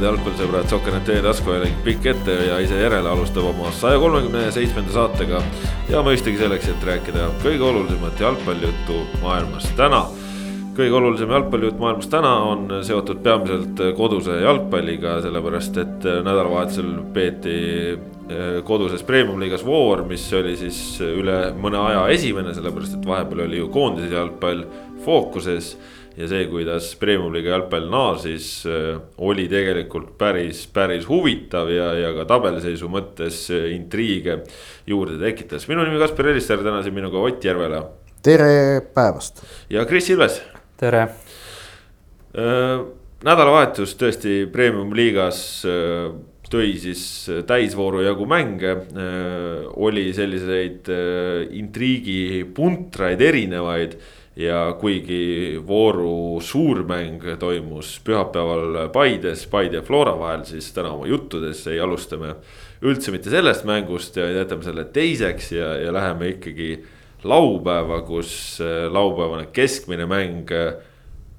head 0.00 0.08
jalgpallisõbrad, 0.08 0.68
Sokkernet 0.70 1.08
e-tasku 1.12 1.52
ja 1.52 1.66
pikk 1.84 2.06
ette 2.14 2.34
ja 2.46 2.56
ise 2.64 2.78
järele 2.80 3.10
alustab 3.10 3.50
oma 3.50 3.68
saja 3.76 3.98
kolmekümne 4.00 4.46
seitsmenda 4.54 4.94
saatega. 4.94 5.42
ja 5.90 6.00
mõistagi 6.06 6.40
selleks, 6.40 6.70
et 6.72 6.86
rääkida 6.86 7.26
kõige 7.42 7.66
olulisemat 7.68 8.20
jalgpallijuttu 8.20 8.96
maailmas 9.20 9.68
täna. 9.76 10.06
kõige 10.76 10.96
olulisem 10.96 11.30
jalgpallijutt 11.30 11.78
maailmas 11.78 12.08
täna 12.08 12.32
on 12.48 12.70
seotud 12.82 13.20
peamiselt 13.22 13.82
koduse 13.96 14.40
jalgpalliga, 14.40 15.20
sellepärast 15.20 15.76
et 15.76 16.08
nädalavahetusel 16.24 16.90
peeti 17.12 17.58
eh, 17.92 18.62
koduses 18.64 19.02
premium-liigas 19.02 19.66
voor, 19.66 20.06
mis 20.08 20.32
oli 20.32 20.56
siis 20.56 21.00
üle 21.04 21.52
mõne 21.60 21.76
aja 21.90 22.08
esimene, 22.08 22.54
sellepärast 22.54 22.96
et 22.96 23.06
vahepeal 23.06 23.44
oli 23.50 23.60
ju 23.60 23.68
koondise 23.68 24.14
jalgpall 24.14 24.64
fookuses 25.04 25.74
ja 26.20 26.28
see, 26.28 26.44
kuidas 26.50 26.92
Premium-liiga 27.00 27.54
jalgpall 27.54 27.88
naasis, 27.90 28.48
äh, 28.68 28.98
oli 29.24 29.46
tegelikult 29.50 30.12
päris, 30.20 30.66
päris 30.72 31.06
huvitav 31.08 31.70
ja, 31.72 31.90
ja 31.96 32.12
ka 32.16 32.26
tabeliseisu 32.28 32.90
mõttes 32.92 33.46
äh, 33.54 33.70
intriige 33.76 34.40
juurde 34.90 35.18
tekitas. 35.22 35.68
minu 35.70 35.84
nimi 35.86 36.00
Kaspar 36.02 36.32
Elisser, 36.32 36.62
täna 36.64 36.82
siin 36.84 36.96
minuga 36.96 37.20
Ott 37.20 37.44
Järvela. 37.44 37.84
tere 38.22 38.80
päevast. 38.94 39.44
ja 39.70 39.86
Kris 39.88 40.10
Ilves. 40.10 40.42
tere 40.80 41.06
äh,. 42.36 42.80
nädalavahetus 43.24 43.96
tõesti 44.00 44.44
Premium-liigas 44.52 45.66
tõi 46.50 46.70
siis 46.82 47.02
täisvooru 47.46 48.00
jagu 48.02 48.24
mänge 48.26 48.72
oli 49.76 50.08
selliseid 50.16 50.88
intriigipuntraid 51.60 53.20
erinevaid 53.22 53.98
ja 54.40 54.60
kuigi 54.80 55.60
vooru 55.66 56.40
suurmäng 56.40 57.24
toimus 57.38 57.98
pühapäeval 58.04 58.88
Paides, 58.92 59.44
Paide 59.50 59.80
ja 59.80 59.84
Flora 59.84 60.16
vahel, 60.18 60.46
siis 60.48 60.70
täna 60.72 60.94
oma 60.96 61.08
juttudes 61.10 61.66
ei 61.68 61.80
alusta 61.80 62.16
me 62.20 62.34
üldse 62.80 63.12
mitte 63.12 63.32
sellest 63.32 63.66
mängust 63.68 64.16
ja 64.16 64.30
jätame 64.32 64.64
selle 64.64 64.86
teiseks 64.94 65.52
ja, 65.52 65.74
ja 65.82 65.92
läheme 65.92 66.32
ikkagi 66.36 66.72
laupäeva, 67.24 68.00
kus 68.08 68.32
äh, 68.64 68.88
laupäevane 68.92 69.50
keskmine 69.52 70.06
mäng 70.08 70.50
äh, 70.52 70.74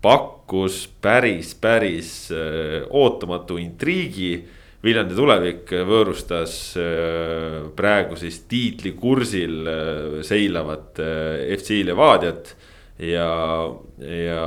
pakkus 0.02 0.86
päris, 1.02 1.56
päris 1.56 2.32
äh, 2.32 2.82
ootamatu 2.90 3.58
intriigi. 3.62 4.36
Viljandi 4.82 5.14
tulevik 5.14 5.70
võõrustas 5.86 6.56
praegu 7.78 8.16
siis 8.18 8.40
tiitlikursil 8.50 9.68
seilavat 10.26 10.98
FC 11.54 11.84
Levadiat 11.86 12.50
ja, 13.02 13.30
ja 13.98 14.46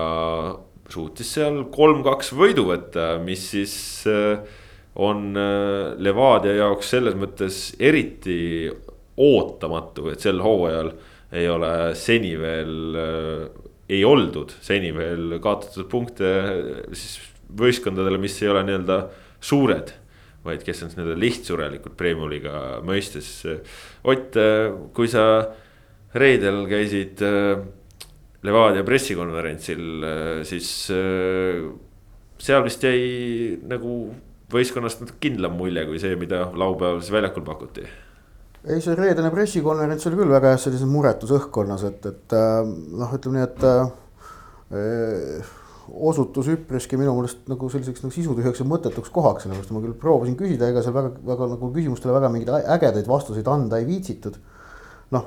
suutis 0.91 1.33
seal 1.37 1.65
kolm-kaks 1.75 2.33
võidu 2.37 2.69
võtta, 2.69 3.15
mis 3.25 3.49
siis 3.55 3.75
äh, 4.11 4.45
on 5.01 5.33
äh, 5.39 5.95
Levadia 6.03 6.55
jaoks 6.61 6.93
selles 6.95 7.17
mõttes 7.19 7.67
eriti 7.83 8.69
ootamatu, 9.21 10.11
et 10.13 10.23
sel 10.25 10.43
hooajal 10.45 10.93
ei 11.35 11.49
ole 11.51 11.75
seni 11.99 12.35
veel, 12.39 12.79
äh, 13.01 13.67
ei 13.91 14.05
oldud 14.07 14.55
seni 14.65 14.95
veel 14.97 15.39
kaotatud 15.43 15.91
punkte 15.91 16.31
siis 16.95 17.19
võistkondadele, 17.55 18.19
mis 18.23 18.39
ei 18.43 18.51
ole 18.53 18.65
nii-öelda 18.67 19.05
suured 19.45 19.93
vaid 20.45 20.61
kes 20.61 20.83
on 20.85 20.91
siis 20.91 20.99
nii-öelda 20.99 21.17
lihtsurelikud 21.23 21.95
Premium-liiga 21.97 22.83
mõistes. 22.85 23.29
Ott, 24.05 24.37
kui 24.93 25.09
sa 25.09 25.23
reedel 26.21 26.67
käisid 26.69 27.23
Levadia 28.45 28.85
pressikonverentsil, 28.85 29.85
äh, 30.05 30.45
siis 30.45 30.69
äh, 30.93 31.65
seal 32.41 32.65
vist 32.67 32.85
jäi 32.85 33.57
nagu 33.65 33.99
võistkonnast 34.53 35.01
natuke 35.03 35.23
kindlam 35.29 35.57
mulje 35.59 35.87
kui 35.89 36.01
see, 36.03 36.17
mida 36.21 36.45
laupäeval 36.53 37.01
siis 37.01 37.15
väljakul 37.15 37.45
pakuti. 37.47 37.87
ei, 38.65 38.81
see 38.85 38.95
reedene 38.99 39.31
pressikonverents 39.33 40.07
oli 40.11 40.21
küll 40.21 40.33
väga 40.33 40.55
jah, 40.55 40.61
sellises 40.61 40.89
muretus 40.89 41.33
õhkkonnas, 41.37 41.85
et, 41.89 42.07
et 42.13 42.37
äh, 42.37 42.63
noh, 43.01 43.13
ütleme 43.17 43.41
nii, 43.41 43.49
et 43.49 43.61
äh, 43.71 45.53
osutus 45.89 46.49
üpriski 46.53 46.97
minu 47.01 47.13
meelest 47.17 47.49
nagu 47.51 47.69
selliseks 47.73 48.05
nagu 48.05 48.15
sisutühjaks 48.15 48.61
ja 48.63 48.67
mõttetuks 48.69 49.13
kohaks, 49.13 49.45
sellepärast 49.45 49.73
ma 49.75 49.83
küll 49.85 49.97
proovisin 50.01 50.37
küsida, 50.39 50.69
ega 50.73 50.85
seal 50.85 50.97
väga, 50.97 51.13
väga 51.29 51.49
nagu 51.55 51.71
küsimustele 51.75 52.17
väga 52.17 52.31
mingeid 52.33 52.69
ägedaid 52.77 53.09
vastuseid 53.09 53.49
anda 53.53 53.81
ei 53.81 53.89
viitsitud 53.89 54.39
noh, 55.13 55.27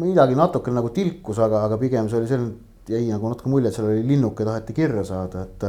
midagi 0.00 0.36
natuke 0.38 0.72
nagu 0.74 0.92
tilkus, 0.94 1.40
aga, 1.42 1.64
aga 1.68 1.78
pigem 1.80 2.08
see 2.10 2.20
oli 2.20 2.30
selline, 2.30 2.54
jäi 2.88 3.08
nagu 3.08 3.32
natuke 3.32 3.50
mulje, 3.50 3.70
et 3.70 3.78
seal 3.78 3.90
oli 3.90 4.04
linnuke 4.06 4.46
taheti 4.46 4.76
kirja 4.76 5.04
saada, 5.08 5.48
et. 5.48 5.66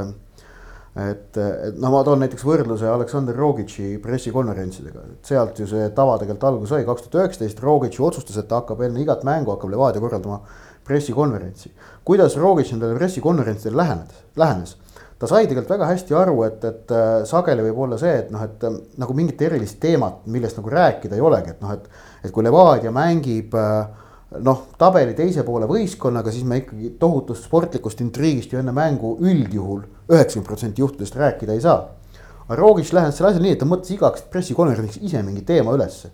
et, 0.96 1.38
et 1.40 1.76
noh, 1.76 1.92
ma 1.92 2.04
toon 2.08 2.22
näiteks 2.24 2.46
võrdluse 2.48 2.88
Aleksandr 2.88 3.36
Rogitši 3.36 3.98
pressikonverentsidega, 4.04 5.02
et 5.12 5.32
sealt 5.32 5.60
ju 5.60 5.68
see 5.68 5.90
tava 5.96 6.16
tegelikult 6.22 6.48
alguse 6.52 6.72
sai, 6.72 6.86
kaks 6.88 7.08
tuhat 7.08 7.26
üheksateist 7.26 7.60
Rogitš 7.64 8.00
otsustas, 8.00 8.38
et 8.40 8.48
ta 8.48 8.62
hakkab 8.62 8.86
enne 8.88 9.04
igat 9.04 9.26
mängu 9.28 9.52
hakkab 9.52 9.74
Levadia 9.74 10.04
korraldama 10.04 10.40
pressikonverentsi. 10.88 11.74
kuidas 12.08 12.38
Rogitš 12.40 12.76
nendele 12.76 12.96
pressikonverentsidele 13.00 13.82
lähenes, 13.82 14.24
lähenes? 14.40 14.78
ta 15.20 15.28
sai 15.32 15.48
tegelikult 15.48 15.78
väga 15.78 15.88
hästi 15.90 16.16
aru, 16.20 16.36
et, 16.44 16.64
et 16.68 16.94
sageli 17.30 17.64
võib 17.70 17.78
olla 17.86 17.98
see, 18.00 18.12
et 18.20 18.32
noh, 18.34 18.44
et 18.44 18.66
nagu 19.00 19.16
mingit 19.16 19.42
erilist 19.48 19.80
teemat, 19.84 20.26
millest 20.32 20.60
nagu 20.60 20.72
rääkida 20.74 21.16
ei 21.16 21.24
olegi, 21.24 21.56
et 21.56 21.64
noh, 21.64 21.72
et 21.72 21.88
et 22.26 22.34
kui 22.34 22.44
Levadia 22.46 22.92
mängib 22.94 23.56
äh, 23.60 23.86
noh, 24.44 24.64
tabeli 24.80 25.14
teise 25.18 25.44
poole 25.48 25.68
võistkonnaga, 25.70 26.34
siis 26.34 26.46
me 26.48 26.62
ikkagi 26.64 26.96
tohutust 27.00 27.48
sportlikust 27.48 28.02
intriigist 28.04 28.54
ju 28.54 28.60
enne 28.62 28.74
mängu 28.76 29.16
üldjuhul 29.22 29.86
üheksakümmend 30.12 30.48
protsenti 30.48 30.84
juhtudest 30.84 31.16
rääkida 31.20 31.56
ei 31.56 31.64
saa. 31.64 31.86
aga 32.48 32.58
Rogic 32.60 32.92
lähenes 32.94 33.18
selle 33.18 33.32
asja 33.32 33.42
nii, 33.42 33.56
et 33.56 33.62
ta 33.62 33.66
mõtles 33.66 33.94
igaks 33.96 34.26
pressikonverentsiks 34.34 35.02
ise 35.02 35.22
mingi 35.26 35.42
teema 35.46 35.74
ülesse 35.74 36.12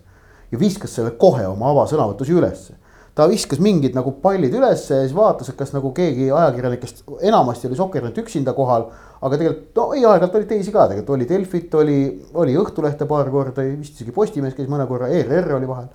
ja 0.52 0.58
viskas 0.58 0.94
selle 0.96 1.12
kohe 1.20 1.44
oma 1.46 1.72
avasõnavõtus 1.72 2.30
ülesse 2.32 2.78
ta 3.14 3.26
viskas 3.28 3.60
mingid 3.60 3.96
nagu 3.96 4.14
pallid 4.22 4.54
ülesse 4.56 4.96
ja 4.96 5.04
siis 5.04 5.14
vaatas, 5.16 5.50
et 5.52 5.58
kas 5.58 5.74
nagu 5.74 5.90
keegi 5.96 6.30
ajakirjanikest, 6.32 7.02
enamasti 7.28 7.68
oli 7.68 7.76
Sokernet 7.76 8.20
üksinda 8.22 8.54
kohal. 8.56 8.88
aga 9.20 9.36
tegelikult 9.36 9.76
no 9.76 9.84
ei, 9.94 10.04
aeg-ajalt 10.04 10.38
oli 10.38 10.48
teisi 10.50 10.72
ka, 10.72 10.86
tegelikult 10.88 11.16
oli 11.16 11.28
Delfit, 11.28 11.74
oli, 11.78 11.98
oli 12.34 12.56
Õhtulehte 12.58 13.06
paar 13.06 13.28
korda, 13.30 13.66
vist 13.76 14.00
isegi 14.00 14.14
Postimees 14.16 14.56
käis 14.56 14.70
mõne 14.70 14.86
korra, 14.88 15.10
ERR 15.12 15.58
oli 15.58 15.68
vahel. 15.68 15.90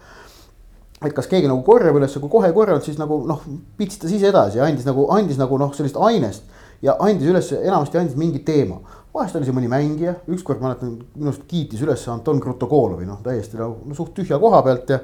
et 1.02 1.14
kas 1.14 1.28
keegi 1.30 1.50
nagu 1.50 1.62
korjab 1.66 1.98
üles, 1.98 2.14
kui 2.22 2.30
kohe 2.30 2.48
ei 2.50 2.54
korjanud, 2.54 2.86
siis 2.86 3.02
nagu 3.02 3.20
noh, 3.28 3.42
pitsitas 3.78 4.14
ise 4.14 4.30
edasi 4.30 4.62
ja 4.62 4.70
andis 4.70 4.86
nagu, 4.86 5.10
andis 5.14 5.42
nagu 5.42 5.58
noh, 5.58 5.74
sellist 5.74 5.98
ainest. 5.98 6.46
ja 6.82 6.96
andis 7.02 7.34
üles, 7.34 7.52
enamasti 7.58 7.98
andis 7.98 8.16
mingi 8.16 8.46
teema 8.46 8.78
vahest 9.18 9.38
oli 9.38 9.48
see 9.48 9.56
mõni 9.56 9.70
mängija, 9.72 10.14
ükskord 10.30 10.62
mäletan, 10.62 10.94
minu 11.16 11.32
arust 11.32 11.48
kiitis 11.50 11.82
üles 11.82 12.04
Anton 12.12 12.42
Krutokolovi, 12.44 13.08
noh 13.08 13.24
täiesti 13.26 13.58
nagu 13.58 13.88
no, 13.88 13.98
suht 13.98 14.14
tühja 14.18 14.38
koha 14.42 14.62
pealt 14.66 14.94
ja 14.94 15.00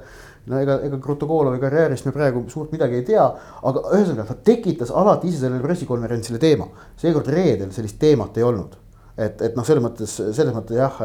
no 0.49 0.59
ega, 0.59 0.77
ega 0.87 0.99
Krutokolovi 1.01 1.59
karjäärist 1.61 2.07
me 2.07 2.13
praegu 2.15 2.43
suurt 2.51 2.73
midagi 2.75 2.99
ei 2.99 3.05
tea, 3.07 3.25
aga 3.69 3.83
ühesõnaga 3.95 4.33
ta 4.33 4.39
tekitas 4.51 4.91
alati 4.91 5.29
ise 5.31 5.43
sellele 5.43 5.63
pressikonverentsile 5.63 6.41
teema. 6.41 6.67
seekord 6.99 7.29
reedel 7.31 7.71
sellist 7.75 7.99
teemat 7.99 8.37
ei 8.37 8.47
olnud. 8.47 8.75
et, 9.17 9.41
et 9.45 9.55
noh, 9.55 9.65
selles 9.65 9.83
mõttes, 9.83 10.17
selles 10.33 10.53
mõttes 10.55 10.75
jah, 10.79 10.99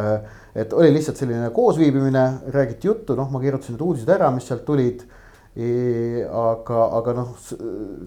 et 0.56 0.72
oli 0.72 0.90
lihtsalt 0.94 1.18
selline 1.20 1.50
koosviibimine, 1.54 2.24
räägiti 2.54 2.88
juttu, 2.88 3.14
noh, 3.14 3.28
ma 3.30 3.40
kirjutasin 3.42 3.76
need 3.76 3.84
uudised 3.84 4.08
ära, 4.08 4.30
mis 4.32 4.46
sealt 4.48 4.64
tulid 4.64 5.02
e,. 5.54 6.24
aga, 6.24 6.86
aga 6.98 7.14
noh, 7.18 7.34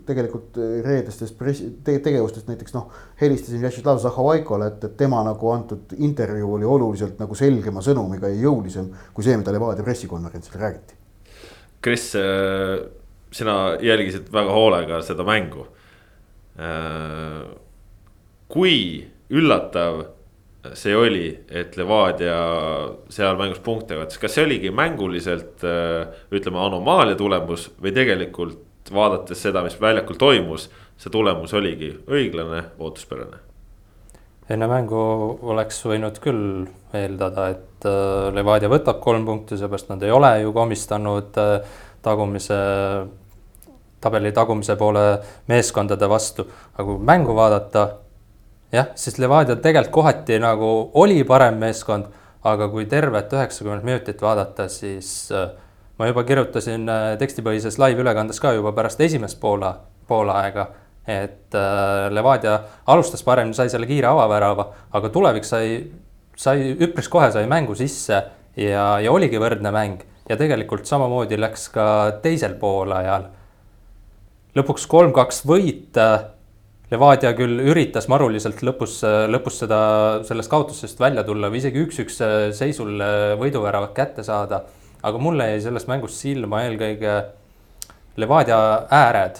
tegelikult 0.08 0.58
reedestest 0.58 1.38
pressi 1.38 1.70
te, 1.86 2.00
tegevustest 2.04 2.50
näiteks 2.50 2.76
noh, 2.76 2.90
helistasin 3.22 3.62
Vjatšeslav 3.62 4.02
Zahhovaikole, 4.04 4.72
et, 4.74 4.88
et 4.90 4.98
tema 4.98 5.22
nagu 5.28 5.54
antud 5.54 5.94
intervjuu 6.00 6.58
oli 6.58 6.66
oluliselt 6.78 7.22
nagu 7.22 7.38
selgema 7.38 7.86
sõnumiga 7.86 8.34
ja 8.34 8.42
jõulisem 8.50 8.90
kui 9.14 9.28
see, 9.28 9.38
mida 9.38 9.54
Levadia 9.54 9.86
pressikonverentsil 9.86 10.60
räägiti 10.60 11.01
Kris, 11.82 12.12
äh, 12.16 12.78
sina 13.32 13.78
jälgisid 13.82 14.30
väga 14.34 14.54
hoolega 14.54 15.02
seda 15.06 15.26
mängu. 15.26 15.66
Äh, 16.60 17.46
kui 18.52 19.08
üllatav 19.32 20.04
see 20.78 20.94
oli, 20.96 21.28
et 21.50 21.78
Levadia 21.80 22.38
seal 23.10 23.38
mängus 23.40 23.62
punkte 23.66 23.98
kaotas, 23.98 24.20
kas 24.22 24.36
see 24.38 24.46
oligi 24.46 24.74
mänguliselt 24.76 25.64
äh, 25.66 26.12
ütleme 26.34 26.62
anomaalia 26.62 27.18
tulemus 27.18 27.72
või 27.82 27.96
tegelikult 27.96 28.92
vaadates 28.94 29.42
seda, 29.42 29.64
mis 29.66 29.80
väljakul 29.82 30.20
toimus, 30.22 30.68
see 31.02 31.14
tulemus 31.14 31.54
oligi 31.58 31.96
õiglane, 32.10 32.68
ootuspärane? 32.78 33.51
Enne 34.52 34.68
mängu 34.68 35.02
oleks 35.52 35.80
võinud 35.86 36.20
küll 36.24 36.66
eeldada, 36.98 37.48
et 37.54 37.88
äh, 37.88 38.30
Levadia 38.36 38.70
võtab 38.72 39.00
kolm 39.04 39.26
punkti, 39.28 39.58
seepärast 39.60 39.92
nad 39.92 40.04
ei 40.04 40.12
ole 40.12 40.32
ju 40.42 40.54
komistanud 40.56 41.40
äh, 41.40 41.78
tagumise, 42.04 42.58
tabeli 44.04 44.34
tagumise 44.36 44.76
poole 44.80 45.06
meeskondade 45.52 46.10
vastu. 46.10 46.48
aga 46.74 46.88
kui 46.88 47.00
mängu 47.12 47.36
vaadata, 47.38 47.86
jah, 48.76 48.92
siis 48.96 49.20
Levadia 49.22 49.56
tegelikult 49.56 49.94
kohati 50.02 50.40
nagu 50.44 50.92
oli 51.00 51.24
parem 51.28 51.62
meeskond, 51.62 52.10
aga 52.44 52.68
kui 52.74 52.88
tervet 52.90 53.34
üheksakümmend 53.34 53.88
minutit 53.88 54.22
vaadata, 54.22 54.68
siis 54.68 55.32
äh, 55.32 55.48
ma 56.00 56.10
juba 56.10 56.26
kirjutasin 56.28 56.90
tekstipõhises 57.22 57.80
live-ülekandes 57.80 58.42
ka 58.42 58.56
juba 58.58 58.74
pärast 58.76 59.02
esimest 59.06 59.40
poola, 59.40 59.76
poolaega, 60.10 60.68
et 61.08 61.56
äh, 61.58 62.10
Levadia 62.14 62.60
alustas 62.88 63.24
paremini, 63.26 63.58
sai 63.58 63.72
selle 63.74 63.90
kiire 63.90 64.12
avavärava, 64.12 64.68
aga 64.94 65.10
tulevik 65.14 65.48
sai, 65.48 65.80
sai 66.38 66.76
üpris 66.78 67.10
kohe 67.10 67.32
sai 67.34 67.48
mängu 67.50 67.76
sisse 67.78 68.18
ja, 68.58 68.86
ja 69.02 69.14
oligi 69.14 69.42
võrdne 69.42 69.74
mäng 69.74 70.04
ja 70.30 70.38
tegelikult 70.38 70.86
samamoodi 70.86 71.40
läks 71.40 71.70
ka 71.74 71.86
teisel 72.24 72.54
poolajal. 72.62 73.30
lõpuks 74.56 74.86
kolm-kaks 74.88 75.46
võit. 75.48 75.98
Levadia 76.92 77.30
küll 77.32 77.62
üritas 77.72 78.10
maruliselt 78.12 78.60
lõpus, 78.68 78.98
lõpus 79.32 79.62
seda, 79.62 79.78
sellest 80.28 80.52
kaotusest 80.52 81.00
välja 81.00 81.24
tulla 81.24 81.48
või 81.48 81.62
isegi 81.62 81.86
üks-üks 81.86 82.20
seisul 82.58 83.00
võiduväravat 83.40 83.94
kätte 83.96 84.26
saada. 84.28 84.66
aga 85.02 85.18
mulle 85.18 85.48
jäi 85.54 85.62
sellest 85.62 85.88
mängust 85.88 86.20
silma 86.20 86.66
eelkõige 86.66 87.16
Levadia 88.20 88.60
ääred 88.92 89.40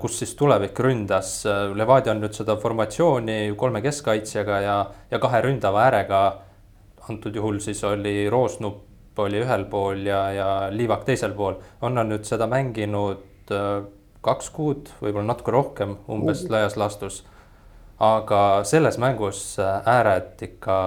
kus 0.00 0.18
siis 0.20 0.34
tulevik 0.38 0.78
ründas. 0.78 1.40
Levadia 1.74 2.12
on 2.12 2.20
nüüd 2.22 2.36
seda 2.36 2.54
formatsiooni 2.60 3.54
kolme 3.58 3.80
keskkaitsjaga 3.82 4.58
ja, 4.62 4.76
ja 5.10 5.18
kahe 5.18 5.40
ründava 5.42 5.86
äärega. 5.88 6.20
antud 7.08 7.34
juhul 7.34 7.58
siis 7.62 7.84
oli 7.84 8.30
Roosnup 8.30 8.86
oli 9.18 9.40
ühel 9.40 9.64
pool 9.70 10.04
ja, 10.06 10.20
ja 10.32 10.48
Liivak 10.70 11.04
teisel 11.04 11.32
pool. 11.36 11.54
on 11.82 11.94
nad 11.94 12.08
nüüd 12.10 12.26
seda 12.28 12.46
mänginud 12.50 13.52
äh, 13.52 13.84
kaks 14.26 14.50
kuud, 14.50 14.90
võib-olla 15.00 15.30
natuke 15.30 15.54
rohkem, 15.54 15.96
umbes 16.10 16.46
laias 16.50 16.76
laastus. 16.76 17.24
aga 18.00 18.64
selles 18.64 18.98
mängus 18.98 19.58
äh, 19.58 19.80
ääred 19.88 20.42
ikka 20.42 20.78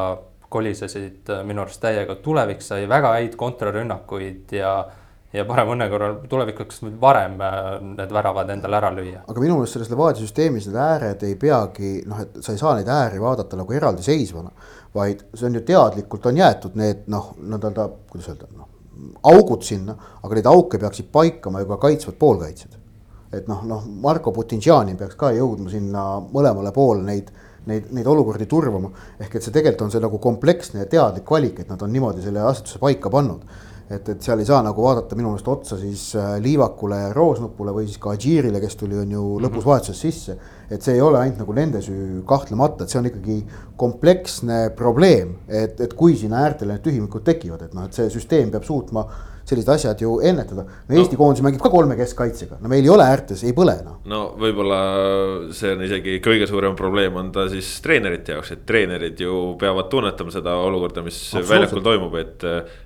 kolisesid 0.50 1.30
äh, 1.30 1.44
minu 1.46 1.64
arust 1.64 1.82
täiega, 1.82 2.16
tulevik 2.16 2.62
sai 2.62 2.88
väga 2.90 3.16
häid 3.18 3.38
kontrarünnakuid 3.38 4.54
ja 4.54 4.74
ja 5.34 5.46
parema 5.46 5.76
õnne 5.76 5.90
korral 5.92 6.16
tulevikus 6.30 6.82
varem 7.02 7.38
need 7.96 8.14
väravad 8.14 8.50
endale 8.50 8.80
ära 8.80 8.90
lüüa. 8.96 9.24
aga 9.28 9.44
minu 9.44 9.60
meelest 9.60 9.78
selles 9.78 9.92
Levadia 9.94 10.24
süsteemis 10.24 10.68
need 10.70 10.80
ääred 10.82 11.24
ei 11.28 11.36
peagi 11.40 12.00
noh, 12.10 12.24
et 12.26 12.42
sa 12.42 12.56
ei 12.56 12.62
saa 12.62 12.74
neid 12.80 12.90
ääri 12.90 13.22
vaadata 13.22 13.60
nagu 13.60 13.78
eraldiseisvana 13.78 14.52
vaid 14.96 15.22
see 15.34 15.46
on 15.50 15.60
ju 15.60 15.62
teadlikult 15.68 16.26
on 16.26 16.42
jäetud 16.42 16.76
need 16.82 17.06
noh, 17.14 17.34
nii-öelda 17.38 17.90
kuidas 18.10 18.32
öelda, 18.34 18.50
noh 18.58 18.76
augud 19.30 19.64
sinna, 19.64 19.96
aga 20.24 20.36
neid 20.36 20.50
auke 20.50 20.80
peaksid 20.82 21.12
paikama 21.14 21.62
ju 21.62 21.70
ka 21.70 21.78
kaitsvad 21.86 22.18
poolkaitsjad. 22.20 22.76
et 23.32 23.48
noh, 23.48 23.62
noh 23.70 23.86
Marko 24.02 24.32
Putinšanin 24.34 24.98
peaks 24.98 25.16
ka 25.16 25.30
jõudma 25.36 25.70
sinna 25.70 26.04
mõlemale 26.34 26.72
poole 26.74 27.04
neid, 27.06 27.30
neid, 27.70 27.92
neid 27.94 28.08
olukordi 28.08 28.48
turvama. 28.50 28.90
ehk 29.20 29.36
et 29.36 29.44
see 29.44 29.54
tegelikult 29.54 29.86
on 29.86 29.92
see 29.92 30.02
nagu 30.02 30.18
kompleksne 30.18 30.82
ja 30.82 30.90
teadlik 30.90 31.30
valik, 31.32 31.60
et 31.60 31.70
nad 31.70 31.82
on 31.82 31.94
niimoodi 31.94 32.26
selle 32.26 32.42
asetuse 32.42 32.82
paika 32.82 33.10
pannud 33.14 33.46
et, 33.90 34.10
et 34.10 34.22
seal 34.22 34.42
ei 34.42 34.46
saa 34.46 34.62
nagu 34.66 34.84
vaadata 34.86 35.18
minu 35.18 35.32
meelest 35.32 35.48
otsa 35.50 35.78
siis 35.80 36.04
äh, 36.18 36.36
Liivakule 36.44 37.00
ja 37.02 37.14
Roosnupule 37.16 37.74
või 37.74 37.88
siis 37.88 37.98
ka 38.02 38.14
Adžiirile, 38.14 38.62
kes 38.62 38.78
tuli, 38.78 38.98
on 39.00 39.12
ju 39.12 39.24
-hmm. 39.24 39.46
lõpus 39.46 39.66
vahetuses 39.66 40.02
sisse. 40.02 40.38
et 40.70 40.82
see 40.86 40.94
ei 40.94 41.02
ole 41.02 41.18
ainult 41.18 41.40
nagu 41.40 41.54
nende 41.54 41.82
süü 41.82 42.22
kahtlemata, 42.30 42.84
et 42.84 42.90
see 42.90 43.00
on 43.00 43.06
ikkagi 43.10 43.46
kompleksne 43.76 44.70
probleem, 44.78 45.34
et, 45.48 45.82
et 45.82 45.94
kui 45.94 46.16
sinna 46.16 46.44
äärtele 46.46 46.76
need 46.76 46.84
tühimikud 46.86 47.24
tekivad, 47.26 47.62
et 47.62 47.74
noh, 47.74 47.86
et 47.86 47.94
see 47.94 48.10
süsteem 48.10 48.52
peab 48.52 48.64
suutma 48.64 49.08
sellised 49.50 49.72
asjad 49.74 50.02
ju 50.04 50.18
ennetada. 50.26 50.66
no 50.66 50.98
Eesti 50.98 51.18
no. 51.18 51.22
koondis 51.24 51.44
mängib 51.46 51.64
ka 51.64 51.72
kolme 51.74 51.98
keskkaitsega, 52.00 52.60
no 52.62 52.72
meil 52.72 52.86
ei 52.86 52.92
ole 52.94 53.06
äärtes, 53.06 53.44
ei 53.48 53.56
põle 53.58 53.76
noh. 53.86 54.00
no 54.10 54.22
võib-olla 54.40 54.80
see 55.56 55.74
on 55.76 55.84
isegi 55.88 56.18
kõige 56.26 56.48
suurem 56.50 56.78
probleem 56.80 57.18
on 57.20 57.32
ta 57.36 57.48
siis 57.52 57.72
treenerite 57.86 58.36
jaoks, 58.36 58.54
et 58.56 58.66
treenerid 58.70 59.24
ju 59.24 59.40
peavad 59.62 59.90
tunnetama 59.92 60.34
seda 60.34 60.56
olukorda, 60.64 61.04
mis 61.06 61.20
väljakul 61.50 61.84
toimub, 61.86 62.20
et. 62.22 62.46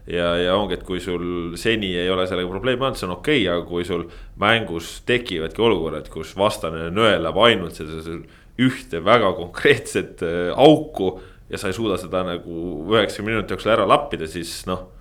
ja, 0.10 0.30
ja 0.42 0.56
ongi, 0.60 0.80
et 0.80 0.88
kui 0.88 1.02
sul 1.04 1.58
seni 1.60 1.94
ei 2.00 2.10
ole 2.12 2.28
sellega 2.30 2.52
probleemi 2.52 2.88
olnud, 2.88 3.00
see 3.00 3.10
on 3.10 3.18
okei 3.18 3.44
okay,, 3.44 3.52
aga 3.56 3.68
kui 3.68 3.88
sul 3.88 4.08
mängus 4.42 4.96
tekivadki 5.08 5.62
olukorrad, 5.64 6.10
kus 6.14 6.34
vastane 6.38 6.90
nõelab 6.94 7.38
ainult 7.46 7.78
seda 7.78 8.18
ühte 8.62 9.02
väga 9.02 9.34
konkreetset 9.38 10.22
äh, 10.26 10.50
auku 10.54 11.16
ja 11.50 11.58
sa 11.58 11.70
ei 11.70 11.78
suuda 11.78 11.98
seda 12.02 12.24
nagu 12.26 12.58
üheksakümne 12.94 13.34
minuti 13.34 13.56
jooksul 13.56 13.74
ära 13.74 13.88
lappida, 13.90 14.28
siis 14.30 14.62
noh 14.70 14.93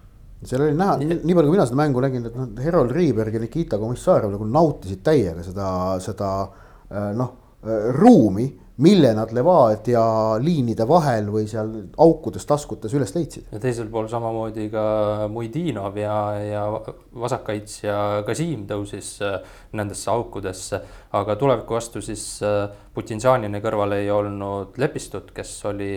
seal 0.46 0.64
oli 0.64 0.74
näha, 0.76 0.96
nii 0.98 1.36
palju 1.36 1.50
kui 1.50 1.54
mina 1.54 1.66
seda 1.68 1.78
mängu 1.78 2.02
nägin, 2.02 2.26
et 2.26 2.38
noh, 2.38 2.50
Herold 2.62 2.94
Riiberg 2.94 3.36
ja 3.36 3.42
Nikita 3.42 3.78
Komissarov 3.78 4.34
nagu 4.34 4.48
nautisid 4.48 5.04
täiega 5.06 5.44
seda, 5.46 5.68
seda 6.02 6.32
äh, 6.42 7.12
noh, 7.18 7.36
äh, 7.62 7.88
ruumi, 7.94 8.48
mille 8.82 9.12
nad 9.14 9.30
Levadia 9.36 10.02
liinide 10.42 10.86
vahel 10.88 11.28
või 11.30 11.44
seal 11.46 11.68
aukudes, 12.02 12.46
taskutes 12.48 12.94
üles 12.96 13.12
leidsid. 13.14 13.44
ja 13.52 13.60
teisel 13.62 13.90
pool 13.92 14.08
samamoodi 14.10 14.66
ka 14.72 14.84
Muidinov 15.30 15.98
ja, 16.00 16.16
ja 16.42 16.62
vasakkaitsja 17.22 18.24
Kasim 18.26 18.64
tõusis 18.70 19.12
äh, 19.22 19.38
nendesse 19.78 20.10
aukudesse. 20.10 20.80
aga 21.12 21.36
tuleviku 21.38 21.78
vastu 21.78 22.02
siis 22.02 22.24
Putinsanini 22.94 23.62
kõrval 23.62 23.94
ei 24.00 24.10
olnud 24.10 24.80
Lepistut, 24.80 25.30
kes 25.36 25.54
oli 25.70 25.92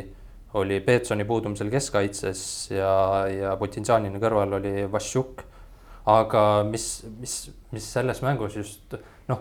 oli 0.56 0.80
Peetsoni 0.84 1.26
puudumisel 1.28 1.72
keskkaitses 1.74 2.46
ja, 2.72 2.94
ja 3.32 3.56
Putinsanini 3.60 4.22
kõrval 4.22 4.58
oli 4.60 4.86
Vassiuk. 4.92 5.44
aga 6.06 6.42
mis, 6.70 7.04
mis, 7.20 7.34
mis 7.74 7.86
selles 7.96 8.22
mängus 8.22 8.56
just 8.56 8.94
noh, 9.28 9.40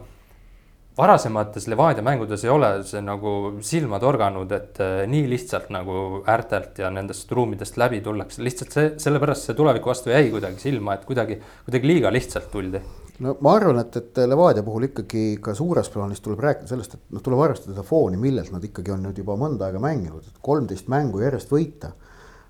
varasemates 0.97 1.67
Levadia 1.69 2.03
mängudes 2.03 2.45
ei 2.47 2.51
ole 2.51 2.71
see 2.89 3.03
nagu 3.05 3.35
silma 3.61 4.01
torganud, 4.01 4.53
et 4.53 4.81
eh, 4.81 5.05
nii 5.11 5.29
lihtsalt 5.29 5.71
nagu 5.75 6.23
äärtelt 6.27 6.79
ja 6.81 6.91
nendest 6.91 7.33
ruumidest 7.33 7.77
läbi 7.77 8.01
tullakse, 8.01 8.43
lihtsalt 8.43 8.77
see, 8.77 8.93
sellepärast 9.03 9.51
see 9.51 9.59
tuleviku 9.59 9.93
vastu 9.93 10.15
jäi 10.15 10.31
kuidagi 10.33 10.63
silma, 10.63 10.97
et 10.97 11.05
kuidagi, 11.09 11.41
kuidagi 11.67 11.93
liiga 11.93 12.15
lihtsalt 12.15 12.51
tuldi 12.53 12.81
no 13.23 13.37
ma 13.45 13.55
arvan, 13.55 13.79
et, 13.85 13.99
et 14.01 14.23
Levadia 14.27 14.65
puhul 14.67 14.89
ikkagi 14.89 15.25
ka 15.43 15.55
suures 15.57 15.91
plaanis 15.93 16.23
tuleb 16.25 16.43
rääkida 16.43 16.71
sellest, 16.71 16.97
et 16.97 17.15
noh, 17.15 17.23
tuleb 17.25 17.45
arvestada 17.45 17.85
fooni, 17.87 18.19
millelt 18.21 18.51
nad 18.55 18.65
ikkagi 18.67 18.95
on 18.95 19.05
nüüd 19.07 19.21
juba 19.23 19.37
mõnda 19.41 19.69
aega 19.69 19.83
mänginud, 19.83 20.25
et 20.27 20.41
kolmteist 20.45 20.91
mängu 20.93 21.23
järjest 21.23 21.53
võita. 21.55 21.95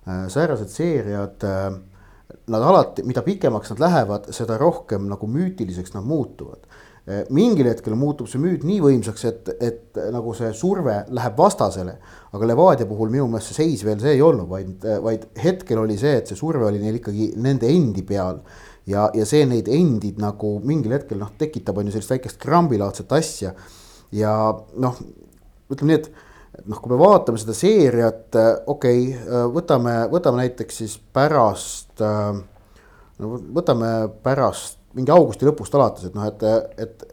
Äh, 0.05 0.25
säärased 0.32 0.72
seeriad, 0.72 1.44
äh, 1.44 1.69
nad 2.53 2.65
alati, 2.65 3.05
mida 3.08 3.22
pikemaks 3.24 3.74
nad 3.74 3.84
lähevad, 3.84 4.32
seda 4.36 4.58
rohkem 4.60 5.06
nagu 5.10 5.29
müütiliseks 5.29 5.94
nad 5.96 6.05
muutuvad. 6.08 6.65
Äh, 7.05 7.27
mingil 7.36 7.69
hetkel 7.69 7.96
muutub 8.00 8.29
see 8.32 8.41
müüt 8.41 8.65
nii 8.65 8.81
võimsaks, 8.81 9.24
et, 9.29 9.55
et 9.60 10.05
nagu 10.12 10.32
see 10.36 10.53
surve 10.56 11.03
läheb 11.12 11.41
vastasele. 11.41 11.98
aga 12.34 12.46
Levadia 12.48 12.88
puhul 12.88 13.12
minu 13.12 13.29
meelest 13.29 13.53
see 13.53 13.62
seis 13.62 13.84
veel 13.84 14.00
see 14.00 14.17
ei 14.17 14.22
olnud, 14.24 14.48
vaid, 14.48 14.84
vaid 15.05 15.29
hetkel 15.38 15.84
oli 15.84 15.98
see, 16.00 16.17
et 16.19 16.31
see 16.31 16.41
surve 16.41 16.65
oli 16.67 16.81
neil 16.82 16.96
ikkagi 16.98 17.34
nende 17.36 17.69
endi 17.69 18.03
peal 18.03 18.41
ja, 18.91 19.08
ja 19.14 19.26
see 19.29 19.44
neid 19.48 19.69
endid 19.72 20.20
nagu 20.22 20.58
mingil 20.64 20.94
hetkel 20.96 21.20
noh, 21.20 21.32
tekitab 21.41 21.79
on 21.81 21.88
ju 21.88 21.96
sellist 21.96 22.12
väikest 22.14 22.41
krambilaadset 22.43 23.12
asja. 23.17 23.55
ja 24.14 24.34
noh, 24.81 25.00
ütleme 25.72 25.94
nii, 25.94 26.00
et, 26.03 26.10
noh, 26.70 26.81
kui 26.81 26.93
me 26.93 27.00
vaatame 27.00 27.41
seda 27.41 27.56
seeriat, 27.56 28.36
okei 28.70 29.08
okay,, 29.14 29.46
võtame, 29.55 29.96
võtame 30.12 30.44
näiteks 30.44 30.82
siis 30.82 30.98
pärast. 31.17 32.03
No 33.14 33.29
võtame 33.55 33.88
pärast 34.24 34.81
mingi 34.94 35.12
augusti 35.14 35.46
lõpust 35.46 35.74
alates, 35.74 36.08
et 36.08 36.14
noh, 36.19 36.26
et, 36.26 36.43
et 36.82 37.05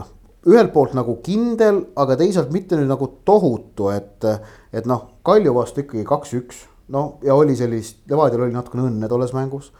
noh, 0.00 0.08
ühelt 0.48 0.72
poolt 0.72 0.94
nagu 0.96 1.18
kindel, 1.24 1.82
aga 1.96 2.16
teisalt 2.20 2.52
mitte 2.52 2.76
nüüd 2.76 2.88
nagu 2.88 3.08
tohutu, 3.28 3.90
et, 3.92 4.28
et 4.72 4.88
noh, 4.88 5.10
Kalju 5.24 5.52
vastu 5.54 5.84
ikkagi 5.84 6.04
kaks-üks. 6.08 6.64
noh, 6.92 7.18
ja 7.24 7.36
oli 7.36 7.56
sellist, 7.56 8.00
Levadial 8.10 8.46
oli 8.46 8.56
natukene 8.56 8.88
õnne 8.88 9.08
tolles 9.08 9.32
mängus 9.36 9.70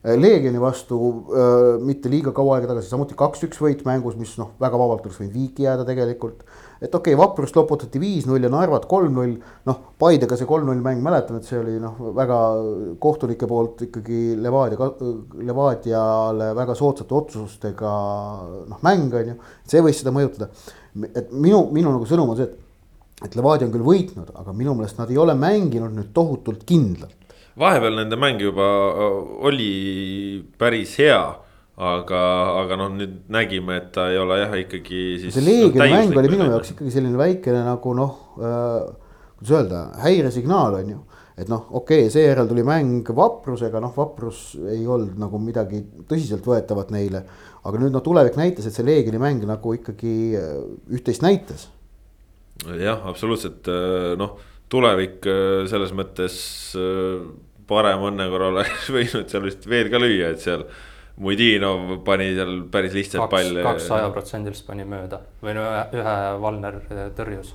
Leegioni 0.00 0.56
vastu 0.56 0.96
äh, 1.28 1.74
mitte 1.84 2.08
liiga 2.08 2.32
kaua 2.32 2.54
aega 2.56 2.70
tagasi 2.70 2.88
samuti 2.88 3.12
kaks-üks 3.18 3.58
võit 3.60 3.82
mängus, 3.84 4.14
mis 4.16 4.30
noh, 4.40 4.54
väga 4.60 4.78
vabalt 4.80 5.04
oleks 5.04 5.18
võinud 5.20 5.34
viiki 5.36 5.66
jääda 5.66 5.84
tegelikult. 5.84 6.40
et 6.80 6.88
okei 6.88 7.12
okay,, 7.12 7.18
Vaprust 7.20 7.58
loputati 7.58 8.00
viis-null 8.00 8.46
ja 8.46 8.48
Narvat 8.48 8.86
kolm-null, 8.88 9.34
noh, 9.68 9.82
Paidega 10.00 10.38
see 10.40 10.48
kolm-null 10.48 10.80
mäng, 10.80 11.04
mäletan, 11.04 11.36
et 11.36 11.44
see 11.44 11.60
oli 11.60 11.76
noh, 11.82 12.00
väga 12.16 12.40
kohtunike 13.04 13.50
poolt 13.50 13.84
ikkagi 13.90 14.22
Levadia, 14.40 14.88
Levadiale 15.50 16.54
väga 16.56 16.78
soodsate 16.80 17.20
otsustega 17.20 17.92
noh, 18.72 18.80
mäng 18.88 19.12
on 19.20 19.32
ju. 19.34 19.38
see 19.68 19.84
võis 19.84 20.00
seda 20.00 20.16
mõjutada. 20.16 20.48
et 21.12 21.28
minu, 21.28 21.66
minu 21.76 21.92
nagu 21.92 22.08
sõnum 22.08 22.32
on 22.32 22.40
see, 22.40 22.48
et, 22.48 23.24
et 23.28 23.36
Levadia 23.36 23.68
on 23.68 23.76
küll 23.76 23.84
võitnud, 23.84 24.32
aga 24.32 24.56
minu 24.56 24.80
meelest 24.80 24.96
nad 24.96 25.12
ei 25.12 25.20
ole 25.20 25.36
mänginud 25.36 25.92
nüüd 25.92 26.14
tohutult 26.16 26.64
kindlalt 26.64 27.19
vahepeal 27.60 28.00
nende 28.00 28.16
mäng 28.20 28.40
juba 28.40 28.66
oli 29.46 29.70
päris 30.58 30.96
hea 31.00 31.20
aga, 31.80 32.22
aga 32.60 32.76
noh, 32.76 32.90
nüüd 32.92 33.12
nägime, 33.32 33.78
et 33.80 33.92
ta 33.94 34.10
ei 34.12 34.18
ole 34.20 34.40
jah, 34.42 34.56
ikkagi 34.64 35.04
siis. 35.22 35.36
see 35.36 35.44
Leegioni 35.44 35.94
mäng 35.94 36.18
oli 36.20 36.32
minu 36.34 36.48
jaoks 36.50 36.74
ikkagi 36.74 36.92
selline 36.92 37.20
väikene 37.20 37.62
nagu 37.64 37.94
noh 37.96 38.18
äh,, 38.36 38.90
kuidas 39.38 39.54
öelda, 39.56 39.84
häiresignaal 40.02 40.76
on 40.82 40.92
ju. 40.94 40.98
et 41.40 41.48
noh, 41.48 41.64
okei 41.70 42.04
okay,, 42.04 42.12
seejärel 42.12 42.50
tuli 42.50 42.64
mäng 42.66 43.08
Vaprusega, 43.16 43.80
noh, 43.80 43.94
Vaprus 43.96 44.42
ei 44.60 44.84
olnud 44.84 45.16
nagu 45.20 45.40
midagi 45.40 45.80
tõsiseltvõetavat 46.10 46.92
neile. 46.92 47.24
aga 47.64 47.80
nüüd 47.80 47.96
noh, 47.96 48.04
tulevik 48.04 48.36
näitas, 48.40 48.68
et 48.68 48.76
see 48.76 48.84
Leegioni 48.84 49.22
mäng 49.22 49.48
nagu 49.48 49.74
ikkagi 49.78 50.14
üht-teist 50.92 51.24
näitas. 51.24 51.70
jah, 52.76 53.00
absoluutselt 53.08 53.72
noh 54.20 54.36
tulevik 54.70 55.24
selles 55.66 55.90
mõttes 55.96 56.34
parem 57.70 58.02
õnne 58.10 58.28
korral 58.32 58.58
oleks 58.58 58.90
võinud 58.92 59.30
seal 59.30 59.46
vist 59.46 59.68
veel 59.70 59.90
ka 59.92 60.02
lüüa, 60.02 60.34
et 60.34 60.42
seal 60.42 60.66
Muidinov 61.20 61.98
pani 62.04 62.30
seal 62.32 62.62
päris 62.72 62.94
lihtsalt 62.96 63.26
kaks, 63.26 63.32
palle. 63.34 63.64
kaks 63.64 63.88
sajaprotsendilist 63.90 64.64
pani 64.68 64.86
mööda 64.88 65.18
või 65.44 65.52
no 65.58 65.66
ühe, 65.98 66.14
Valner 66.40 66.78
tõrjus. 67.16 67.52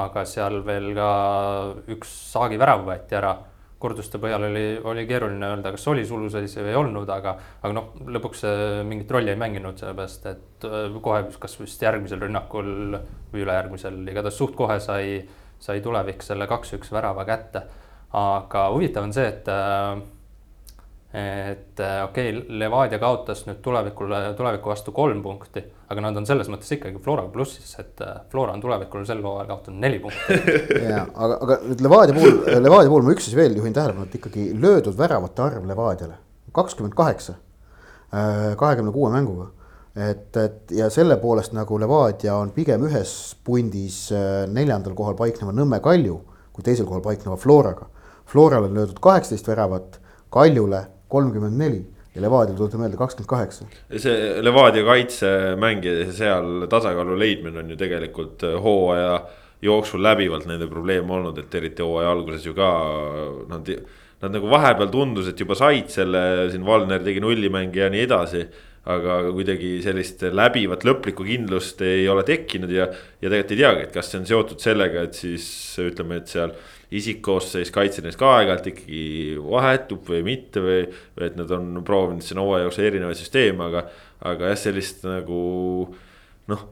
aga 0.00 0.24
seal 0.28 0.62
veel 0.64 0.94
ka 0.96 1.10
üks 1.92 2.14
saagivärav 2.32 2.86
võeti 2.88 3.18
ära. 3.18 3.34
korduste 3.78 4.16
põhjal 4.18 4.46
oli, 4.48 4.64
oli 4.80 5.04
keeruline 5.06 5.50
öelda, 5.52 5.70
kas 5.74 5.84
oli 5.92 6.06
suluseis 6.08 6.56
või 6.56 6.70
ei 6.72 6.78
olnud, 6.80 7.10
aga, 7.12 7.34
aga 7.60 7.72
noh, 7.76 7.90
lõpuks 8.00 8.40
see 8.40 8.84
mingit 8.88 9.10
rolli 9.12 9.30
ei 9.30 9.36
mänginud, 9.36 9.76
sellepärast 9.76 10.24
et 10.30 10.64
äh, 10.64 10.96
kohe, 11.04 11.26
kas 11.38 11.58
vist 11.60 11.82
järgmisel 11.84 12.22
rünnakul 12.24 12.96
või 13.32 13.44
ülejärgmisel, 13.44 14.00
igatahes 14.08 14.40
suht 14.40 14.56
kohe 14.56 14.78
sai, 14.80 15.20
sai 15.60 15.84
tulevik 15.84 16.24
selle 16.24 16.48
kaks-üks 16.48 16.88
värava 16.96 17.28
kätte. 17.28 17.66
Aga 18.14 18.68
huvitav 18.72 19.06
on 19.06 19.14
see, 19.14 19.26
et 19.28 19.48
äh, 19.48 19.96
et 21.16 21.80
äh, 21.80 22.02
okei 22.04 22.30
okay,, 22.34 22.58
Levadia 22.60 22.98
kaotas 23.00 23.46
nüüd 23.46 23.62
tulevikule, 23.64 24.20
tuleviku 24.36 24.68
vastu 24.68 24.92
kolm 24.92 25.22
punkti, 25.24 25.62
aga 25.88 26.04
nad 26.04 26.18
on 26.20 26.26
selles 26.28 26.50
mõttes 26.52 26.74
ikkagi 26.76 27.00
Floraga 27.02 27.30
plussis, 27.32 27.72
et 27.80 28.02
äh, 28.04 28.20
Flora 28.30 28.52
on 28.52 28.60
tulevikul 28.60 29.06
sel 29.08 29.22
hooajal 29.24 29.48
kaotanud 29.48 29.80
neli 29.86 30.02
punkti. 30.02 30.36
ja, 30.90 31.06
aga, 31.14 31.40
aga 31.40 31.58
nüüd 31.64 31.82
Levadia 31.86 32.18
puhul, 32.18 32.38
Levadia 32.60 32.92
puhul 32.92 33.08
ma 33.08 33.16
üks 33.16 33.30
asi 33.30 33.40
veel 33.40 33.56
juhin 33.56 33.76
tähelepanu, 33.76 34.08
et 34.10 34.20
ikkagi 34.20 34.50
löödud 34.60 34.98
väravate 34.98 35.46
arv 35.46 35.66
Levadiale, 35.70 36.20
kakskümmend 36.56 36.96
kaheksa, 36.98 37.38
kahekümne 38.12 38.92
kuue 38.94 39.10
mänguga. 39.14 39.50
et, 39.96 40.36
et 40.36 40.72
ja 40.76 40.90
selle 40.92 41.16
poolest 41.16 41.54
nagu 41.56 41.78
Levadia 41.80 42.36
on 42.36 42.50
pigem 42.52 42.82
ühes 42.84 43.10
pundis 43.44 44.10
neljandal 44.52 44.92
kohal 44.94 45.16
paikneva 45.16 45.54
Nõmme 45.56 45.80
Kalju 45.80 46.18
kui 46.56 46.64
teisel 46.64 46.88
kohal 46.88 47.04
paikneva 47.04 47.36
Floraga. 47.36 47.90
Floral 48.26 48.64
on 48.68 48.74
löödud 48.74 48.98
kaheksateist 49.00 49.48
väravat, 49.48 50.00
Kaljule 50.30 50.86
kolmkümmend 51.08 51.58
neli 51.58 51.84
ja 52.14 52.22
Levadial 52.22 52.56
tuletan 52.56 52.80
meelde 52.80 52.96
kakskümmend 52.96 53.28
kaheksa. 53.28 53.66
see 53.96 54.42
Levadia 54.42 54.84
kaitsemäng 54.84 55.84
ja 55.84 56.12
seal 56.12 56.66
tasakaalu 56.70 57.18
leidmine 57.18 57.58
on 57.58 57.70
ju 57.70 57.76
tegelikult 57.76 58.42
äh, 58.42 58.56
hooaja 58.62 59.20
jooksul 59.62 60.02
läbivalt 60.02 60.46
nende 60.46 60.66
probleem 60.66 61.10
olnud, 61.10 61.38
et 61.38 61.54
eriti 61.54 61.82
hooaja 61.82 62.10
alguses 62.10 62.46
ju 62.46 62.54
ka 62.54 62.70
nad, 63.48 63.68
nad 64.22 64.34
nagu 64.36 64.50
vahepeal 64.50 64.90
tundus, 64.92 65.28
et 65.28 65.40
juba 65.40 65.54
said 65.54 65.92
selle, 65.92 66.22
siin 66.50 66.66
Valner 66.66 67.04
tegi 67.04 67.20
nullimänge 67.20 67.84
ja 67.84 67.92
nii 67.92 68.04
edasi 68.08 68.46
aga 68.86 69.18
kuidagi 69.34 69.80
sellist 69.82 70.22
läbivat 70.30 70.84
lõplikku 70.86 71.26
kindlust 71.26 71.80
ei 71.82 72.04
ole 72.08 72.22
tekkinud 72.26 72.70
ja, 72.70 72.86
ja 73.20 73.30
tegelikult 73.32 73.54
ei 73.54 73.60
teagi, 73.60 73.86
et 73.88 73.94
kas 73.96 74.10
see 74.12 74.20
on 74.20 74.28
seotud 74.28 74.62
sellega, 74.62 75.02
et 75.08 75.18
siis 75.18 75.46
ütleme, 75.82 76.20
et 76.22 76.30
seal 76.30 76.54
isikkoosseis 76.94 77.72
kaitsedes 77.74 78.18
ka 78.18 78.36
aeg-ajalt 78.36 78.70
ikkagi 78.70 79.02
vahetub 79.42 80.06
või 80.06 80.22
mitte 80.26 80.62
või, 80.62 80.84
või 81.16 81.26
et 81.30 81.38
nad 81.38 81.50
on 81.56 81.82
proovinud 81.86 82.22
siin 82.22 82.38
hooaja 82.42 82.68
jooksul 82.68 82.86
erinevaid 82.86 83.18
süsteeme, 83.18 83.66
aga, 83.66 83.86
aga 84.30 84.52
jah, 84.52 84.60
sellist 84.68 85.02
nagu 85.08 85.40
noh 86.52 86.66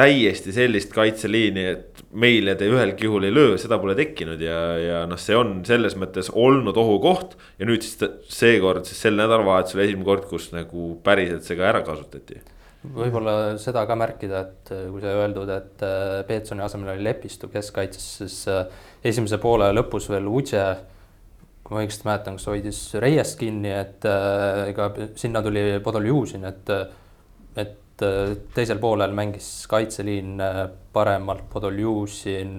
täiesti 0.00 0.52
sellist 0.54 0.92
kaitseliini, 0.94 1.64
et 1.66 2.04
meile 2.22 2.54
te 2.58 2.68
ühelgi 2.70 3.08
juhul 3.08 3.26
ei 3.26 3.34
löö, 3.34 3.56
seda 3.60 3.80
pole 3.82 3.96
tekkinud 3.98 4.40
ja, 4.44 4.60
ja 4.78 5.00
noh, 5.10 5.18
see 5.18 5.34
on 5.36 5.58
selles 5.66 5.96
mõttes 5.98 6.30
olnud 6.30 6.78
ohukoht. 6.78 7.34
ja 7.58 7.66
nüüd 7.68 7.82
siis 7.84 7.98
seekord 8.30 8.86
siis 8.88 9.02
sel 9.02 9.18
nädalavahetusel 9.18 9.82
esimene 9.84 10.06
kord, 10.06 10.28
kus 10.30 10.50
nagu 10.54 10.94
päriselt 11.04 11.44
see 11.46 11.58
ka 11.58 11.68
ära 11.72 11.82
kasutati 11.86 12.38
võib-olla 12.80 13.34
seda 13.60 13.82
ka 13.88 13.96
märkida, 13.98 14.44
et 14.46 14.70
äh, 14.72 14.86
kui 14.92 15.02
sai 15.02 15.16
öeldud, 15.18 15.50
et 15.52 15.82
äh, 15.84 16.20
Peetsoni 16.28 16.64
asemel 16.64 16.94
oli 16.94 17.04
Lepistu 17.04 17.50
keskkaitses, 17.52 18.06
siis 18.22 18.38
äh, 18.48 18.62
esimese 19.04 19.40
poole 19.42 19.68
lõpus 19.74 20.08
veel 20.12 20.28
Udže, 20.30 20.64
kui 21.64 21.76
ma 21.76 21.84
õigesti 21.84 22.08
mäletan, 22.08 22.38
kas 22.40 22.48
hoidis 22.50 22.80
Reiest 23.02 23.36
kinni, 23.40 23.70
et 23.74 24.06
ega 24.08 24.88
sinna 25.20 25.42
tuli 25.44 25.62
Podoljužin, 25.84 26.46
et, 26.48 26.72
et 27.60 28.06
teisel 28.56 28.80
poolel 28.82 29.12
mängis 29.14 29.46
kaitseliin 29.70 30.40
paremalt 30.92 31.44
Podoljužin, 31.52 32.56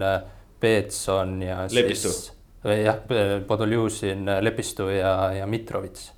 Peetson 0.61 1.35
ja 1.43 1.65
Lepistu. 1.73 2.13
siis 2.13 2.77
jah, 2.85 3.01
Podoljužin, 3.49 4.29
Lepistu 4.45 4.87
ja, 4.93 5.15
ja 5.41 5.49
Mitrovits 5.49 6.11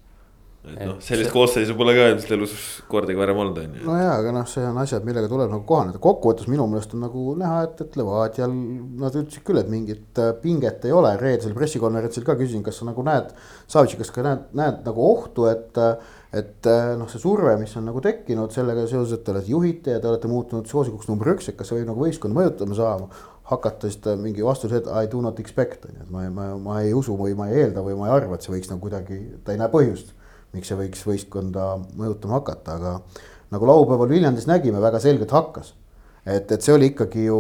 et 0.64 0.88
noh, 0.88 0.96
sellist 1.04 1.28
see... 1.28 1.34
koosseisu 1.34 1.76
pole 1.76 1.92
ka 1.98 2.06
ilmselt 2.14 2.34
elus 2.38 2.54
kordagi 2.88 3.20
varem 3.20 3.40
olnud, 3.44 3.58
on 3.60 3.76
ju. 3.76 3.84
no 3.84 3.98
jaa, 4.00 4.14
aga 4.22 4.32
noh, 4.38 4.46
see 4.48 4.64
on 4.64 4.78
asjad, 4.80 5.04
millega 5.08 5.28
tuleb 5.32 5.52
nagu 5.52 5.66
kohaneda, 5.68 6.00
kokkuvõttes 6.04 6.48
minu 6.52 6.68
meelest 6.72 6.96
on 6.96 7.04
nagu 7.04 7.34
näha, 7.40 7.58
et, 7.68 7.84
et 7.84 7.98
Levadial 8.00 8.56
nad 9.04 9.18
ütlesid 9.20 9.44
küll, 9.44 9.60
et 9.60 9.72
mingit 9.72 10.22
äh, 10.24 10.32
pinget 10.44 10.88
ei 10.88 10.96
ole, 10.96 11.12
reedesel 11.20 11.56
pressikonverentsil 11.58 12.24
ka 12.28 12.38
küsisin, 12.40 12.64
kas 12.64 12.80
sa 12.80 12.88
nagu 12.88 13.04
näed. 13.04 13.34
Savitsi, 13.68 14.00
kas 14.00 14.14
ka 14.16 14.24
näed, 14.24 14.48
näed 14.56 14.88
nagu 14.88 15.04
ohtu, 15.04 15.50
et, 15.52 15.84
et 16.32 16.72
äh, 16.72 16.94
noh, 17.00 17.12
see 17.12 17.20
surve, 17.26 17.58
mis 17.60 17.76
on 17.80 17.90
nagu 17.92 18.04
tekkinud 18.08 18.56
sellega 18.56 18.88
seoses, 18.88 19.20
et 19.20 19.28
te 19.28 19.36
olete 19.36 19.52
juhite 19.52 19.98
ja 19.98 20.04
te 20.04 20.12
olete 20.14 20.32
muutunud 20.32 20.72
soosikuks 20.72 21.12
number 21.12 21.36
üks, 21.36 21.52
et 21.52 21.60
kas 21.60 21.74
see 21.74 21.82
võib 21.82 21.92
nagu 21.92 22.08
võistkonda 22.08 22.40
mõjutama 22.40 22.80
saama 22.80 23.12
hakata 23.52 23.90
siis 23.92 24.00
mingi 24.24 24.40
vastuse, 24.46 24.80
et 24.80 24.88
I 24.88 25.10
do 25.12 25.20
not 25.20 25.40
expect 25.44 25.84
on 25.90 25.98
ju, 25.98 26.06
et 26.06 26.12
ma, 26.14 26.24
ma, 26.32 26.46
ma 26.56 26.80
ei 26.80 26.94
usu 26.96 27.18
või 27.20 27.36
ma 27.36 27.50
ei 27.52 27.66
eelda 27.66 27.84
või 27.84 27.98
ma 28.00 28.08
ei 28.08 28.14
arva, 28.16 28.38
et 28.38 28.46
see 28.46 28.54
võiks 28.54 28.72
nagu 28.72 28.80
kuidagi, 28.86 29.20
ta 29.44 29.52
ei 29.52 29.60
näe 29.60 29.68
põhjust 29.74 30.14
miks 30.54 30.70
see 30.70 30.80
võiks 30.80 31.06
võistkonda 31.08 31.74
mõjutama 31.98 32.40
hakata, 32.40 32.78
aga 32.78 32.98
nagu 33.54 33.70
laupäeval 33.70 34.12
Viljandis 34.12 34.48
nägime, 34.50 34.82
väga 34.82 35.02
selgelt 35.02 35.32
hakkas. 35.34 35.74
et, 36.26 36.52
et 36.52 36.62
see 36.62 36.74
oli 36.74 36.92
ikkagi 36.94 37.26
ju 37.28 37.40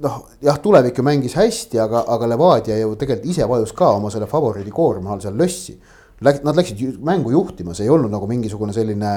noh, 0.00 0.20
jah, 0.42 0.58
tulevik 0.62 0.98
ju 0.98 1.04
mängis 1.04 1.36
hästi, 1.38 1.80
aga, 1.82 2.04
aga 2.14 2.28
Levadia 2.30 2.78
ju 2.80 2.94
tegelikult 2.98 3.30
ise 3.32 3.48
vajus 3.48 3.74
ka 3.76 3.92
oma 3.98 4.10
selle 4.12 4.28
favoriidi 4.30 4.72
koorma 4.74 5.14
all 5.14 5.22
seal 5.24 5.36
lössi. 5.36 5.76
Läk-, 6.24 6.42
nad 6.44 6.56
läksid 6.56 7.00
mängu 7.04 7.32
juhtima, 7.32 7.74
see 7.76 7.86
ei 7.86 7.92
olnud 7.92 8.12
nagu 8.12 8.28
mingisugune 8.28 8.74
selline 8.76 9.12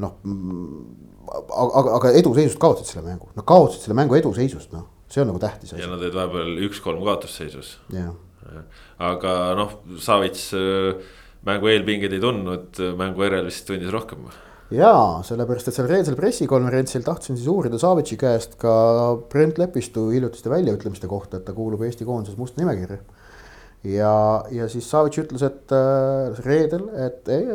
noh, 0.00 0.16
aga, 1.30 1.84
aga 1.98 2.12
eduseisust 2.20 2.60
kaotasid 2.60 2.94
selle 2.94 3.06
mängu, 3.06 3.30
nad 3.36 3.46
kaotasid 3.48 3.86
selle 3.86 3.96
mängu 3.98 4.16
eduseisust, 4.18 4.72
noh, 4.76 4.86
see 5.10 5.22
on 5.22 5.30
nagu 5.32 5.40
tähtis. 5.42 5.72
ja 5.76 5.88
nad 5.88 6.00
olid 6.00 6.16
vahepeal 6.16 6.60
üks-kolm 6.68 7.00
kaotusseisus. 7.06 7.76
aga 9.10 9.38
noh, 9.58 9.78
Savits 10.02 10.50
äh, 10.56 11.00
mängu 11.46 11.70
eelpingeid 11.72 12.14
ei 12.16 12.22
tundnud, 12.22 12.80
mängu 12.98 13.24
järel 13.24 13.48
vist 13.48 13.66
tundis 13.68 13.92
rohkem. 13.92 14.28
jaa, 14.70 15.22
sellepärast 15.26 15.70
et 15.70 15.76
seal 15.76 15.88
reedesel 15.90 16.18
pressikonverentsil 16.18 17.02
tahtsin 17.06 17.38
siis 17.38 17.48
uurida 17.50 17.80
Savitsi 17.80 18.18
käest 18.20 18.58
ka 18.60 18.74
Brent 19.32 19.58
Lepistu 19.58 20.10
hiljutiste 20.12 20.52
väljaütlemiste 20.52 21.08
kohta, 21.10 21.40
et 21.40 21.48
ta 21.48 21.56
kuulub 21.56 21.82
Eesti 21.86 22.06
koondises 22.06 22.38
musta 22.38 22.60
nimekirja. 22.60 23.00
ja, 23.88 24.14
ja 24.52 24.68
siis 24.68 24.90
Savits 24.90 25.22
ütles, 25.24 25.42
et 25.46 25.74
äh, 25.74 26.40
reedel, 26.44 26.88
et 27.06 27.28
ei, 27.32 27.46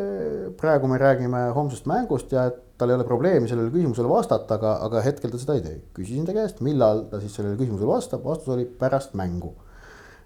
praegu 0.59 0.89
me 0.91 0.99
räägime 1.01 1.49
homsest 1.55 1.85
mängust 1.89 2.33
ja 2.35 2.49
et 2.51 2.61
tal 2.75 2.91
ei 2.91 2.97
ole 2.97 3.05
probleemi 3.07 3.47
sellele 3.47 3.71
küsimusele 3.71 4.09
vastata, 4.11 4.57
aga, 4.57 4.73
aga 4.83 5.03
hetkel 5.05 5.31
ta 5.31 5.39
seda 5.39 5.55
ei 5.55 5.63
tee. 5.63 5.77
küsisin 5.95 6.25
ta 6.27 6.33
käest, 6.35 6.59
millal 6.65 7.05
ta 7.11 7.21
siis 7.21 7.37
sellele 7.37 7.55
küsimusele 7.61 7.87
vastab, 7.87 8.25
vastus 8.25 8.51
oli 8.57 8.65
pärast 8.65 9.13
mängu 9.15 9.53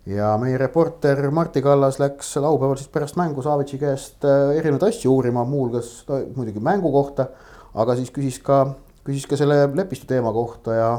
ja 0.07 0.33
meie 0.41 0.57
reporter 0.57 1.21
Martti 1.31 1.61
Kallas 1.61 1.99
läks 1.99 2.35
laupäeval 2.39 2.77
siis 2.79 2.91
pärast 2.91 3.17
mängu 3.19 3.43
Savitsi 3.43 3.79
käest 3.81 4.25
äh, 4.25 4.55
erinevaid 4.57 4.87
asju 4.89 5.11
uurima, 5.13 5.43
muuhulgas 5.45 6.05
muidugi 6.35 6.59
mängu 6.63 6.91
kohta. 6.91 7.27
aga 7.73 7.95
siis 7.95 8.09
küsis 8.11 8.39
ka, 8.41 8.63
küsis 9.05 9.27
ka 9.29 9.37
selle 9.37 9.67
lepistu 9.75 10.07
teema 10.09 10.31
kohta 10.33 10.73
ja, 10.73 10.91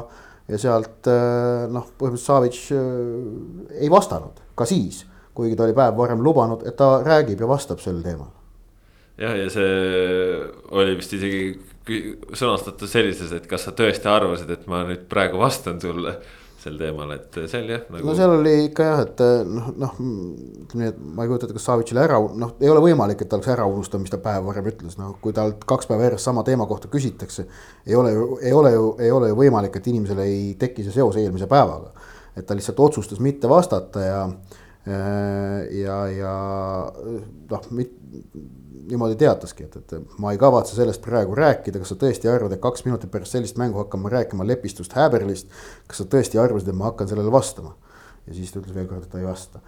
ja 0.47 0.59
sealt 0.61 1.07
äh, 1.11 1.67
noh, 1.71 1.89
põhimõtteliselt 1.97 2.27
Savits 2.27 2.67
äh, 2.75 3.81
ei 3.81 3.89
vastanud 3.91 4.39
ka 4.55 4.65
siis, 4.65 5.03
kuigi 5.35 5.57
ta 5.57 5.65
oli 5.65 5.75
päev 5.75 5.97
varem 5.97 6.21
lubanud, 6.23 6.63
et 6.67 6.77
ta 6.77 7.01
räägib 7.03 7.41
ja 7.41 7.49
vastab 7.49 7.81
sel 7.83 7.99
teemal. 8.05 8.29
jah, 9.17 9.35
ja 9.37 9.49
see 9.49 9.73
oli 10.71 10.95
vist 10.99 11.13
isegi 11.17 11.43
sõnastatud 12.37 12.87
sellises, 12.87 13.31
et 13.33 13.47
kas 13.49 13.65
sa 13.65 13.73
tõesti 13.75 14.07
arvasid, 14.07 14.49
et 14.53 14.67
ma 14.69 14.85
nüüd 14.87 15.07
praegu 15.09 15.41
vastan 15.41 15.81
sulle 15.81 16.19
sel 16.61 16.77
teemal, 16.77 17.11
et 17.15 17.37
see 17.49 17.61
oli 17.63 17.73
jah 17.73 17.87
nagu.... 17.89 18.05
no 18.05 18.13
seal 18.17 18.33
oli 18.35 18.53
ikka 18.67 18.85
jah, 18.85 19.01
et 19.05 19.23
noh, 19.49 19.69
noh 19.81 19.95
ütleme 19.97 20.83
nii, 20.83 20.89
et 20.91 20.99
ma 21.01 21.25
ei 21.25 21.31
kujuta 21.31 21.47
ette, 21.47 21.57
kas 21.57 21.67
Savitšile 21.69 22.03
ära, 22.03 22.19
noh, 22.43 22.53
ei 22.61 22.71
ole 22.71 22.83
võimalik, 22.85 23.23
et 23.23 23.31
ta 23.31 23.37
oleks 23.39 23.51
ära 23.53 23.65
unustanud, 23.69 24.05
mis 24.05 24.13
ta 24.13 24.21
päev 24.21 24.45
varem 24.49 24.69
ütles, 24.71 24.97
noh, 24.99 25.15
kui 25.23 25.35
talt 25.37 25.65
kaks 25.69 25.89
päeva 25.89 26.07
järjest 26.07 26.29
sama 26.29 26.45
teema 26.47 26.67
kohta 26.69 26.91
küsitakse. 26.91 27.47
ei 27.87 27.97
ole 27.97 28.13
ju, 28.13 28.27
ei 28.41 28.53
ole 28.53 28.73
ju, 28.75 28.87
ei 29.01 29.11
ole 29.11 29.31
ju 29.31 29.39
võimalik, 29.41 29.77
et 29.77 29.91
inimesel 29.91 30.21
ei 30.25 30.41
teki 30.61 30.85
see 30.85 30.97
seos 30.99 31.17
eelmise 31.21 31.49
päevaga. 31.51 31.93
et 32.35 32.45
ta 32.47 32.55
lihtsalt 32.55 32.79
otsustas 32.79 33.19
mitte 33.19 33.49
vastata 33.49 33.99
ja, 34.05 34.19
ja, 34.85 35.97
ja 36.09 36.35
noh, 37.51 37.67
niimoodi 38.91 39.17
teataski, 39.19 39.67
et, 39.67 39.77
et 39.77 40.17
ma 40.21 40.33
ei 40.33 40.39
kavatse 40.41 40.75
sellest 40.77 41.03
praegu 41.05 41.35
rääkida, 41.37 41.81
kas 41.81 41.93
sa 41.93 41.99
tõesti 42.01 42.31
arvad, 42.31 42.55
et 42.55 42.63
kaks 42.63 42.85
minutit 42.87 43.11
pärast 43.13 43.37
sellist 43.37 43.59
mängu 43.61 43.81
hakkan 43.81 44.01
ma 44.01 44.11
rääkima 44.13 44.47
lepistust 44.47 44.95
Häberlist. 44.97 45.51
kas 45.87 46.01
sa 46.01 46.07
tõesti 46.09 46.41
arvasid, 46.41 46.71
et 46.71 46.79
ma 46.79 46.89
hakkan 46.89 47.09
sellele 47.11 47.33
vastama? 47.33 47.75
ja 48.27 48.35
siis 48.37 48.51
ta 48.53 48.59
ütles 48.61 48.75
veel 48.75 48.85
kord, 48.89 49.05
et 49.05 49.11
ta 49.11 49.19
ei 49.21 49.25
vasta. 49.25 49.61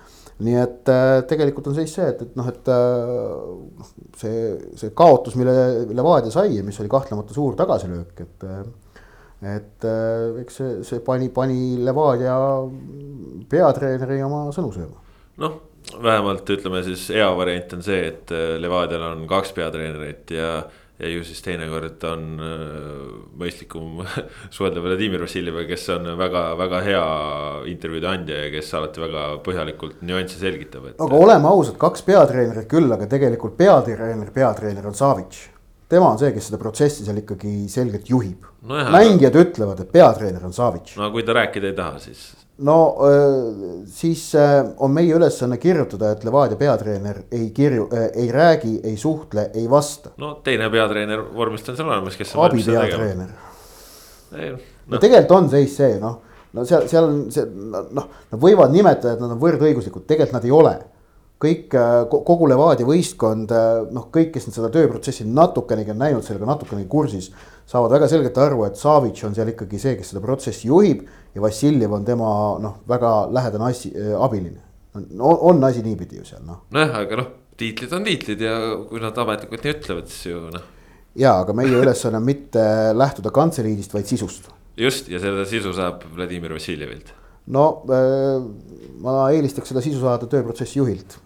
nii 0.46 0.58
et 0.62 0.89
äh, 0.91 1.15
tegelikult 1.29 1.70
on 1.70 1.77
seis 1.77 1.93
see, 1.93 2.05
et, 2.10 2.22
et 2.25 2.36
noh, 2.38 2.50
et 2.50 2.70
äh, 2.74 3.91
see, 4.22 4.41
see 4.79 4.93
kaotus, 4.98 5.38
mille 5.39 5.53
Levadia 5.93 6.34
sai 6.34 6.58
ja 6.58 6.65
mis 6.65 6.79
oli 6.82 6.91
kahtlemata 6.91 7.36
suur 7.36 7.58
tagasilöök, 7.60 8.25
et 8.25 8.48
äh, 8.50 8.63
et 9.55 9.88
äh, 9.89 10.41
eks 10.41 10.60
see, 10.62 10.75
see 10.88 11.01
pani, 11.05 11.29
pani 11.34 11.77
Levadia 11.84 12.36
peatreeneri 13.51 14.22
oma 14.24 14.46
sõnu 14.55 14.72
sööma. 14.75 15.02
Noh 15.41 15.61
vähemalt 16.03 16.47
ütleme 16.49 16.83
siis 16.85 17.09
hea 17.11 17.27
variant 17.37 17.75
on 17.75 17.83
see, 17.83 18.07
et 18.13 18.31
äh, 18.31 18.55
Levadial 18.61 19.03
on 19.11 19.27
kaks 19.29 19.53
peatreenerit 19.57 20.33
ja 20.37 20.63
ja 21.03 21.09
ju 21.09 21.23
siis 21.25 21.41
teinekord 21.41 22.03
on 22.05 22.25
mõistlikum 23.41 24.03
suhelda 24.53 24.79
Vladimir 24.79 25.23
Vassiljeviga, 25.25 25.65
kes 25.73 25.87
on 25.95 26.05
väga-väga 26.19 26.81
hea 26.85 27.07
intervjuude 27.71 28.07
andja 28.11 28.37
ja 28.43 28.51
kes 28.53 28.69
alati 28.77 29.01
väga 29.01 29.23
põhjalikult 29.43 30.03
nüansse 30.05 30.37
selgitab 30.39 30.85
et.... 30.91 31.01
aga 31.01 31.17
oleme 31.17 31.49
ausad, 31.49 31.79
kaks 31.81 32.05
peatreenerit 32.07 32.69
küll, 32.71 32.93
aga 32.93 33.09
tegelikult 33.09 33.57
peatreener, 33.57 34.29
peatreener 34.37 34.87
on 34.87 34.95
Savitš 34.95 35.47
tema 35.93 36.09
on 36.13 36.19
see, 36.21 36.31
kes 36.35 36.49
seda 36.49 36.59
protsessi 36.61 37.05
seal 37.05 37.19
ikkagi 37.21 37.53
selgelt 37.71 38.09
juhib 38.09 38.47
no. 38.61 38.79
mängijad 38.93 39.35
aga... 39.35 39.45
ütlevad, 39.47 39.83
et 39.83 39.91
peatreener 39.93 40.47
on 40.47 40.55
Savitš. 40.55 40.97
no 40.99 41.11
kui 41.13 41.25
ta 41.27 41.35
rääkida 41.37 41.69
ei 41.71 41.77
taha, 41.77 41.99
siis. 42.03 42.25
No 42.57 42.77
siis 43.89 44.27
on 44.77 44.91
meie 44.93 45.15
ülesanne 45.15 45.57
kirjutada, 45.57 46.12
et 46.13 46.25
Levadia 46.27 46.57
peatreener 46.57 47.24
ei 47.31 47.48
kirju-, 47.55 47.88
ei 48.13 48.27
räägi, 48.31 48.75
ei 48.83 48.98
suhtle, 48.98 49.48
ei 49.53 49.65
vasta. 49.69 50.13
no 50.22 50.36
teine 50.45 50.69
peatreener 50.69 51.24
vormist 51.33 51.69
on 51.69 51.79
seal 51.79 51.89
olemas, 51.89 52.17
kes. 52.19 52.36
abipeatreener. 52.36 53.33
no, 54.31 54.62
no 54.88 55.01
tegelikult 55.01 55.38
on 55.39 55.50
seis 55.50 55.75
see 55.81 55.98
noh, 56.01 56.19
no 56.53 56.65
seal, 56.69 56.88
seal 56.91 57.10
on 57.10 57.19
see 57.33 57.48
noh, 57.50 58.10
nad 58.31 58.39
võivad 58.41 58.74
nimetada, 58.74 59.15
et 59.17 59.24
nad 59.25 59.33
on 59.33 59.41
võrdõiguslikud, 59.41 60.05
tegelikult 60.10 60.38
nad 60.38 60.45
ei 60.45 60.53
ole 60.53 60.75
kõik, 61.43 61.73
äh, 61.77 62.03
kogu 62.09 62.47
Levadia 62.50 62.88
võistkond, 62.88 63.51
äh, 63.51 63.83
noh, 63.93 64.07
kõik, 64.13 64.31
kes 64.35 64.47
seda 64.50 64.69
tööprotsessi 64.73 65.25
natukenegi 65.27 65.93
on 65.93 66.01
näinud, 66.01 66.25
sellega 66.25 66.47
natukenegi 66.50 66.89
kursis, 66.89 67.29
saavad 67.69 67.95
väga 67.95 68.09
selgelt 68.12 68.38
aru, 68.41 68.63
et 68.67 68.79
Savitš 68.79 69.27
on 69.27 69.35
seal 69.38 69.51
ikkagi 69.53 69.79
see, 69.81 69.95
kes 70.00 70.13
seda 70.13 70.23
protsessi 70.23 70.69
juhib 70.69 71.05
ja 71.35 71.43
Vassiljev 71.43 71.95
on 71.95 72.05
tema 72.07 72.33
noh, 72.63 72.81
väga 72.89 73.13
lähedane 73.33 73.69
asi 73.69 73.93
äh,, 73.95 74.13
abiline. 74.19 74.62
on, 74.95 75.07
on 75.19 75.63
asi 75.63 75.81
niipidi 75.81 76.19
ju 76.21 76.27
seal 76.27 76.43
noh. 76.45 76.65
nojah, 76.73 77.00
aga 77.01 77.21
noh, 77.23 77.31
tiitlid 77.57 77.95
on 77.97 78.05
tiitlid 78.05 78.43
ja 78.45 78.59
kui 78.89 79.01
nad 79.01 79.17
ametlikult 79.17 79.65
nii 79.65 79.75
ütlevad, 79.77 80.12
siis 80.12 80.29
ju 80.29 80.43
noh. 80.53 80.69
ja, 81.15 81.39
aga 81.39 81.55
meie 81.57 81.73
ülesanne 81.79 82.21
on 82.21 82.27
mitte 82.27 82.63
lähtuda 82.93 83.33
kantseliidist, 83.33 83.95
vaid 83.95 84.09
sisust. 84.09 84.51
just 84.77 85.09
ja 85.09 85.21
seda 85.23 85.47
sisu 85.50 85.73
saab 85.73 86.05
Vladimir 86.13 86.53
Vassiljevilt 86.53 87.13
no 87.51 87.65
ma 89.03 89.27
eelistaks 89.35 89.73
seda 89.73 89.83
sisu 89.83 90.00
saada 90.03 90.29
tööprotsessi 90.31 90.79
juhilt 90.79 91.17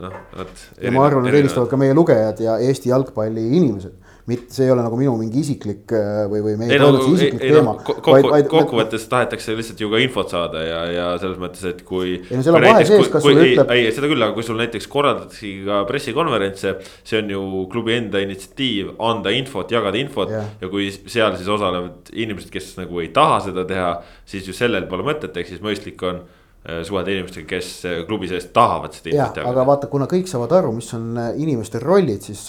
noh, 0.00 0.18
vot. 0.36 0.66
ja 0.82 0.92
ma 0.94 1.06
arvan, 1.08 1.28
et 1.30 1.38
eelistavad 1.40 1.70
ka 1.70 1.80
meie 1.80 1.94
lugejad 1.96 2.42
ja 2.44 2.58
Eesti 2.62 2.92
jalgpalli 2.92 3.48
inimesed 3.60 4.06
mitte, 4.26 4.50
see 4.50 4.64
ei 4.66 4.72
ole 4.74 4.82
nagu 4.82 4.96
minu 4.98 5.12
mingi 5.20 5.38
isiklik 5.38 5.92
äh, 5.94 6.24
või, 6.30 6.40
või 6.42 6.56
meie 6.58 6.78
toimetuse 6.80 7.12
isiklik 7.14 7.44
ei, 7.46 7.52
teema 7.54 7.74
no,. 7.76 7.82
kokku, 7.86 8.40
kokkuvõttes 8.50 9.04
tahetakse 9.10 9.54
lihtsalt 9.54 9.82
ju 9.84 9.90
ka 9.92 10.00
infot 10.02 10.32
saada 10.34 10.64
ja, 10.66 10.80
ja 10.90 11.04
selles 11.22 11.38
mõttes, 11.38 11.62
et 11.70 11.84
kui. 11.86 12.16
ei 12.18 12.40
no 12.40 12.42
seal 12.42 12.58
on 12.58 12.66
vahe 12.66 12.86
sees, 12.88 13.10
kas 13.12 13.22
sul 13.22 13.38
ütleb. 13.38 13.70
ei, 13.76 13.86
seda 13.94 14.10
küll, 14.10 14.26
aga 14.26 14.34
kui 14.34 14.46
sul 14.46 14.58
näiteks 14.58 14.90
korraldatakse 14.90 15.52
ka 15.68 15.78
pressikonverentse, 15.90 16.74
see 17.06 17.20
on 17.22 17.30
ju 17.36 17.44
klubi 17.70 17.94
enda 18.00 18.22
initsiatiiv 18.24 18.96
anda 19.12 19.34
infot, 19.36 19.70
jagada 19.76 20.00
infot 20.02 20.34
yeah. 20.34 20.50
ja 20.62 20.72
kui 20.72 20.88
seal 20.96 21.38
siis 21.38 21.52
osalevad 21.58 22.10
inimesed, 22.10 22.50
kes 22.50 22.72
nagu 22.80 23.04
ei 23.04 23.12
taha 23.14 23.44
seda 23.46 23.66
teha, 23.68 23.92
siis 24.26 24.50
ju 24.50 24.56
sellel 24.56 24.90
pole 24.90 25.06
mõtet, 25.06 25.38
ehk 25.38 25.54
siis 25.54 25.62
mõistlik 25.62 26.02
on 26.06 26.24
suhelda 26.66 27.12
inimestega, 27.14 27.46
kes 27.46 27.70
äh, 27.86 28.02
klubi 28.08 28.26
sees 28.30 28.48
tahavad 28.54 28.94
seda 28.96 29.12
infot 29.12 29.38
jagada. 29.38 29.50
aga 29.52 29.64
vaata, 29.68 29.88
kuna 29.92 30.08
kõik 30.10 30.26
saavad 30.30 30.54
aru, 30.58 30.72
mis 30.74 30.88
on 30.96 31.08
äh, 31.22 31.32
inimeste 31.42 31.78
rollid, 31.82 32.26
siis, 32.26 32.42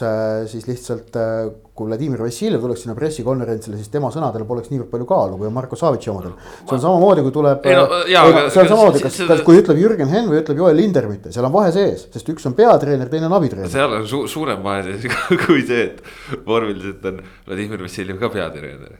siis 0.49 0.67
lihtsalt 0.69 1.17
kui 1.77 1.85
Vladimir 1.85 2.23
Vassiljev 2.25 2.63
tuleks 2.63 2.81
sinna 2.85 2.95
pressikonverentsile, 2.97 3.77
siis 3.77 3.91
tema 3.93 4.09
sõnadel 4.13 4.47
poleks 4.49 4.71
niivõrd 4.71 4.89
palju 4.89 5.07
kaalu, 5.09 5.37
kui 5.37 5.49
on 5.49 5.53
Marko 5.53 5.77
Savitši 5.77 6.09
omadel. 6.13 6.33
see 6.63 6.77
on 6.79 6.83
samamoodi, 6.87 7.25
kui 7.27 7.35
tuleb. 7.35 7.67
No, 7.77 7.99
see 8.07 8.63
on 8.63 8.71
samamoodi, 8.71 9.03
kas, 9.05 9.19
kas, 9.29 9.43
kui 9.45 9.61
ütleb 9.61 9.81
Jürgen 9.83 10.09
Henn 10.09 10.31
või 10.31 10.41
ütleb 10.41 10.63
Joel 10.63 10.79
Lindermitte, 10.81 11.33
seal 11.35 11.45
on 11.45 11.53
vahe 11.53 11.73
sees, 11.75 12.07
sest 12.13 12.33
üks 12.33 12.49
on 12.49 12.57
peatreener, 12.57 13.11
teine 13.11 13.29
on 13.29 13.37
abitreener. 13.37 13.69
seal 13.69 13.93
on 13.99 14.07
su 14.09 14.23
suurem 14.31 14.65
vahe 14.65 14.87
sees 14.87 15.05
kui 15.45 15.61
see, 15.67 15.91
et 15.91 16.41
vormiliselt 16.47 17.05
on 17.11 17.21
Vladimir 17.45 17.85
Vassiljev 17.85 18.17
ka 18.23 18.33
peatreener 18.33 18.97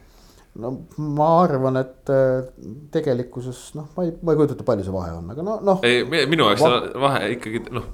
no 0.58 0.72
ma 0.96 1.28
arvan, 1.42 1.78
et 1.80 2.12
äh, 2.12 2.48
tegelikkuses 2.94 3.62
noh, 3.78 3.88
ma 3.96 4.06
ei, 4.06 4.12
ma 4.22 4.34
ei 4.34 4.40
kujuta 4.40 4.56
ette, 4.56 4.66
palju 4.66 4.86
see 4.86 4.94
vahe 4.94 5.14
on, 5.14 5.30
aga 5.34 5.46
no, 5.46 5.56
noh. 5.64 5.80
ei, 5.86 6.02
minu 6.08 6.48
jaoks 6.48 6.64
va 6.64 7.06
vahe 7.06 7.32
ikkagi 7.36 7.62
noh, 7.74 7.86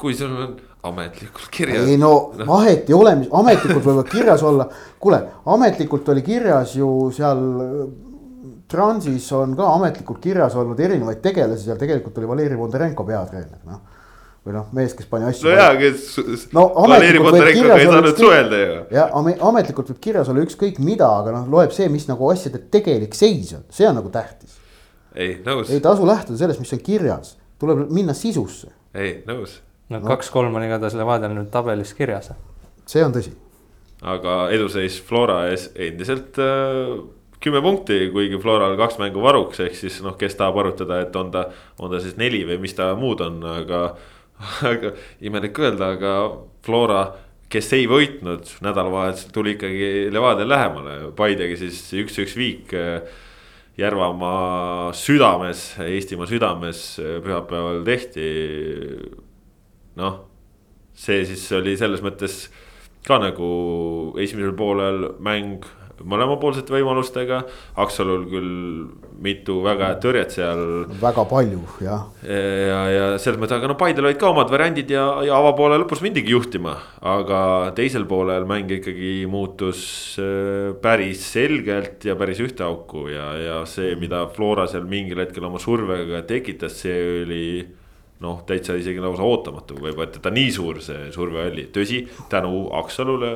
kui 0.00 0.16
sul 0.18 0.34
on 0.34 0.56
ametlikult 0.90 1.48
kirjas. 1.54 1.88
ei 1.88 2.00
no, 2.00 2.12
no. 2.36 2.48
vahet 2.50 2.90
ei 2.90 2.96
ole, 2.96 3.14
mis 3.22 3.32
ametlikult 3.32 3.86
võivad 3.86 4.10
kirjas 4.12 4.44
olla, 4.44 4.68
kuule, 5.00 5.22
ametlikult 5.56 6.10
oli 6.14 6.26
kirjas 6.26 6.76
ju 6.80 6.90
seal. 7.14 7.46
Transis 8.74 9.26
on 9.36 9.52
ka 9.54 9.66
ametlikult 9.76 10.18
kirjas 10.24 10.54
olnud 10.58 10.78
erinevaid 10.80 11.20
tegelasi, 11.22 11.66
seal 11.68 11.76
tegelikult 11.78 12.16
oli 12.18 12.30
Valeri 12.30 12.56
Bondarenko 12.58 13.04
peatreener, 13.06 13.60
noh 13.68 13.93
või 14.44 14.54
noh, 14.58 14.66
mees, 14.76 14.92
kes 14.96 15.08
pani 15.08 15.28
asju. 15.30 15.48
no 15.48 15.54
jaa, 15.56 15.70
kes 15.80 16.48
no, 16.52 16.64
ametlikult 16.84 17.38
võib 17.38 17.46
kirjas 17.56 17.80
ei 17.80 17.88
saanud 17.88 18.18
suhelda 18.20 18.58
ju. 18.60 18.74
jah, 18.92 19.14
ametlikult 19.48 19.92
võib 19.92 20.02
kirjas 20.04 20.30
olla 20.32 20.44
ükskõik 20.44 20.80
mida, 20.84 21.08
aga 21.22 21.32
noh, 21.38 21.46
loeb 21.54 21.72
see, 21.76 21.88
mis 21.92 22.04
nagu 22.10 22.28
asjade 22.28 22.60
tegelik 22.72 23.16
seis 23.16 23.54
on, 23.56 23.64
see 23.72 23.88
on 23.88 23.96
nagu 24.00 24.12
tähtis. 24.12 24.58
ei, 25.16 25.38
nõus. 25.46 25.72
ei 25.72 25.80
tasu 25.84 26.04
lähtuda 26.08 26.42
sellest, 26.42 26.60
mis 26.60 26.76
on 26.76 26.84
kirjas, 26.84 27.34
tuleb 27.62 27.86
minna 27.94 28.16
sisusse. 28.16 28.68
ei, 28.92 29.16
nõus. 29.28 29.58
no 29.92 30.04
kaks-kolm 30.04 30.52
on 30.52 30.68
igatahes 30.68 30.98
Levadial 31.00 31.32
nüüd 31.32 31.48
tabelis 31.54 31.96
kirjas. 31.96 32.34
see 32.84 33.04
on 33.04 33.16
tõsi. 33.16 33.32
aga 34.04 34.38
eduseis 34.52 35.00
Flora 35.08 35.46
ees 35.54 35.70
endiselt 35.72 36.36
äh, 36.36 36.98
kümme 37.44 37.60
punkti, 37.64 38.10
kuigi 38.12 38.38
Floral 38.40 38.76
kaks 38.80 38.96
mängu 39.00 39.20
varuks, 39.24 39.60
ehk 39.60 39.76
siis 39.76 39.98
noh, 40.04 40.16
kes 40.20 40.36
tahab 40.36 40.60
arutada, 40.62 41.02
et 41.04 41.16
on 41.16 41.32
ta, 41.32 41.48
on 41.80 41.92
ta 41.92 42.00
siis 42.00 42.16
neli 42.20 42.40
või 42.48 42.56
mis 42.62 42.76
ta 42.76 42.94
muud 42.96 43.20
on, 43.24 43.40
aga 43.44 43.80
aga 44.72 44.94
imelik 45.24 45.58
öelda, 45.58 45.92
aga 45.96 46.14
Flora, 46.64 47.04
kes 47.52 47.70
ei 47.76 47.86
võitnud 47.90 48.56
nädalavahetusel, 48.64 49.30
tuli 49.34 49.54
ikkagi 49.54 50.10
Levadial 50.12 50.50
lähemale, 50.50 50.96
Paidega 51.16 51.58
siis 51.60 51.86
üks-üks 52.04 52.34
viik. 52.38 52.74
Eh, 52.74 53.22
Järvamaa 53.74 54.92
südames, 54.94 55.72
Eestimaa 55.82 56.28
südames 56.30 56.82
eh, 57.02 57.16
pühapäeval 57.24 57.82
tehti. 57.86 58.28
noh, 59.98 60.20
see 60.94 61.24
siis 61.26 61.42
oli 61.54 61.74
selles 61.78 62.02
mõttes 62.02 62.48
ka 63.06 63.18
nagu 63.22 63.48
esimesel 64.22 64.54
poolel 64.58 65.08
mäng 65.22 65.66
mõlemapoolsete 66.02 66.74
võimalustega. 66.74 67.42
Aksalul 67.80 68.24
küll 68.30 68.54
mitu 69.24 69.60
väga 69.64 69.92
head 69.92 70.00
tõrjet 70.02 70.34
seal. 70.34 70.62
väga 71.00 71.24
palju, 71.30 71.60
jah. 71.84 72.08
ja, 72.26 72.80
ja 72.90 73.04
selles 73.22 73.38
mõttes, 73.40 73.56
aga 73.58 73.70
no 73.70 73.78
Paidel 73.78 74.08
olid 74.08 74.18
ka 74.20 74.32
omad 74.32 74.50
variandid 74.52 74.90
ja, 74.90 75.04
ja 75.26 75.38
avapoole 75.38 75.78
lõpus 75.82 76.02
mindigi 76.04 76.34
juhtima. 76.34 76.76
aga 77.04 77.72
teisel 77.76 78.08
poolel 78.10 78.48
mäng 78.48 78.70
ikkagi 78.78 79.14
muutus 79.30 79.84
äh, 80.18 80.72
päris 80.82 81.22
selgelt 81.34 82.04
ja 82.04 82.16
päris 82.18 82.42
ühte 82.42 82.66
auku 82.66 83.06
ja, 83.12 83.30
ja 83.38 83.62
see, 83.68 83.94
mida 84.00 84.24
Flora 84.34 84.66
seal 84.70 84.88
mingil 84.88 85.22
hetkel 85.22 85.46
oma 85.46 85.62
survega 85.62 86.24
tekitas, 86.26 86.80
see 86.82 87.00
oli 87.22 87.46
noh, 88.24 88.40
täitsa 88.46 88.76
isegi 88.78 89.02
lausa 89.02 89.26
ootamatu 89.26 89.78
võib-olla, 89.78 90.08
et 90.08 90.18
ta 90.22 90.32
nii 90.32 90.50
suur 90.54 90.80
see 90.84 91.10
surve 91.14 91.48
oli, 91.50 91.68
tõsi, 91.74 92.04
tänu 92.32 92.66
Aksalule 92.80 93.34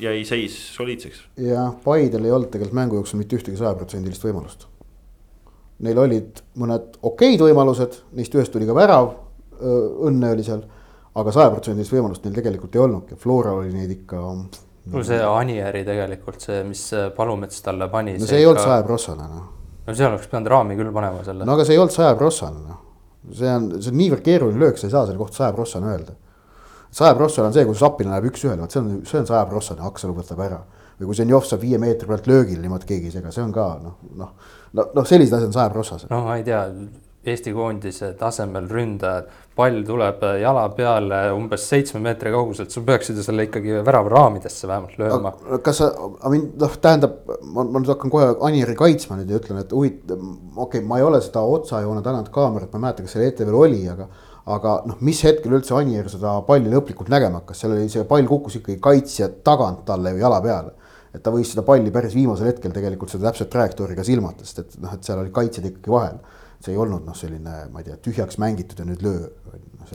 jäi 0.00 0.24
seis 0.24 0.56
soliidseks. 0.74 1.22
jah, 1.36 1.74
Paidel 1.84 2.24
ei 2.24 2.32
olnud 2.32 2.50
tegelikult 2.52 2.76
mängu 2.78 2.98
jooksul 2.98 3.20
mitte 3.20 3.38
ühtegi 3.38 3.58
sajaprotsendilist 3.58 4.24
võimalust. 4.24 4.66
Neil 5.84 5.98
olid 6.02 6.40
mõned 6.58 6.98
okeid 7.06 7.42
võimalused, 7.42 8.00
neist 8.18 8.34
ühest 8.34 8.52
tuli 8.54 8.66
ka 8.66 8.74
värav, 8.74 9.12
õnne 10.08 10.32
oli 10.34 10.46
seal. 10.46 10.64
aga 11.18 11.32
sajaprotsendilist 11.34 11.92
võimalust 11.94 12.24
neil 12.24 12.34
tegelikult 12.36 12.74
ei 12.76 12.82
olnud 12.82 13.08
ja 13.10 13.16
Flora 13.18 13.52
oli 13.58 13.72
neid 13.74 13.90
ikka. 13.90 14.20
no 14.92 15.02
see 15.04 15.20
Anieri 15.22 15.84
tegelikult 15.84 16.40
see, 16.40 16.62
mis 16.64 16.90
Palumets 17.16 17.62
talle 17.62 17.88
pani. 17.88 18.12
no 18.12 18.26
see, 18.26 18.34
see 18.34 18.42
ei 18.44 18.46
olnud 18.46 18.62
sajaprossane 18.62 19.28
noh. 19.28 19.48
no 19.86 19.94
seal 19.94 20.12
oleks 20.12 20.28
pidanud 20.30 20.52
raami 20.52 20.76
küll 20.78 20.92
panema 20.94 21.24
selle. 21.24 21.44
no 21.44 21.56
aga 21.58 21.66
see 21.66 21.74
ei 21.74 21.82
olnud 21.82 21.94
sajaprossane 21.94 22.62
noh. 22.68 22.78
see 23.32 23.50
on, 23.50 23.68
see 23.82 23.90
on 23.90 23.98
niivõrd 23.98 24.24
keeruline 24.30 24.62
löök, 24.62 24.78
sa 24.78 24.86
ei 24.86 24.94
saa 24.94 25.06
selle 25.06 25.18
kohta 25.18 25.42
sajaprossane 25.42 25.90
öelda 25.90 26.14
saja 26.90 27.14
prossane 27.14 27.48
on 27.48 27.56
see, 27.56 27.66
kui 27.68 27.78
Sapina 27.78 28.14
läheb 28.14 28.30
üks-ühele, 28.30 28.60
vot 28.62 28.74
see 28.74 28.82
on, 28.82 28.92
see 29.08 29.20
on 29.20 29.28
saja 29.28 29.44
prossane, 29.50 29.84
Aksalu 29.88 30.16
võtab 30.18 30.44
ära. 30.44 30.62
või 30.98 31.10
kui 31.10 31.18
Zenjov 31.18 31.44
saab 31.46 31.60
viie 31.62 31.78
meetri 31.78 32.08
pealt 32.10 32.26
löögil, 32.26 32.58
niimoodi 32.62 32.88
keegi 32.88 33.10
ei 33.10 33.18
sega, 33.18 33.30
see 33.34 33.44
on 33.44 33.52
ka 33.54 33.66
noh, 33.82 33.98
noh. 34.18 34.32
no, 34.72 34.88
noh, 34.94 35.04
sellised 35.06 35.36
asjad 35.36 35.52
on 35.52 35.58
saja 35.60 35.74
prossased. 35.74 36.10
no 36.10 36.24
ma 36.24 36.38
ei 36.40 36.46
tea, 36.46 36.64
Eesti 37.28 37.52
koondise 37.52 38.12
tasemel 38.16 38.68
ründajad, 38.70 39.26
pall 39.58 39.80
tuleb 39.84 40.22
jala 40.38 40.62
peale 40.72 41.18
umbes 41.34 41.64
seitsme 41.68 42.00
meetri 42.00 42.30
kauguselt, 42.32 42.70
sa 42.72 42.80
peaksid 42.86 43.18
ju 43.18 43.24
selle 43.26 43.48
ikkagi 43.48 43.80
väravaraamidesse 43.84 44.70
vähemalt 44.70 44.94
lööma. 45.00 45.32
kas 45.66 45.80
sa, 45.82 45.88
noh, 45.98 46.76
tähendab, 46.80 47.18
ma, 47.42 47.66
ma 47.66 47.82
nüüd 47.82 47.90
hakkan 47.90 48.12
kohe 48.14 48.30
Anieri 48.48 48.76
kaitsma 48.78 49.18
nüüd 49.18 49.34
ja 49.34 49.42
ütlen, 49.42 49.60
et 49.64 49.74
huvitav, 49.74 50.22
okei 50.22 50.78
okay,, 50.78 50.86
ma 50.88 51.00
ei 51.02 51.08
ole 51.08 51.20
seda 51.24 51.42
otsajoone 51.42 52.04
tagant 52.06 52.30
kaamerat, 52.34 52.70
ma 52.72 52.78
ei 52.78 52.86
mäleta, 52.86 53.04
kas 53.04 53.16
seal 53.18 53.26
ETV-l 53.26 53.60
oli, 53.66 53.82
aga 53.92 54.08
aga 54.48 54.74
noh, 54.88 54.98
mis 55.04 55.20
hetkel 55.26 55.58
üldse 55.58 55.76
Anier 55.76 56.08
seda 56.10 56.38
palli 56.46 56.72
lõplikult 56.72 57.10
nägema 57.12 57.42
hakkas, 57.42 57.62
seal 57.62 57.74
oli 57.76 57.88
see 57.92 58.04
pall 58.08 58.28
kukkus 58.28 58.58
ikkagi 58.60 58.80
kaitsja 58.82 59.30
tagant 59.44 59.84
talle 59.88 60.14
ju 60.14 60.22
jala 60.24 60.40
peale. 60.44 60.74
et 61.14 61.22
ta 61.24 61.32
võis 61.32 61.48
seda 61.48 61.64
palli 61.64 61.90
päris 61.90 62.12
viimasel 62.14 62.50
hetkel 62.50 62.72
tegelikult 62.72 63.10
seda 63.10 63.30
täpset 63.30 63.48
trajektoori 63.50 63.96
ka 63.96 64.04
silmata, 64.04 64.44
sest 64.44 64.58
et 64.60 64.74
noh, 64.82 64.92
et 64.92 65.04
seal 65.04 65.18
olid 65.22 65.32
kaitsjad 65.32 65.64
ikkagi 65.70 65.92
vahel. 65.92 66.18
see 66.58 66.72
ei 66.72 66.78
olnud 66.82 67.04
noh, 67.06 67.14
selline, 67.14 67.52
ma 67.72 67.80
ei 67.80 67.86
tea, 67.86 67.96
tühjaks 68.02 68.38
mängitud 68.42 68.80
ja 68.82 68.86
nüüd 68.88 69.02
löö. 69.04 69.28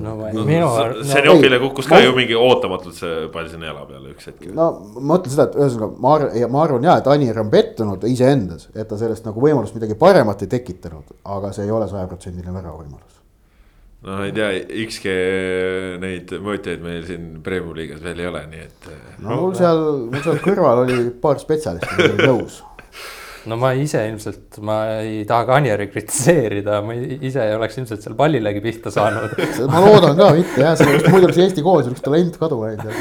no 0.01 0.13
no, 0.15 0.45
minu 0.45 0.67
no, 0.67 0.85
no, 0.89 1.03
Senjokile 1.05 1.59
kukkus 1.61 1.89
ka 1.89 1.97
ma- 1.97 2.05
ju 2.05 2.13
mingi 2.17 2.37
ootamatult 2.37 2.97
see 2.97 3.27
pall 3.33 3.49
sinna 3.49 3.71
jala 3.71 3.83
peale 3.89 4.13
üks 4.13 4.29
hetk. 4.29 4.45
no 4.53 4.69
ma 4.93 5.03
mõtlen 5.15 5.35
seda, 5.35 5.49
et 5.49 5.57
ühesõnaga 5.59 5.91
ma 6.05 6.13
arvan, 6.17 6.37
ja 6.43 6.49
ma 6.49 6.63
arvan 6.65 6.87
ja, 6.89 6.95
et 7.01 7.09
Anir 7.13 7.41
on 7.41 7.51
pettunud 7.53 8.07
iseendas, 8.09 8.69
et 8.73 8.89
ta 8.89 9.01
sellest 9.01 9.25
nagu 9.29 9.43
võimalust 9.43 9.77
midagi 9.77 9.97
paremat 9.99 10.45
ei 10.45 10.53
tekitanud, 10.55 11.17
aga 11.37 11.53
see 11.53 11.67
ei 11.67 11.75
ole 11.75 11.89
sajaprotsendiline 11.91 12.55
väravavõimalus. 12.55 13.22
No 14.03 14.19
ei 14.25 14.33
tea, 14.35 14.49
XG 14.85 15.15
neid 16.03 16.33
mõõtjaid 16.43 16.83
meil 16.83 17.05
siin 17.07 17.23
Premium 17.45 17.75
liigas 17.77 18.03
veel 18.03 18.19
ei 18.23 18.29
ole, 18.29 18.43
nii 18.51 18.63
et. 18.65 18.91
no 19.23 19.39
mul 19.45 19.55
seal, 19.57 19.81
mul 20.11 20.23
seal 20.25 20.39
kõrval 20.43 20.83
oli 20.83 20.97
paar 21.23 21.41
spetsialisti, 21.41 21.89
kes 21.95 22.11
olid 22.11 22.23
nõus. 22.27 22.59
no 23.49 23.57
ma 23.59 23.69
ise 23.79 24.03
ilmselt, 24.09 24.59
ma 24.65 24.77
ei 24.99 25.23
taha 25.29 25.47
ka 25.47 25.57
Anijärvi 25.61 25.87
kritiseerida, 25.93 26.81
ma 26.85 26.91
ise 26.99 27.47
ei 27.47 27.55
oleks 27.55 27.79
ilmselt 27.79 28.01
seal 28.05 28.15
pallilegi 28.19 28.63
pihta 28.63 28.89
saanud. 28.93 29.29
ma 29.73 29.83
loodan 29.87 30.19
ka 30.19 30.25
mitte 30.35 30.59
jah, 30.63 30.75
sellepärast 30.79 31.11
muidu 31.13 31.29
oleks 31.31 31.43
Eesti 31.47 31.61
koos 31.65 31.85
oleks 31.91 32.03
talent 32.03 32.39
kaduma 32.41 32.63
läinud. 32.71 32.93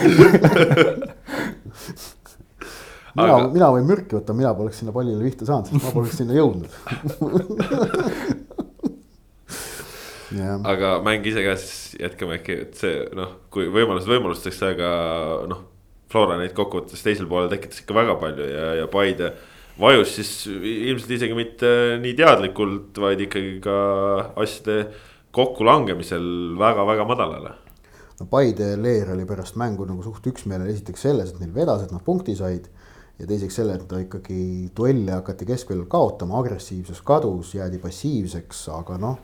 mina 3.12 3.34
Aga-, 3.36 3.48
mina 3.52 3.68
võin 3.74 3.86
mürki 3.88 4.16
võtta, 4.16 4.34
mina 4.36 4.54
poleks 4.56 4.78
sinna 4.80 4.92
pallile 4.94 5.22
pihta 5.26 5.44
saanud, 5.48 5.68
sest 5.68 5.84
ma 5.84 5.90
poleks 5.98 6.16
sinna 6.22 6.36
jõudnud. 6.36 6.70
jah, 10.36 10.58
aga 10.72 10.94
mäng 11.04 11.26
ise 11.28 11.44
ka 11.44 11.56
siis 11.60 11.96
jätkame 12.00 12.40
äkki, 12.40 12.58
et 12.66 12.80
see 12.80 13.06
noh, 13.16 13.38
kui 13.52 13.68
võimalused 13.72 14.10
võimalusteks, 14.10 14.64
aga 14.72 14.90
noh. 15.50 15.68
Flora 16.12 16.34
neid 16.36 16.52
kokkuvõttes 16.52 17.00
teisel 17.00 17.24
poolel 17.24 17.48
tekitas 17.48 17.78
ikka 17.80 17.94
väga 17.96 18.18
palju 18.20 18.44
ja, 18.44 18.64
ja 18.82 18.88
Paide 18.92 19.30
vajus 19.80 20.16
siis 20.18 20.32
ilmselt 20.50 21.14
isegi 21.16 21.36
mitte 21.36 21.70
nii 22.02 22.12
teadlikult, 22.18 22.98
vaid 23.00 23.22
ikkagi 23.24 23.54
ka 23.64 23.76
asjade 24.42 24.90
kokkulangemisel 25.32 26.24
väga-väga 26.60 27.06
madalale. 27.08 27.54
no 28.20 28.26
Paide 28.30 28.74
Leer 28.76 29.14
oli 29.14 29.24
pärast 29.24 29.56
mängu 29.56 29.86
nagu 29.88 30.04
suht 30.04 30.26
üksmeelel, 30.28 30.68
esiteks 30.68 31.08
selles, 31.08 31.32
et 31.32 31.40
neil 31.40 31.54
vedas, 31.54 31.82
et 31.86 31.92
nad 31.92 32.04
punkti 32.04 32.36
said. 32.36 32.68
ja 33.18 33.26
teiseks 33.28 33.54
selle, 33.54 33.74
et 33.76 33.84
ta 33.86 34.00
ikkagi 34.02 34.70
duelle 34.76 35.12
hakati 35.12 35.46
keskväljal 35.46 35.86
kaotama, 35.86 36.38
agressiivsus 36.40 37.02
kadus, 37.06 37.54
jäädi 37.54 37.78
passiivseks, 37.78 38.66
aga 38.74 38.96
noh. 38.98 39.18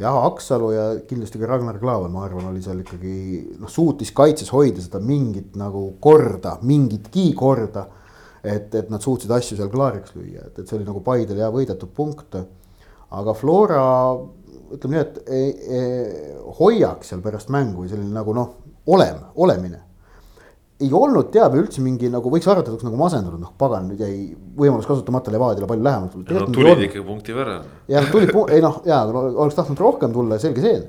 jah, 0.00 0.18
Aksalu 0.26 0.70
ja 0.74 0.86
kindlasti 1.08 1.40
ka 1.40 1.48
Ragnar 1.50 1.78
Klavan, 1.80 2.12
ma 2.12 2.24
arvan, 2.26 2.50
oli 2.50 2.62
seal 2.64 2.82
ikkagi 2.82 3.16
noh, 3.60 3.70
suutis 3.72 4.12
kaitses 4.16 4.52
hoida 4.52 4.82
seda 4.84 5.00
mingit 5.00 5.56
nagu 5.58 5.88
korda, 6.02 6.58
mingitki 6.62 7.30
korda. 7.38 7.86
et, 8.46 8.74
et 8.78 8.90
nad 8.92 9.02
suutsid 9.02 9.30
asju 9.34 9.56
seal 9.58 9.70
klaariks 9.72 10.12
lüüa, 10.14 10.44
et, 10.46 10.58
et 10.60 10.68
see 10.68 10.76
oli 10.76 10.84
nagu 10.86 11.00
Paidel 11.02 11.40
hea 11.40 11.48
võidetud 11.50 11.90
punkt. 11.96 12.36
aga 13.10 13.34
Flora 13.34 13.80
ütleme 14.74 14.96
nii, 14.96 15.02
et 15.02 15.18
ei, 15.30 15.48
ei, 15.78 16.36
hoiak 16.58 17.04
seal 17.06 17.22
pärast 17.24 17.50
mängu 17.54 17.84
või 17.84 17.90
selline 17.90 18.14
nagu 18.14 18.34
noh, 18.36 18.54
olem, 18.86 19.18
olemine. 19.34 19.82
Ei 20.76 20.92
olnud 20.92 21.30
teab 21.32 21.54
üldse 21.56 21.80
mingi 21.80 22.10
nagu 22.12 22.30
võiks 22.32 22.46
arvata, 22.50 22.68
et 22.68 22.74
oleks 22.74 22.84
nagu 22.84 22.98
masendunud, 23.00 23.40
noh 23.40 23.52
pagan, 23.58 23.88
nüüd 23.90 24.00
jäi 24.02 24.16
võimalus 24.58 24.88
kasutamata 24.88 25.32
Levadiale 25.32 25.68
palju 25.70 25.86
lähemalt. 25.86 26.16
Nad 26.28 26.52
tulid 26.52 26.82
ikkagi 26.84 27.04
punkti 27.06 27.36
võrra. 27.36 27.58
ja 27.88 28.02
nad 28.04 28.12
tulid, 28.12 28.32
ei 28.52 28.64
noh, 28.64 28.82
ja 28.88 29.02
oleks 29.08 29.56
tahtnud 29.56 29.80
rohkem 29.80 30.12
tulla, 30.12 30.40
selge 30.42 30.64
see. 30.64 30.82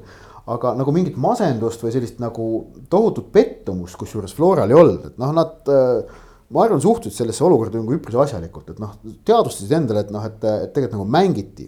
aga 0.47 0.73
nagu 0.79 0.91
mingit 0.95 1.15
masendust 1.19 1.81
või 1.83 1.91
sellist 1.95 2.19
nagu 2.23 2.43
tohutut 2.91 3.31
pettumust, 3.31 3.97
kusjuures 3.99 4.35
Floral 4.35 4.71
ei 4.71 4.79
olnud, 4.79 5.09
et 5.09 5.17
noh, 5.19 5.33
nad 5.35 5.71
äh, 5.71 6.19
ma 6.51 6.63
arvan, 6.63 6.83
suhtusid 6.83 7.15
sellesse 7.15 7.43
olukorda 7.47 7.79
nagu 7.79 7.95
üpris 7.95 8.15
asjalikult, 8.27 8.69
et 8.71 8.83
noh, 8.83 8.93
teadvustasid 9.27 9.73
endale, 9.75 10.05
et 10.05 10.13
noh, 10.15 10.23
et, 10.23 10.39
et 10.67 10.71
tegelikult 10.75 10.99
nagu 10.99 11.09
mängiti, 11.17 11.67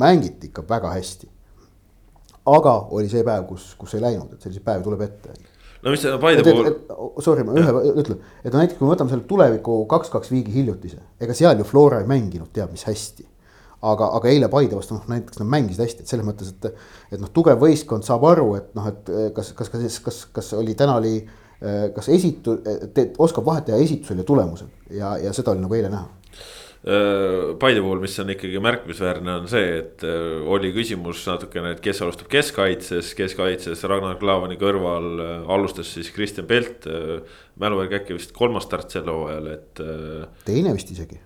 mängiti 0.00 0.48
ikka 0.48 0.64
väga 0.68 0.92
hästi. 0.96 1.28
aga 2.52 2.76
oli 2.90 3.08
see 3.08 3.24
päev, 3.24 3.44
kus, 3.48 3.74
kus 3.78 3.96
ei 3.96 4.04
läinud, 4.04 4.32
et 4.32 4.44
selliseid 4.44 4.64
päevi 4.66 4.84
tuleb 4.84 5.04
ette 5.04 5.36
no 5.82 5.92
mis 5.94 6.06
Paide 6.22 6.42
et, 6.42 6.48
puhul, 6.48 6.70
sorry, 7.24 7.44
ma 7.46 7.56
ühe 7.58 7.74
ütlen, 7.90 8.22
et 8.42 8.52
no 8.52 8.60
näiteks 8.60 8.78
kui 8.78 8.86
me 8.86 8.94
võtame 8.94 9.12
selle 9.12 9.26
tuleviku 9.28 9.82
kaks-kaks 9.90 10.32
viigi 10.32 10.54
hiljutise, 10.54 11.02
ega 11.22 11.36
seal 11.36 11.60
ju 11.60 11.66
Flora 11.68 12.00
ei 12.02 12.08
mänginud 12.10 12.52
teab 12.54 12.72
mis 12.74 12.86
hästi. 12.88 13.26
aga, 13.82 14.12
aga 14.14 14.30
eile 14.30 14.48
Paide 14.48 14.78
vastu 14.78 14.94
noh, 14.94 15.06
näiteks 15.10 15.40
nad 15.40 15.48
mängisid 15.50 15.82
hästi, 15.82 16.04
et 16.04 16.10
selles 16.12 16.26
mõttes, 16.26 16.52
et, 16.54 16.88
et 17.10 17.20
noh, 17.20 17.30
tugev 17.34 17.58
võistkond 17.58 18.06
saab 18.06 18.24
aru, 18.30 18.52
et 18.60 18.74
noh, 18.78 18.86
et 18.92 19.10
kas, 19.34 19.50
kas, 19.58 19.72
kas, 19.72 19.98
kas, 20.04 20.20
kas 20.32 20.52
oli 20.54 20.76
täna 20.78 21.00
oli, 21.00 21.16
kas 21.96 22.08
esitu-, 22.14 22.60
oskab 23.18 23.46
vahet 23.50 23.66
teha 23.66 23.80
esitusel 23.82 24.22
ja 24.22 24.26
tulemusel. 24.26 24.70
Ja, 24.94 25.16
ja 25.18 25.34
seda 25.34 25.50
oli 25.50 25.64
nagu 25.64 25.74
eile 25.74 25.90
näha. 25.90 26.06
äh, 26.06 26.71
Paide 26.82 27.78
puhul, 27.78 28.00
mis 28.02 28.16
on 28.18 28.30
ikkagi 28.32 28.58
märkimisväärne, 28.58 29.36
on 29.38 29.44
see, 29.50 29.66
et 29.78 30.02
äh, 30.02 30.40
oli 30.50 30.72
küsimus 30.74 31.20
natukene, 31.30 31.76
et 31.76 31.82
kes 31.82 32.00
alustab 32.02 32.26
keskkaitses, 32.32 33.12
keskkaitses 33.14 33.84
Ragnar 33.86 34.16
Klavani 34.18 34.56
kõrval 34.58 35.06
äh, 35.22 35.34
alustas 35.54 35.92
siis 35.94 36.10
Kristjan 36.10 36.48
Pelt. 36.50 36.88
mälu 37.62 37.78
järgi 37.84 38.00
äkki 38.00 38.16
vist 38.16 38.34
kolmas 38.34 38.66
start 38.66 38.90
sel 38.90 39.06
hooajal, 39.06 39.46
et 39.52 39.82
äh, 39.84 40.24
teine 40.48 40.74
vist 40.74 40.90
isegi. 40.90 41.20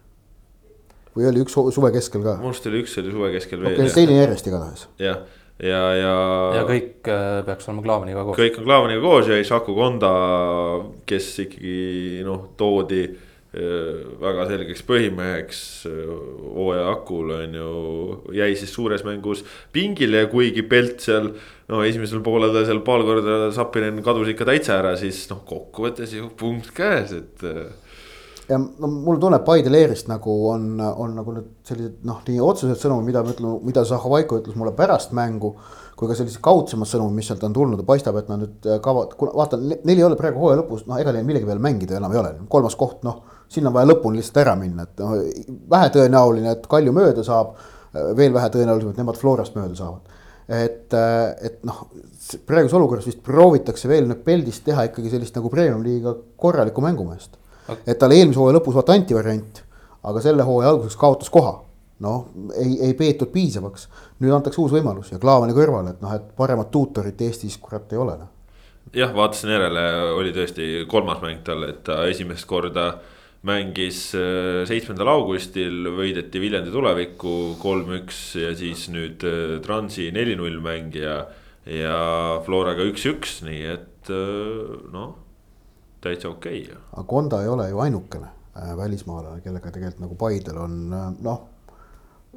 või 1.17 1.31
oli 1.31 1.41
üks 1.47 1.57
suve 1.57 1.89
keskel 1.95 2.21
ka? 2.27 2.37
minu 2.37 2.53
arust 2.53 2.69
oli 2.69 2.83
üks 2.85 3.01
oli 3.01 3.15
suve 3.15 3.31
keskel 3.39 3.63
okei 3.63 3.71
veel 3.79 3.87
okay,, 3.87 3.95
teine 3.97 4.19
järjest 4.19 4.51
igatahes. 4.51 4.83
jah, 5.01 5.23
ja, 5.57 5.71
ja, 5.73 6.03
ja.. 6.03 6.19
ja 6.59 6.67
kõik 6.69 7.09
äh, 7.09 7.39
peaks 7.49 7.71
olema 7.71 7.87
Klaavaniga 7.87 8.27
koos. 8.29 8.37
kõik 8.43 8.61
on 8.61 8.69
Klavaniga 8.69 9.07
koos 9.09 9.33
ja 9.33 9.41
Isaku 9.41 9.79
Konda, 9.79 10.13
kes 11.09 11.31
ikkagi 11.47 12.21
noh, 12.29 12.51
toodi 12.61 13.07
äh, 13.07 13.26
väga 14.21 14.45
selgeks 14.51 14.83
põhimeheks 14.89 15.61
äh, 15.89 16.11
hooaja 16.57 16.91
hakul 16.91 17.33
on 17.39 17.57
ju, 17.57 17.71
jäi 18.37 18.51
siis 18.59 18.75
suures 18.75 19.05
mängus 19.07 19.45
pingile 19.73 20.25
ja 20.25 20.31
kuigi 20.33 20.65
Pelt 20.67 21.01
seal 21.05 21.31
no 21.71 21.81
esimesel 21.87 22.21
poolel 22.27 22.53
ta 22.55 22.67
seal 22.69 22.83
paar 22.87 23.05
korda 23.07 23.51
Sapinen 23.57 24.03
kadus 24.05 24.33
ikka 24.33 24.49
täitsa 24.49 24.77
ära, 24.81 24.93
siis 25.01 25.25
noh, 25.31 25.41
kokkuvõttes 25.49 26.13
ju 26.17 26.29
punkt 26.37 26.73
käes, 26.77 27.15
et 27.17 27.47
äh, 27.47 27.69
ja 28.49 28.59
no 28.59 28.91
mulle 28.91 29.21
tunneb 29.23 29.45
Paide 29.47 29.73
Leerist 29.73 30.11
nagu 30.11 30.35
on, 30.51 30.69
on 30.81 31.17
nagu 31.19 31.35
need 31.39 31.49
sellised 31.67 32.05
noh, 32.07 32.21
nii 32.29 32.43
otsesed 32.45 32.79
sõnumid, 32.83 33.09
mida 33.09 33.23
ma 33.25 33.33
ütlen, 33.35 33.57
mida 33.67 33.85
Zahovaiko 33.89 34.41
ütles 34.43 34.59
mulle 34.59 34.75
pärast 34.77 35.17
mängu. 35.17 35.57
kui 35.97 36.11
ka 36.11 36.13
sellised 36.13 36.43
kaudsemad 36.45 36.85
sõnumid, 36.91 37.17
mis 37.17 37.31
sealt 37.31 37.45
on 37.49 37.55
tulnud 37.57 37.81
ja 37.81 37.87
paistab, 37.89 38.19
et 38.21 38.27
nad 38.29 38.43
nüüd 38.43 38.67
kava, 38.85 39.07
vaata 39.17 39.57
neil 39.57 39.95
ei 39.95 40.05
ole 40.05 40.19
praegu 40.21 40.43
hooaja 40.43 40.59
lõpus, 40.61 40.83
noh, 40.85 40.99
ega 41.01 41.15
neil 41.17 41.25
millegi 41.25 41.49
peale 41.49 41.63
mängida 41.65 41.97
enam 41.97 42.13
ei 42.13 42.21
ole, 42.21 42.35
kolmas 42.53 42.77
koht, 42.77 43.01
noh. 43.07 43.23
Sinna 43.49 43.71
on 43.71 43.79
vaja 43.79 43.91
lõpuni 43.93 44.21
lihtsalt 44.21 44.43
ära 44.43 44.57
minna, 44.59 44.87
et 44.87 45.01
noh, 45.01 45.17
vähetõenäoline, 45.71 46.53
et 46.57 46.69
Kalju 46.71 46.93
mööda 46.97 47.25
saab. 47.27 47.57
veel 48.17 48.33
vähetõenäolisem, 48.35 48.91
et 48.91 48.99
nemad 49.01 49.17
Florast 49.17 49.55
mööda 49.57 49.75
saavad. 49.75 50.15
et, 50.49 50.93
et 51.43 51.65
noh, 51.65 51.87
praeguses 52.47 52.75
olukorras 52.77 53.07
vist 53.07 53.23
proovitakse 53.23 53.89
veel 53.89 54.07
nüüd 54.07 54.23
Peldist 54.25 54.65
teha 54.65 54.85
ikkagi 54.91 55.11
sellist 55.11 55.35
nagu 55.35 55.51
premium-liiga 55.51 56.15
korralikku 56.37 56.85
mängumeest 56.85 57.39
et 57.87 57.99
talle 57.99 58.19
eelmise 58.19 58.41
hooaja 58.41 58.59
lõpus 58.59 58.77
vaata 58.77 58.95
anti 58.97 59.17
variant, 59.17 59.63
aga 60.07 60.23
selle 60.25 60.47
hooaja 60.47 60.73
alguses 60.75 60.99
kaotas 61.01 61.31
koha. 61.33 61.63
noh, 61.97 62.27
ei, 62.61 62.75
ei 62.85 62.93
peetud 62.93 63.31
piisavaks, 63.33 63.87
nüüd 64.21 64.35
antakse 64.37 64.61
uus 64.61 64.75
võimalus 64.75 65.15
ja 65.15 65.19
Klaavani 65.19 65.55
kõrvale, 65.57 65.95
et 65.95 66.03
noh, 66.05 66.11
et 66.13 66.27
paremat 66.37 66.69
tuutorit 66.69 67.23
Eestis 67.25 67.55
kurat 67.57 67.95
ei 67.95 68.01
ole 68.03 68.19
noh. 68.21 68.29
jah, 68.93 69.15
vaatasin 69.17 69.55
järele, 69.55 69.85
oli 70.13 70.35
tõesti 70.37 70.67
kolmas 70.93 71.23
mäng 71.25 71.41
talle, 71.47 71.71
et 71.73 71.81
ta 71.89 72.03
esimest 72.11 72.45
korda 72.51 72.91
mängis 73.47 74.01
äh, 74.19 74.65
seitsmendal 74.69 75.11
augustil, 75.15 75.87
võideti 75.97 76.43
Viljandi 76.43 76.73
tulevikku 76.75 77.35
kolm-üks 77.63 78.21
ja 78.43 78.53
siis 78.59 78.89
nüüd 78.93 79.25
äh, 79.27 79.59
Transi 79.65 80.11
neli-null 80.15 80.59
mäng 80.65 80.97
ja. 80.99 81.21
ja 81.71 81.99
Floraga 82.47 82.87
üks-üks, 82.91 83.41
nii 83.47 83.63
et 83.75 84.11
äh, 84.13 84.79
noh, 84.93 85.13
täitsa 86.05 86.31
okei 86.33 86.65
okay.. 86.67 86.81
aga 86.93 87.07
Konda 87.11 87.43
ei 87.45 87.53
ole 87.53 87.69
ju 87.71 87.85
ainukene 87.85 88.33
välismaalane, 88.57 89.43
kellega 89.45 89.69
tegelikult 89.69 90.01
nagu 90.07 90.17
Paidel 90.17 90.59
on 90.63 90.77
noh, 91.21 91.43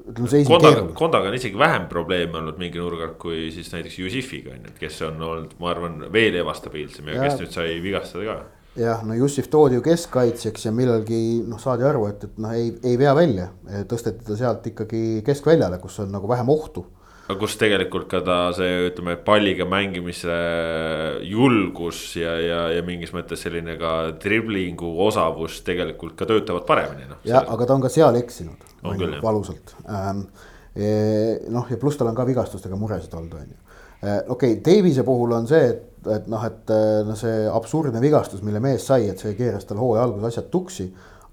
ütleme 0.04 0.30
seis 0.32 0.48
on 0.48 0.54
Kondaga, 0.54 0.76
keeruline. 0.76 0.96
Kondaga 1.00 1.32
on 1.32 1.38
isegi 1.38 1.60
vähem 1.60 1.88
probleeme 1.92 2.40
olnud 2.42 2.60
mingi 2.62 2.82
nurga 2.82 3.14
kui 3.22 3.50
siis 3.56 3.72
näiteks 3.74 4.00
Jussifiga 4.02 4.54
on 4.56 4.68
ju, 4.68 4.76
kes 4.80 5.02
on 5.08 5.22
olnud, 5.24 5.56
ma 5.62 5.72
arvan, 5.74 6.02
veel 6.14 6.40
ebastabiilsem 6.42 7.08
ja 7.12 7.20
Ja- 7.20 7.28
kes 7.28 7.40
nüüd 7.44 7.56
sai 7.56 7.80
vigastada 7.84 8.28
ka. 8.28 8.59
jah, 8.78 9.02
no 9.08 9.18
Jussif 9.18 9.50
toodi 9.50 9.80
ju 9.80 9.84
keskkaitsjaks 9.86 10.68
ja 10.70 10.76
millalgi 10.76 11.42
noh, 11.48 11.60
saadi 11.62 11.88
aru, 11.88 12.06
et, 12.12 12.30
et 12.30 12.40
noh, 12.42 12.54
ei, 12.54 12.72
ei 12.86 13.00
vea 13.00 13.16
välja, 13.18 13.50
tõsteti 13.90 14.26
ta 14.28 14.38
sealt 14.40 14.70
ikkagi 14.72 15.22
keskväljale, 15.26 15.82
kus 15.82 16.00
on 16.04 16.14
nagu 16.14 16.30
vähem 16.30 16.50
ohtu 16.54 16.86
aga 17.30 17.38
kus 17.38 17.60
tegelikult 17.62 18.08
ka 18.10 18.24
ta 18.26 18.38
see, 18.58 18.90
ütleme, 18.90 19.14
palliga 19.22 19.68
mängimise 19.70 20.38
julgus 21.30 22.02
ja, 22.18 22.34
ja, 22.42 22.62
ja 22.74 22.86
mingis 22.86 23.14
mõttes 23.14 23.44
selline 23.46 23.76
ka 23.78 23.94
driblingu 24.22 24.90
osavus 25.06 25.60
tegelikult 25.66 26.18
ka 26.18 26.26
töötavad 26.30 26.66
paremini 26.70 27.06
noh. 27.10 27.22
jah, 27.30 27.46
aga 27.46 27.70
ta 27.70 27.78
on 27.78 27.86
ka 27.86 27.94
seal 27.94 28.18
eksinud 28.18 28.66
On 28.82 28.98
küll, 28.98 29.14
jah. 29.14 29.22
valusalt 29.22 29.76
ähm,. 29.86 30.26
noh, 31.54 31.70
ja 31.70 31.78
pluss 31.82 32.00
tal 32.00 32.10
on 32.10 32.18
ka 32.18 32.26
vigastustega 32.26 32.78
muresid 32.80 33.14
olnud, 33.14 33.38
on 33.38 33.54
ju. 33.54 33.69
Okei 34.04 34.54
okay,, 34.54 34.58
Davise 34.66 35.04
puhul 35.04 35.36
on 35.36 35.48
see, 35.50 35.70
et, 35.74 36.10
et 36.16 36.28
noh, 36.32 36.44
et 36.48 36.74
äh, 36.74 37.04
no 37.08 37.16
see 37.20 37.46
absurdne 37.52 38.02
vigastus, 38.04 38.44
mille 38.46 38.62
mees 38.64 38.86
sai, 38.88 39.10
et 39.12 39.22
see 39.22 39.36
keeras 39.38 39.68
tal 39.68 39.82
hooaja 39.82 40.08
alguses 40.08 40.34
asjad 40.34 40.52
tuksi. 40.54 40.90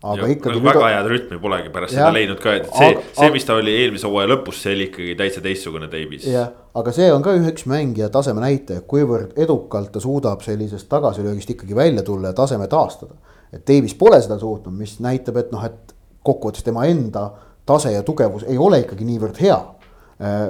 aga 0.07 0.27
Ja, 0.27 0.27
ikkagi. 0.29 0.59
nagu 0.59 0.67
väga 0.69 0.89
head 0.93 1.07
rütmi 1.09 1.39
polegi 1.41 1.71
pärast 1.73 1.95
Jah. 1.95 2.05
seda 2.05 2.13
leidnud 2.15 2.41
ka, 2.43 2.53
et 2.59 2.67
see, 2.69 2.91
see, 3.17 3.31
mis 3.33 3.47
ta 3.49 3.55
oli 3.57 3.73
eelmise 3.81 4.07
hooaja 4.07 4.29
lõpus, 4.35 4.59
see 4.63 4.75
oli 4.77 4.85
ikkagi 4.91 5.15
täitsa 5.19 5.41
teistsugune 5.43 5.89
Davis. 5.91 6.27
jah, 6.29 6.51
aga 6.77 6.93
see 6.93 7.09
on 7.13 7.25
ka 7.25 7.33
üks 7.39 7.65
mängija 7.71 8.11
taseme 8.13 8.45
näitaja, 8.45 8.85
kuivõrd 8.87 9.39
edukalt 9.41 9.91
ta 9.95 10.03
suudab 10.05 10.45
sellisest 10.45 10.89
tagasilöögist 10.93 11.51
ikkagi 11.57 11.75
välja 11.75 12.05
tulla 12.07 12.35
ja 12.35 12.37
taseme 12.37 12.69
taastada. 12.69 13.17
et 13.53 13.65
Davis 13.67 13.95
pole 13.95 14.21
seda 14.23 14.39
suutnud, 14.39 14.75
mis 14.77 14.99
näitab, 15.01 15.41
et 15.41 15.53
noh, 15.53 15.65
et 15.65 15.97
kokkuvõttes 16.27 16.67
tema 16.67 16.85
enda 16.91 17.31
tase 17.67 17.93
ja 17.93 18.03
tugevus 18.07 18.45
ei 18.47 18.59
ole 18.59 18.81
ikkagi 18.85 19.07
niivõrd 19.07 19.41
hea. 19.43 19.59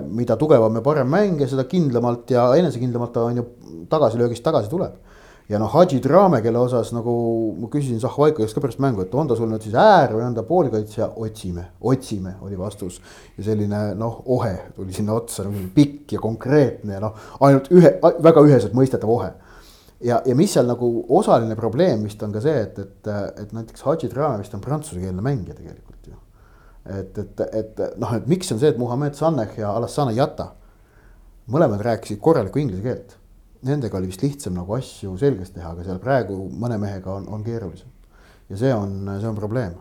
Mida 0.07 0.37
tugevam 0.39 0.77
ja 0.79 0.83
parem 0.85 1.09
mängija, 1.11 1.49
seda 1.51 1.65
kindlamalt 1.67 2.31
ja 2.31 2.45
enesekindlamalt 2.55 3.13
ta 3.13 3.25
on 3.27 3.41
ju 3.41 3.47
tagasilöögist 3.91 4.45
tagasi 4.47 4.71
tuleb 4.71 4.95
ja 5.49 5.61
noh, 5.63 5.71
Hadži 5.71 6.01
Draame, 6.03 6.41
kelle 6.43 6.59
osas 6.59 6.91
nagu 6.95 7.15
ma 7.61 7.69
küsisin 7.71 8.01
Zahvaiko 8.03 8.43
käest 8.43 8.57
ka 8.57 8.63
pärast 8.65 8.81
mängu, 8.83 9.05
et 9.05 9.15
on 9.15 9.29
ta 9.31 9.37
sul 9.39 9.51
nüüd 9.51 9.63
siis 9.63 9.77
äär 9.79 10.15
või 10.17 10.25
on 10.27 10.35
ta 10.35 10.43
poolkaitsja, 10.47 11.13
otsime, 11.23 11.69
otsime, 11.81 12.35
oli 12.43 12.59
vastus. 12.59 13.01
ja 13.39 13.47
selline 13.47 13.83
noh, 13.99 14.21
ohe 14.37 14.55
tuli 14.77 14.95
sinna 14.97 15.15
otsa 15.15 15.47
nagu 15.47 15.67
pikk 15.75 16.17
ja 16.17 16.23
konkreetne 16.23 16.99
ja 16.99 17.03
noh, 17.03 17.19
ainult 17.47 17.71
ühe, 17.71 17.95
väga 18.03 18.47
üheselt 18.47 18.75
mõistetav 18.75 19.13
ohe. 19.13 19.33
ja, 20.03 20.21
ja 20.27 20.35
mis 20.35 20.53
seal 20.57 20.67
nagu 20.67 20.91
osaline 21.21 21.57
probleem 21.57 22.03
vist 22.05 22.23
on 22.23 22.35
ka 22.35 22.43
see, 22.43 22.67
et, 22.67 22.79
et, 22.83 23.13
et 23.45 23.55
näiteks 23.55 23.87
Hadži 23.87 24.11
Draame 24.11 24.43
vist 24.43 24.55
on 24.55 24.65
prantsusekeelne 24.65 25.23
mängija 25.23 25.55
tegelikult. 25.55 25.96
Et, 26.91 27.19
et, 27.19 27.45
et 27.61 27.85
noh, 27.99 28.17
et 28.17 28.27
miks 28.31 28.51
on 28.53 28.59
see, 28.63 28.71
et 28.73 28.79
Muhamed 28.79 29.15
Saneh 29.19 29.59
ja 29.59 29.75
Alassane 29.77 30.15
Jata 30.17 30.53
mõlemad 31.51 31.83
rääkisid 31.87 32.21
korralikku 32.23 32.63
inglise 32.63 32.83
keelt 32.83 33.17
nendega 33.67 33.99
oli 33.99 34.11
vist 34.11 34.23
lihtsam 34.25 34.57
nagu 34.57 34.77
asju 34.77 35.17
selgeks 35.21 35.53
teha, 35.55 35.73
aga 35.75 35.85
seal 35.87 36.01
praegu 36.03 36.39
mõne 36.61 36.79
mehega 36.83 37.15
on, 37.19 37.29
on 37.33 37.45
keerulisem. 37.47 37.91
ja 38.51 38.59
see 38.61 38.73
on, 38.75 38.99
see 39.21 39.29
on 39.29 39.39
probleem. 39.39 39.77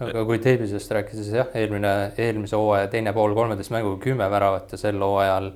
aga 0.00 0.24
kui 0.28 0.40
Davisest 0.42 0.92
rääkida, 0.96 1.22
siis 1.22 1.36
jah, 1.36 1.52
eelmine, 1.56 1.92
eelmise 2.18 2.56
hooaja 2.56 2.88
teine 2.92 3.12
pool 3.16 3.34
kolmeteist 3.36 3.72
mänguga 3.74 4.00
kümme 4.04 4.30
väravat 4.30 4.72
ja 4.72 4.80
sel 4.80 5.00
hooajal 5.00 5.52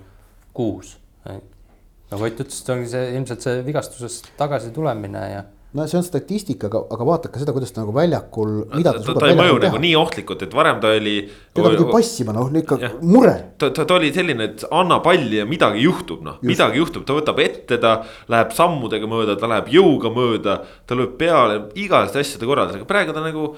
kuus. 0.55 0.99
nagu 1.25 2.23
Ott 2.29 2.41
ütles, 2.41 2.61
see 2.63 2.75
ongi 2.77 2.91
see 2.93 3.11
ilmselt 3.17 3.45
see 3.45 3.65
vigastusest 3.67 4.33
tagasi 4.39 4.71
tulemine 4.75 5.25
ja 5.33 5.45
no 5.75 5.87
see 5.91 5.99
on 5.99 6.05
statistika, 6.07 6.69
aga, 6.71 6.85
aga 6.95 7.07
vaadake 7.09 7.41
seda, 7.43 7.53
kuidas 7.57 7.73
ta 7.75 7.83
nagu 7.83 7.95
väljakul, 7.97 8.53
ta, 8.71 8.93
ta, 8.95 9.15
ta 9.19 9.31
ei 9.31 9.39
mõju 9.39 9.59
nagu 9.65 9.81
nii 9.83 9.95
ohtlikult, 9.99 10.45
et 10.47 10.55
varem 10.55 10.79
ta 10.83 10.93
oli. 10.95 11.17
teda 11.55 11.73
pidi 11.75 11.87
passima, 11.91 12.35
noh 12.37 12.51
ikka 12.61 12.79
mure. 13.03 13.35
ta, 13.59 13.73
ta, 13.75 13.87
ta 13.89 13.97
oli 13.97 14.13
selline, 14.15 14.49
et 14.53 14.65
anna 14.71 15.01
palli 15.05 15.41
ja 15.41 15.47
midagi 15.51 15.83
juhtub, 15.83 16.23
noh, 16.27 16.39
midagi 16.47 16.79
juhtub, 16.79 17.07
ta 17.09 17.17
võtab 17.19 17.43
ette, 17.43 17.81
ta 17.83 17.97
läheb 18.31 18.55
sammudega 18.55 19.11
mööda, 19.11 19.35
ta 19.41 19.51
läheb 19.51 19.73
jõuga 19.75 20.13
mööda. 20.15 20.61
ta 20.87 20.99
lööb 20.99 21.17
peale, 21.19 21.65
igasuguste 21.75 22.23
asjade 22.23 22.47
korraldas, 22.47 22.79
aga 22.79 22.87
praegu 22.89 23.17
ta 23.17 23.25
nagu 23.25 23.49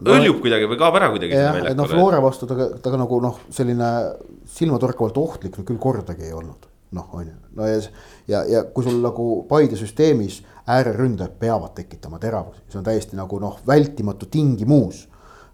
õljub 0.00 0.40
kuidagi 0.40 0.68
või 0.70 0.80
kaob 0.80 0.96
ära 0.96 1.10
kuidagi. 1.12 1.36
jah, 1.36 1.58
et 1.68 1.76
noh, 1.76 1.90
Flora 1.90 2.22
vastu 2.24 2.48
ta, 2.48 2.56
ta 2.80 2.92
ka 2.94 3.00
nagu 3.00 3.20
noh, 3.20 3.42
selline 3.52 3.90
silmatorkavalt 4.56 5.20
ohtlik 5.20 5.58
no 5.58 5.66
küll 5.68 5.80
kordagi 5.82 6.30
ei 6.30 6.32
olnud, 6.36 6.64
noh 6.96 7.12
on 7.18 7.28
ju, 7.28 7.36
no 7.58 7.68
ja, 7.68 7.78
ja, 8.30 8.42
ja 8.48 8.64
kui 8.72 8.88
sul 8.88 9.02
nagu 9.04 9.44
Paide 9.50 9.76
süsteemis 9.80 10.40
ääreründajad 10.70 11.38
peavad 11.40 11.74
tekitama 11.74 12.20
teravusi, 12.22 12.62
see 12.70 12.80
on 12.80 12.86
täiesti 12.86 13.18
nagu 13.18 13.38
noh, 13.42 13.58
vältimatu 13.66 14.28
tingimus. 14.30 15.08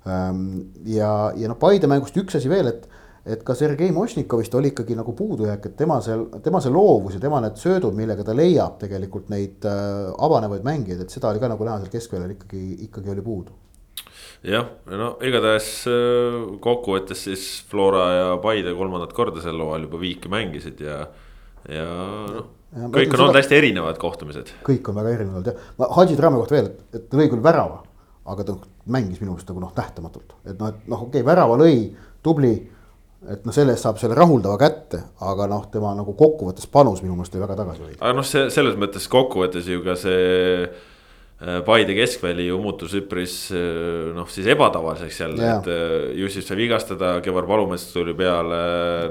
ja, 0.04 1.10
ja 1.36 1.50
noh, 1.50 1.58
Paide 1.60 1.88
mängust 1.90 2.16
üks 2.16 2.36
asi 2.38 2.48
veel, 2.48 2.70
et, 2.70 2.88
et 3.28 3.42
ka 3.44 3.56
Sergei 3.56 3.92
Mošnikovist 3.92 4.54
oli 4.56 4.72
ikkagi 4.72 4.96
nagu 4.96 5.12
puudujääk, 5.16 5.66
et 5.68 5.76
tema 5.76 5.98
seal, 6.04 6.26
tema 6.44 6.60
see 6.64 6.72
loovus 6.72 7.16
ja 7.16 7.20
tema 7.20 7.40
need 7.44 7.56
söödud, 7.60 7.96
millega 7.96 8.24
ta 8.24 8.36
leiab 8.36 8.78
tegelikult 8.80 9.32
neid 9.32 9.64
äh, 9.68 10.10
avanevaid 10.24 10.64
mängijaid, 10.64 11.04
et 11.04 11.12
seda 11.12 11.32
oli 11.32 11.42
ka 11.42 11.50
nagu 11.52 11.68
näha 11.68 11.80
seal 11.82 11.92
keskväljal 11.92 12.36
ikkagi, 12.36 12.66
ikkagi 12.88 13.14
oli 13.16 13.24
puudu 13.24 13.56
jah, 14.46 14.68
no 14.92 15.14
igatahes 15.24 15.70
kokkuvõttes 16.62 17.24
siis 17.26 17.48
Flora 17.68 18.04
ja 18.14 18.28
Paide 18.44 18.76
kolmandat 18.76 19.16
korda 19.16 19.42
sel 19.44 19.58
hooajal 19.60 19.88
juba 19.88 20.04
viiki 20.04 20.30
mängisid 20.32 20.84
ja, 20.84 21.02
ja 21.68 21.88
noh 22.36 22.54
kõik 22.72 23.14
on 23.14 23.24
olnud 23.24 23.38
hästi 23.38 23.56
erinevad 23.56 24.00
kohtumised. 24.00 24.50
kõik 24.66 24.88
on 24.90 24.98
väga 25.00 25.12
erinevad 25.16 25.46
jah, 25.48 25.68
ma 25.78 25.88
Hadži 25.96 26.16
Drame 26.18 26.40
kohta 26.40 26.56
veel, 26.56 26.72
et, 26.72 26.98
et 26.98 27.06
ta 27.08 27.20
lõi 27.20 27.28
küll 27.32 27.44
värava, 27.44 27.82
aga 28.28 28.44
ta 28.44 28.56
mängis 28.92 29.22
minu 29.22 29.32
meelest 29.32 29.48
nagu 29.48 29.62
noh, 29.62 29.72
nähtamatult, 29.76 30.34
et 30.44 30.58
noh, 30.58 30.74
et 30.74 30.90
noh, 30.90 31.06
okei 31.06 31.22
okay,, 31.22 31.28
värava 31.28 31.56
lõi, 31.60 31.78
tubli. 32.24 32.52
et 33.28 33.46
noh, 33.46 33.54
selle 33.54 33.74
eest 33.74 33.86
saab 33.86 33.96
selle 33.98 34.14
rahuldava 34.14 34.58
kätte, 34.60 35.00
aga 35.26 35.48
noh, 35.50 35.64
tema 35.72 35.94
nagu 35.96 36.12
kokkuvõttes 36.18 36.68
panus 36.70 37.02
minu 37.02 37.16
meelest 37.16 37.34
oli 37.34 37.44
väga 37.46 37.56
tagasihoidlik. 37.62 38.02
aga 38.02 38.14
noh, 38.20 38.26
see 38.26 38.46
selles 38.54 38.76
mõttes 38.78 39.08
kokkuvõttes 39.10 39.66
ju 39.72 39.82
ka 39.86 39.96
see 39.98 40.68
Paide 41.38 41.94
keskväli 41.94 42.48
ju 42.48 42.56
muutus 42.58 42.96
üpris 42.98 43.34
noh, 44.16 44.26
siis 44.26 44.48
ebatavaliseks 44.50 45.20
jälle 45.20 45.36
yeah., 45.38 45.60
et 45.62 46.16
Jussif 46.18 46.42
sai 46.42 46.56
vigastada, 46.58 47.12
Kevar 47.22 47.46
Palumets 47.46 47.84
tuli 47.92 48.10
peale. 48.18 48.56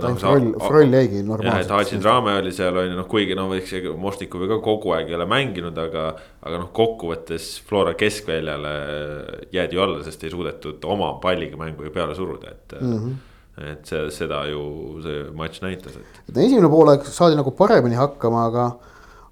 No, 0.01 0.09
Froll, 0.19 0.49
Froll 0.59 0.97
jäigi 0.97 1.21
normaalselt. 1.23 1.71
Hadži 1.71 2.01
Drame 2.03 2.33
oli 2.41 2.51
seal 2.51 2.75
on 2.81 2.89
ju 2.89 2.97
noh, 2.97 3.07
kuigi 3.07 3.37
noh, 3.37 3.53
eks 3.55 3.71
Mošnikovi 3.95 4.49
ka 4.51 4.57
kogu 4.65 4.91
aeg 4.97 5.07
ei 5.07 5.15
ole 5.15 5.27
mänginud, 5.31 5.79
aga. 5.79 6.09
aga 6.47 6.59
noh, 6.59 6.67
kokkuvõttes 6.75 7.45
Flora 7.67 7.93
keskväljale 7.97 8.73
jäädi 9.55 9.77
ju 9.77 9.83
alla, 9.83 10.01
sest 10.03 10.25
ei 10.27 10.31
suudetud 10.31 10.83
oma 10.87 11.13
palliga 11.23 11.59
mängu 11.59 11.87
ju 11.87 11.93
peale 11.95 12.15
suruda, 12.15 12.51
et 12.51 12.75
mm. 12.81 12.97
-hmm. 12.97 13.71
et 13.71 13.85
see, 13.87 14.01
seda 14.11 14.41
ju 14.51 14.61
see 15.03 15.23
matš 15.35 15.61
näitas, 15.63 15.95
et. 15.95 16.19
et 16.29 16.37
esimene 16.43 16.69
poolaeg 16.69 17.07
saadi 17.07 17.39
nagu 17.39 17.51
paremini 17.51 17.95
hakkama, 17.95 18.45
aga, 18.51 18.67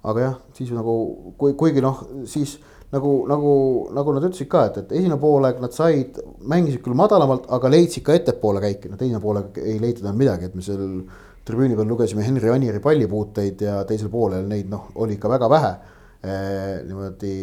aga 0.02 0.20
jah, 0.20 0.34
siis 0.56 0.72
nagu 0.72 0.96
kui, 1.38 1.52
kuigi 1.52 1.84
noh, 1.84 2.02
siis 2.24 2.58
nagu, 2.94 3.12
nagu, 3.30 3.52
nagu 3.96 4.14
nad 4.14 4.26
ütlesid 4.28 4.48
ka, 4.50 4.66
et, 4.70 4.80
et 4.82 4.96
esimene 5.00 5.18
poolaeg 5.20 5.58
nad 5.62 5.74
said, 5.74 6.20
mängisid 6.46 6.84
küll 6.84 6.98
madalamalt, 6.98 7.48
aga 7.56 7.70
leidsid 7.72 8.04
ka 8.06 8.14
ettepoole 8.16 8.62
käike, 8.62 8.90
no 8.92 9.00
teine 9.00 9.20
poolaeg 9.22 9.58
ei 9.62 9.80
leitud 9.82 10.06
enam 10.06 10.20
midagi, 10.20 10.50
et 10.50 10.54
me 10.58 10.64
seal 10.64 10.86
tribüüni 11.46 11.78
peal 11.78 11.90
lugesime 11.90 12.24
Henri 12.26 12.50
Anieri 12.50 12.80
pallipuuteid 12.82 13.66
ja 13.66 13.82
teisel 13.88 14.10
poolel 14.12 14.48
neid 14.50 14.70
noh, 14.70 14.90
oli 15.02 15.14
ikka 15.18 15.30
väga 15.30 15.50
vähe 15.50 15.74
e,. 16.26 16.38
niimoodi 16.86 17.34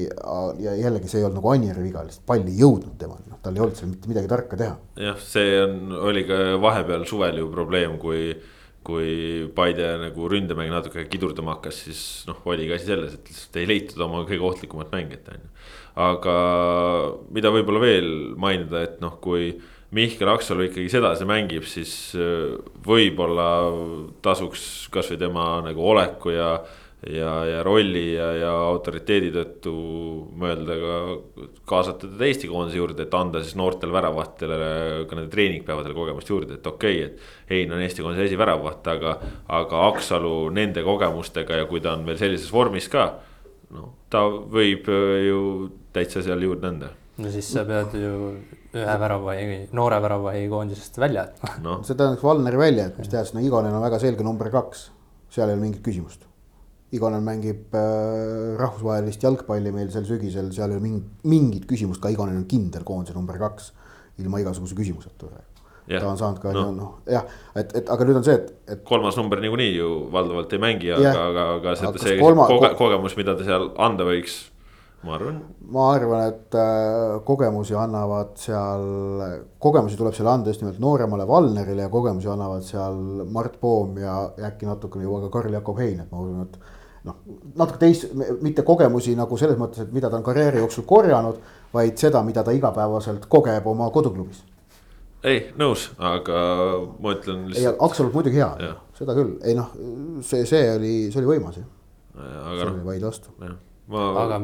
ja 0.64 0.74
jällegi 0.80 1.12
see 1.12 1.22
ei 1.22 1.28
olnud 1.28 1.40
nagu 1.40 1.54
Anieri 1.54 1.86
viga, 1.86 2.04
lihtsalt 2.04 2.26
pall 2.28 2.44
ei 2.48 2.58
jõudnud 2.60 2.98
temani, 3.00 3.30
noh, 3.32 3.40
tal 3.44 3.56
ei 3.56 3.64
olnud 3.64 3.80
seal 3.80 3.94
mitte 3.94 4.12
midagi 4.12 4.32
tarka 4.32 4.60
teha. 4.60 4.76
jah, 5.06 5.22
see 5.24 5.56
on, 5.62 5.80
oli 6.12 6.26
ka 6.28 6.42
vahepeal 6.64 7.08
suvel 7.08 7.40
ju 7.40 7.48
probleem, 7.52 7.96
kui 8.02 8.32
kui 8.86 9.48
Paide 9.56 9.94
nagu 10.02 10.30
ründemäng 10.32 10.72
natuke 10.74 11.06
kidurdama 11.12 11.58
hakkas, 11.58 11.84
siis 11.88 12.02
noh, 12.30 12.42
oligi 12.50 12.76
asi 12.76 12.90
selles, 12.92 13.18
et 13.18 13.30
lihtsalt 13.32 13.60
ei 13.62 13.70
leitud 13.70 14.04
oma 14.06 14.24
kõige 14.28 14.48
ohtlikumat 14.50 14.94
mängijat, 14.96 15.30
on 15.34 15.40
ju. 15.40 15.52
aga 16.08 16.38
mida 17.36 17.54
võib-olla 17.54 17.84
veel 17.84 18.12
mainida, 18.40 18.84
et 18.88 19.00
noh, 19.04 19.18
kui 19.24 19.54
Mihkel 19.94 20.30
Aksalu 20.32 20.68
ikkagi 20.68 20.90
sedasi 20.90 21.26
mängib, 21.30 21.68
siis 21.70 21.94
võib-olla 22.86 23.50
tasuks 24.26 24.88
kasvõi 24.94 25.20
tema 25.22 25.46
nagu 25.66 25.86
oleku 25.94 26.34
ja 26.34 26.56
ja, 27.08 27.46
ja 27.46 27.64
rolli 27.64 28.14
ja, 28.14 28.28
ja 28.38 28.52
autoriteedi 28.70 29.32
tõttu 29.34 29.74
mõelda 30.40 30.78
ka 30.80 30.96
kaasata 31.68 32.08
teda 32.08 32.28
Eesti 32.30 32.50
koondise 32.52 32.80
juurde, 32.80 33.06
et 33.06 33.18
anda 33.18 33.42
siis 33.44 33.58
noortele 33.60 33.96
väravahtidele 33.96 34.70
ka 35.10 35.18
nende 35.18 35.32
treeningpäevadel 35.34 35.96
kogemust 35.98 36.32
juurde, 36.32 36.60
et 36.60 36.68
okei 36.68 37.04
okay,, 37.04 37.12
et. 37.12 37.30
Hein 37.52 37.76
on 37.76 37.84
Eesti 37.84 38.06
koondise 38.06 38.30
esiväravaht, 38.30 38.88
aga, 38.94 39.18
aga 39.60 39.86
Aksalu 39.90 40.50
nende 40.56 40.84
kogemustega 40.86 41.64
ja 41.64 41.70
kui 41.70 41.84
ta 41.84 41.98
on 41.98 42.08
veel 42.08 42.20
sellises 42.22 42.52
vormis 42.54 42.90
ka. 42.92 43.12
noh, 43.74 43.94
ta 44.10 44.26
võib 44.30 44.90
ju 45.28 45.40
täitsa 45.94 46.22
seal 46.24 46.44
juurde 46.46 46.70
anda. 46.70 46.92
no 47.18 47.32
siis 47.34 47.52
sa 47.52 47.66
pead 47.68 47.96
ju 48.00 48.18
ühe 48.74 49.00
väravahi, 49.00 49.64
noore 49.78 50.00
väravahi 50.02 50.48
koondisest 50.50 50.98
välja 50.98 51.28
jätma 51.28 51.58
no.. 51.62 51.80
see 51.86 51.98
tähendaks 51.98 52.24
Valneri 52.26 52.58
välja, 52.58 52.88
et 52.90 52.98
mis 52.98 53.10
teades, 53.12 53.36
no 53.36 53.44
Igonen 53.44 53.76
on 53.76 53.86
väga 53.86 54.00
selge 54.02 54.26
number 54.26 54.50
kaks, 54.54 54.88
seal 55.30 55.50
ei 55.50 55.58
ole 55.58 55.68
mingit 55.68 55.84
küsimust 55.86 56.26
Igonen 56.94 57.24
mängib 57.26 57.74
äh, 57.74 58.54
rahvusvahelist 58.60 59.24
jalgpalli 59.26 59.72
meil 59.74 59.90
sel 59.94 60.06
sügisel, 60.06 60.52
seal 60.54 60.76
ei 60.76 60.78
ole 60.78 61.00
mingit, 61.30 61.66
küsimust, 61.70 62.02
ka 62.04 62.12
Igonen 62.14 62.38
on 62.44 62.46
kindel 62.50 62.86
koondise 62.88 63.18
number 63.18 63.40
kaks. 63.42 63.72
ilma 64.22 64.38
igasuguse 64.44 64.76
küsimuseta 64.78 65.26
praegu. 65.26 65.50
ta 65.90 66.06
on 66.06 66.18
saanud 66.20 66.38
ka 66.40 66.52
noh 66.54 66.68
no, 66.72 66.90
jah, 67.10 67.26
et, 67.58 67.72
et 67.80 67.88
aga 67.90 68.06
nüüd 68.06 68.20
on 68.20 68.26
see, 68.28 68.36
et, 68.38 68.52
et. 68.70 68.84
kolmas 68.86 69.18
number 69.18 69.42
niikuinii 69.42 69.72
ju 69.74 69.88
valdavalt 70.14 70.54
ei 70.54 70.62
mängi, 70.62 70.92
aga, 70.94 71.14
aga, 71.32 71.46
aga 71.58 71.74
see, 71.80 71.90
see 72.04 72.20
kolma, 72.22 72.46
koge, 72.48 72.70
kogemus, 72.78 73.18
mida 73.18 73.34
ta 73.40 73.48
seal 73.48 73.72
anda 73.82 74.06
võiks 74.06 74.38
ma 75.04 75.16
arvan. 75.18 75.40
ma 75.74 75.88
arvan, 75.94 76.28
et 76.32 76.56
äh, 76.56 77.18
kogemusi 77.28 77.76
annavad 77.78 78.38
seal, 78.40 78.86
kogemusi 79.64 79.98
tuleb 80.00 80.16
seal 80.16 80.30
anda 80.32 80.54
just 80.54 80.64
nimelt 80.64 80.80
nooremale 80.84 81.28
Valnerile 81.28 81.88
ja 81.88 81.92
kogemusi 81.92 82.30
annavad 82.32 82.64
seal 82.68 83.26
Mart 83.34 83.60
Poom 83.62 83.98
ja 84.02 84.22
äkki 84.52 84.70
natukene 84.70 85.08
juba 85.08 85.26
ka 85.26 85.34
Karl-Jakob 85.40 85.82
Hein, 85.84 86.06
et 86.06 86.12
ma 86.12 86.24
usun, 86.24 86.46
et 86.48 86.83
noh, 87.08 87.20
natuke 87.60 87.80
teist, 87.82 88.08
mitte 88.44 88.64
kogemusi 88.68 89.16
nagu 89.18 89.38
selles 89.40 89.60
mõttes, 89.60 89.84
et 89.84 89.94
mida 89.96 90.10
ta 90.12 90.20
on 90.20 90.26
karjääri 90.26 90.62
jooksul 90.62 90.86
korjanud, 90.88 91.40
vaid 91.74 92.00
seda, 92.00 92.24
mida 92.26 92.44
ta 92.46 92.54
igapäevaselt 92.56 93.28
kogeb 93.32 93.68
oma 93.68 93.90
koduklubis. 93.94 94.44
ei, 95.24 95.46
nõus, 95.60 95.90
aga 96.00 96.40
ma 97.00 97.14
ütlen 97.16 97.46
lihtsalt. 97.52 97.76
ei, 97.76 97.86
Aksalut 97.88 98.16
muidugi 98.16 98.42
hea, 98.42 98.74
seda 98.98 99.16
küll, 99.18 99.36
ei 99.44 99.56
noh, 99.58 99.76
see, 100.22 100.48
see 100.50 100.66
oli, 100.72 100.96
see 101.12 101.22
oli 101.22 101.32
võimas 101.36 101.60
jah. 101.62 101.70
aga 102.18 102.72
noh. 102.72 102.82
vaid 102.88 103.08
vastu. 103.08 103.36
aga 103.44 104.42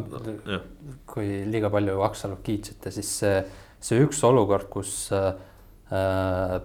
jah. 0.56 0.70
kui 1.10 1.44
liiga 1.48 1.72
palju 1.74 2.00
Aksalut 2.08 2.44
kiitsite, 2.44 2.92
siis 2.96 3.12
see, 3.24 3.44
see 3.80 4.04
üks 4.04 4.24
olukord, 4.28 4.68
kus 4.72 4.96
äh, 5.16 5.32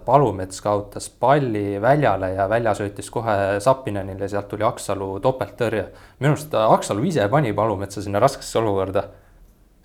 Palumets 0.05 0.59
kaotas 0.61 1.07
palli 1.09 1.81
väljale 1.81 2.27
ja 2.35 2.45
välja 2.49 2.75
söötis 2.77 3.07
kohe 3.09 3.59
Sapinenile, 3.59 4.27
sealt 4.29 4.51
tuli 4.51 4.63
Aksalu 4.67 5.15
topelttõrje. 5.23 5.85
minu 6.19 6.35
arust 6.35 6.53
Aksalu 6.53 7.07
ise 7.09 7.25
pani 7.29 7.53
Palumetsa 7.57 8.03
sinna 8.05 8.21
raskesse 8.21 8.59
olukorda 8.61 9.07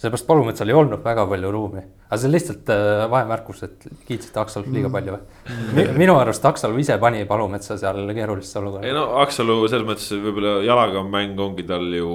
seepärast 0.00 0.26
Palumetsal 0.26 0.70
ei 0.70 0.76
olnud 0.76 1.03
väga 1.05 1.26
palju 1.29 1.50
ruumi, 1.53 1.83
aga 2.09 2.18
see 2.20 2.29
on 2.29 2.33
lihtsalt 2.33 2.70
äh, 2.72 3.03
vahemärkus, 3.12 3.61
et 3.66 3.85
kiitsite 4.09 4.40
Aksalut 4.40 4.70
liiga 4.72 4.88
mm. 4.88 4.94
palju 4.96 5.16
või? 5.16 5.85
minu 6.00 6.14
arust 6.16 6.46
Aksalu 6.48 6.81
ise 6.81 6.96
pani 7.03 7.26
Palumetsa 7.29 7.76
seal 7.81 8.00
keerulisse 8.16 8.59
olukorda. 8.62 8.88
ei 8.88 8.96
no 8.96 9.05
Aksalu 9.20 9.59
selles 9.68 9.87
mõttes 9.88 10.09
võib-olla 10.14 10.57
jalaga 10.64 11.05
mäng 11.05 11.44
ongi 11.44 11.68
tal 11.68 11.85
ju 11.96 12.09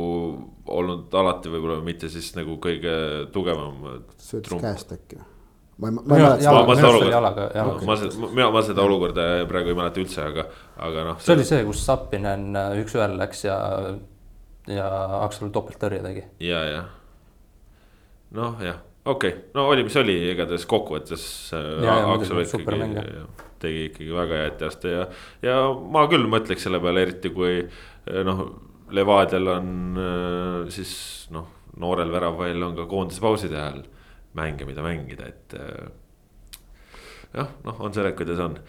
olnud 0.65 1.13
alati 1.21 1.53
võib-olla 1.53 1.77
mitte 1.85 2.09
siis 2.09 2.31
nagu 2.39 2.57
kõige 2.63 2.97
tugevam. 3.35 3.85
söötis 4.17 4.57
käest 4.65 4.97
äkki 4.97 5.21
või? 5.21 5.34
Ma 5.77 5.91
ei, 5.91 5.95
ma 5.99 6.17
ei 6.17 6.25
mäleta. 6.25 6.51
ma, 6.51 6.65
ma 6.65 6.75
seda 6.79 6.91
olukorda, 6.91 7.69
ma 7.85 7.97
seda, 8.01 8.27
mina, 8.27 8.49
ma 8.51 8.65
seda 8.65 8.85
olukorda 8.85 9.29
praegu 9.49 9.73
ei 9.73 9.79
mäleta 9.79 10.03
üldse, 10.03 10.27
aga, 10.27 10.49
aga 10.89 11.07
noh. 11.11 11.23
see 11.23 11.37
oli 11.37 11.47
see, 11.47 11.63
kus 11.67 11.85
Sapinen 11.85 12.51
üks-ühele 12.81 13.19
läks 13.19 13.47
ja, 13.47 13.57
ja 14.71 14.91
Aksalu 15.23 15.51
topelttõrje 15.55 16.03
tegi. 16.05 16.29
ja, 16.47 16.61
jah 16.73 16.93
noh, 18.35 18.59
jah, 18.63 18.77
okei 19.05 19.29
okay., 19.29 19.41
no 19.55 19.67
oli, 19.71 19.85
mis 19.87 19.95
oli, 19.99 20.15
igatahes 20.33 20.67
kokkuvõttes. 20.69 21.25
Äh, 21.55 22.13
Aksel 22.13 22.43
tegi 23.61 23.87
ikkagi 23.89 24.11
väga 24.11 24.39
head 24.43 24.57
teost 24.59 24.83
ja, 24.89 25.05
ja 25.45 25.57
ma 25.71 26.05
küll 26.11 26.27
mõtleks 26.29 26.65
selle 26.67 26.81
peale, 26.83 27.05
eriti 27.05 27.31
kui 27.33 27.59
äh, 27.63 28.23
noh, 28.27 28.47
Levadial 28.93 29.47
on 29.55 29.69
äh, 29.97 30.57
siis 30.73 30.95
noh, 31.33 31.47
noorel 31.81 32.11
väravail 32.13 32.67
on 32.67 32.75
ka 32.77 32.87
koondise 32.91 33.23
pauside 33.23 33.57
ajal 33.57 33.85
mänge, 34.35 34.67
mida 34.67 34.83
mängida, 34.85 35.29
et. 35.31 35.55
jah, 37.35 37.49
noh, 37.65 37.79
on 37.79 37.95
see, 37.95 38.11
kuidas 38.17 38.43
on 38.43 38.59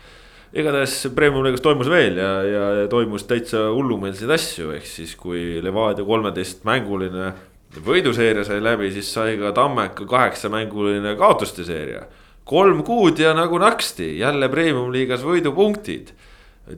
igatahes 0.57 0.94
Premium-liigas 1.16 1.62
toimus 1.64 1.90
veel 1.90 2.20
ja, 2.20 2.31
ja 2.46 2.87
toimus 2.90 3.26
täitsa 3.29 3.66
hullumeelseid 3.74 4.31
asju, 4.37 4.70
ehk 4.76 4.87
siis 4.88 5.16
kui 5.18 5.61
Levadia 5.64 6.07
kolmeteist 6.07 6.64
mänguline 6.68 7.33
võiduseeria 7.85 8.44
sai 8.46 8.62
läbi, 8.62 8.90
siis 8.94 9.09
sai 9.12 9.37
ka 9.40 9.52
Tammeka 9.57 10.07
kaheksamänguline 10.09 11.16
kaotuste 11.18 11.66
seeria. 11.66 12.07
kolm 12.46 12.85
kuud 12.87 13.18
ja 13.18 13.33
nagu 13.35 13.59
naksti 13.59 14.18
jälle 14.20 14.48
premium-liigas 14.48 15.24
võidupunktid. 15.26 16.12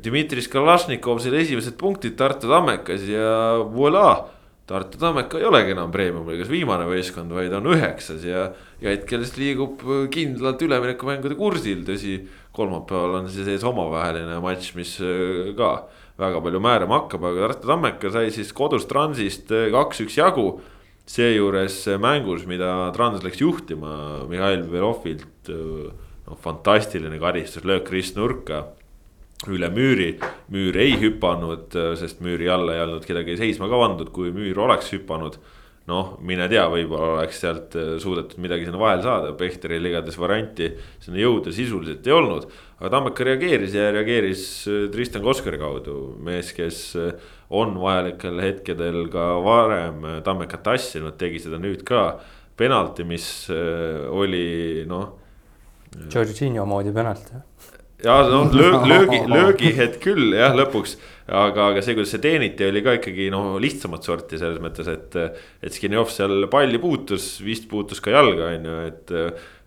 Dmitri 0.04 0.40
Kalašnikov 0.40 1.20
sai 1.20 1.42
esimesed 1.42 1.76
punktid 1.76 2.16
Tartu 2.16 2.48
Tammekas 2.48 3.04
ja 3.08 3.60
voilà. 3.72 4.24
Tartu 4.68 5.00
Tammeka 5.00 5.38
ei 5.40 5.46
olegi 5.48 5.72
enam 5.72 5.92
premium-liigas 5.92 6.50
viimane 6.52 6.84
võistkond, 6.88 7.32
vaid 7.32 7.54
on 7.56 7.70
üheksas 7.72 8.24
ja, 8.26 8.50
ja 8.82 8.92
hetkel 8.92 9.22
siis 9.24 9.38
liigub 9.40 9.80
kindlalt 10.12 10.64
üleminekumängude 10.66 11.38
kursil, 11.38 11.86
tõsi. 11.88 12.18
kolmapäeval 12.52 13.20
on 13.20 13.30
siis 13.32 13.48
ees 13.48 13.64
omavaheline 13.64 14.40
matš, 14.44 14.72
mis 14.76 14.96
äh, 15.00 15.54
ka 15.56 15.88
väga 16.20 16.42
palju 16.44 16.60
määrama 16.60 17.02
hakkab, 17.02 17.24
aga 17.30 17.46
Tartu 17.46 17.72
Tammeka 17.72 18.12
sai 18.12 18.32
siis 18.34 18.52
kodus 18.52 18.84
Transist 18.90 19.52
äh, 19.54 19.70
kaks-üks 19.72 20.18
jagu 20.20 20.50
seejuures 21.08 21.86
mängus, 22.02 22.44
mida 22.44 22.90
Trans 22.96 23.24
läks 23.24 23.40
juhtima 23.40 24.26
Mihhail 24.28 24.66
Velovilt, 24.68 25.48
noh 25.48 26.42
fantastiline 26.44 27.16
karistuslöök 27.22 27.88
ristnurka 27.94 28.66
üle 29.46 29.68
müüri. 29.68 30.18
müür 30.48 30.74
ei 30.74 30.96
hüpanud, 31.00 31.70
sest 31.96 32.20
müüri 32.20 32.50
alla 32.50 32.74
ei 32.74 32.82
olnud 32.82 33.06
kedagi 33.06 33.36
seisma 33.38 33.68
ka 33.70 33.78
pandud, 33.78 34.10
kui 34.12 34.32
müür 34.34 34.56
oleks 34.66 34.92
hüpanud. 34.92 35.38
noh, 35.88 36.18
mine 36.20 36.44
tea, 36.52 36.66
võib-olla 36.68 37.14
oleks 37.14 37.38
sealt 37.40 37.72
suudetud 38.02 38.36
midagi 38.44 38.66
sinna 38.66 38.76
vahele 38.76 39.00
saada, 39.06 39.30
Pehteril 39.32 39.86
igatahes 39.88 40.18
varianti 40.20 40.66
sinna 41.00 41.16
jõuda 41.22 41.52
sisuliselt 41.54 42.06
ei 42.06 42.12
olnud. 42.12 42.48
aga 42.80 42.90
Tammeka 42.92 43.24
reageeris 43.24 43.74
ja 43.74 43.88
reageeris 43.94 44.42
Tristan 44.92 45.22
Koskari 45.22 45.58
kaudu, 45.58 46.16
mees, 46.20 46.52
kes 46.52 46.96
on 47.48 47.78
vajalikel 47.80 48.42
hetkedel 48.42 49.06
ka 49.12 49.30
varem 49.44 50.04
Tammekat 50.26 50.66
tassinud, 50.66 51.16
tegi 51.16 51.40
seda 51.46 51.62
nüüd 51.62 51.86
ka. 51.88 52.20
penalti, 52.58 53.04
mis 53.06 53.46
äh, 53.54 54.10
oli 54.10 54.84
noh. 54.90 55.12
Jorginho 56.10 56.66
moodi 56.66 56.90
penalt 56.92 57.30
ja 58.04 58.16
noh, 58.30 58.50
löög, 58.54 58.86
löögi, 58.92 59.20
löögihetk 59.30 60.00
küll 60.04 60.32
jah, 60.36 60.56
lõpuks. 60.56 60.96
aga, 61.26 61.72
aga 61.72 61.84
see, 61.84 61.96
kuidas 61.98 62.14
see 62.14 62.24
teeniti, 62.24 62.66
oli 62.68 62.82
ka 62.86 62.96
ikkagi 63.00 63.28
noh, 63.34 63.56
lihtsamat 63.62 64.06
sorti 64.06 64.40
selles 64.40 64.62
mõttes, 64.64 64.88
et. 64.92 65.20
et 65.62 65.74
Skinjov 65.74 66.10
seal 66.14 66.48
palli 66.52 66.80
puutus, 66.82 67.36
vist 67.44 67.68
puutus 67.70 68.02
ka 68.04 68.14
jalga, 68.14 68.52
on 68.56 68.68
ju, 68.70 68.80
et 68.88 69.16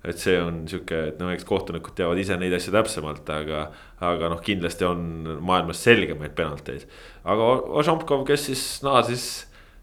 et 0.01 0.17
see 0.17 0.33
on 0.41 0.63
sihuke, 0.65 0.97
et 1.11 1.19
noh, 1.21 1.29
eks 1.29 1.45
kohtunikud 1.45 1.93
teavad 1.97 2.17
ise 2.17 2.33
neid 2.41 2.55
asju 2.57 2.73
täpsemalt, 2.73 3.27
aga, 3.35 3.67
aga 4.01 4.31
noh, 4.33 4.39
kindlasti 4.41 4.87
on 4.87 5.03
maailmas 5.45 5.83
selgemaid 5.85 6.33
penalteid. 6.37 6.87
aga 7.21 7.49
Ožompkov, 7.81 8.25
kes 8.25 8.47
siis 8.49 8.63
naasis 8.85 9.27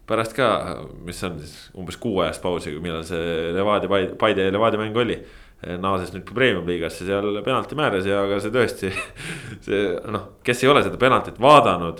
pärast 0.09 0.33
ka, 0.35 0.49
mis 1.05 1.21
on 1.23 1.37
siis 1.39 1.69
umbes 1.77 1.99
kuuajast 2.01 2.43
pausi, 2.43 2.73
millal 2.83 3.05
see 3.07 3.53
Levadia, 3.55 4.09
Paide 4.19 4.49
Levadia 4.51 4.81
mäng 4.81 4.97
oli. 4.97 5.19
Naases 5.81 6.13
nüüd 6.15 6.29
premium-liigasse 6.31 7.07
seal 7.07 7.41
penalti 7.43 7.75
määras 7.75 8.07
ja, 8.07 8.21
aga 8.23 8.39
see 8.39 8.53
tõesti, 8.53 8.91
see 9.65 9.81
noh, 10.11 10.29
kes 10.45 10.63
ei 10.63 10.71
ole 10.71 10.83
seda 10.85 10.99
penaltit 11.01 11.39
vaadanud, 11.41 11.99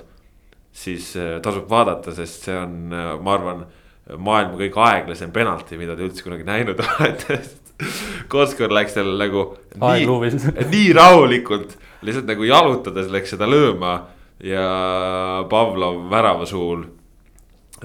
siis 0.72 1.12
eh, 1.20 1.38
tasub 1.44 1.68
vaadata, 1.72 2.14
sest 2.16 2.48
see 2.48 2.56
on, 2.56 2.78
ma 2.94 3.36
arvan 3.36 3.66
maailma 4.18 4.58
kõige 4.58 4.80
aeglasem 4.86 5.34
penalti, 5.34 5.78
mida 5.78 5.96
te 5.98 6.06
üldse 6.08 6.26
kunagi 6.26 6.48
näinud 6.48 6.80
olete. 6.96 7.42
Koskor 8.32 8.74
läks 8.76 8.98
seal 8.98 9.14
nagu 9.20 9.46
nii, 9.80 10.32
nii 10.74 10.88
rahulikult, 10.96 11.78
lihtsalt 12.04 12.28
nagu 12.28 12.48
jalutades 12.48 13.12
läks 13.12 13.36
seda 13.36 13.48
lööma 13.48 13.94
ja 14.44 14.66
Pavlov 15.52 16.02
värava 16.12 16.48
suul 16.48 16.86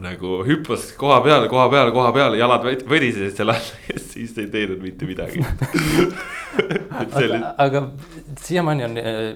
nagu 0.03 0.41
hüppas 0.47 0.89
koha 0.99 1.21
peale, 1.23 1.49
koha 1.49 1.69
peale, 1.71 1.93
koha 1.95 2.11
peale, 2.15 2.39
jalad 2.39 2.65
võdisesid 2.91 3.37
seal 3.39 3.53
all 3.55 3.69
ja 3.91 4.01
siis 4.01 4.35
ei 4.43 4.49
teinud 4.51 4.83
mitte 4.83 5.07
midagi 5.07 5.45
aga, 7.01 7.55
aga 7.63 7.85
siiamaani 8.43 8.87
on, 8.89 8.99
eh, 8.99 9.31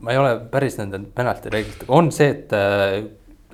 ma 0.00 0.14
ei 0.14 0.20
ole 0.22 0.34
päris 0.52 0.78
nende 0.80 1.02
penalti 1.14 1.52
reeglitega, 1.52 1.92
on 1.92 2.10
see, 2.14 2.30
et, 2.32 2.56
eh, 2.56 2.96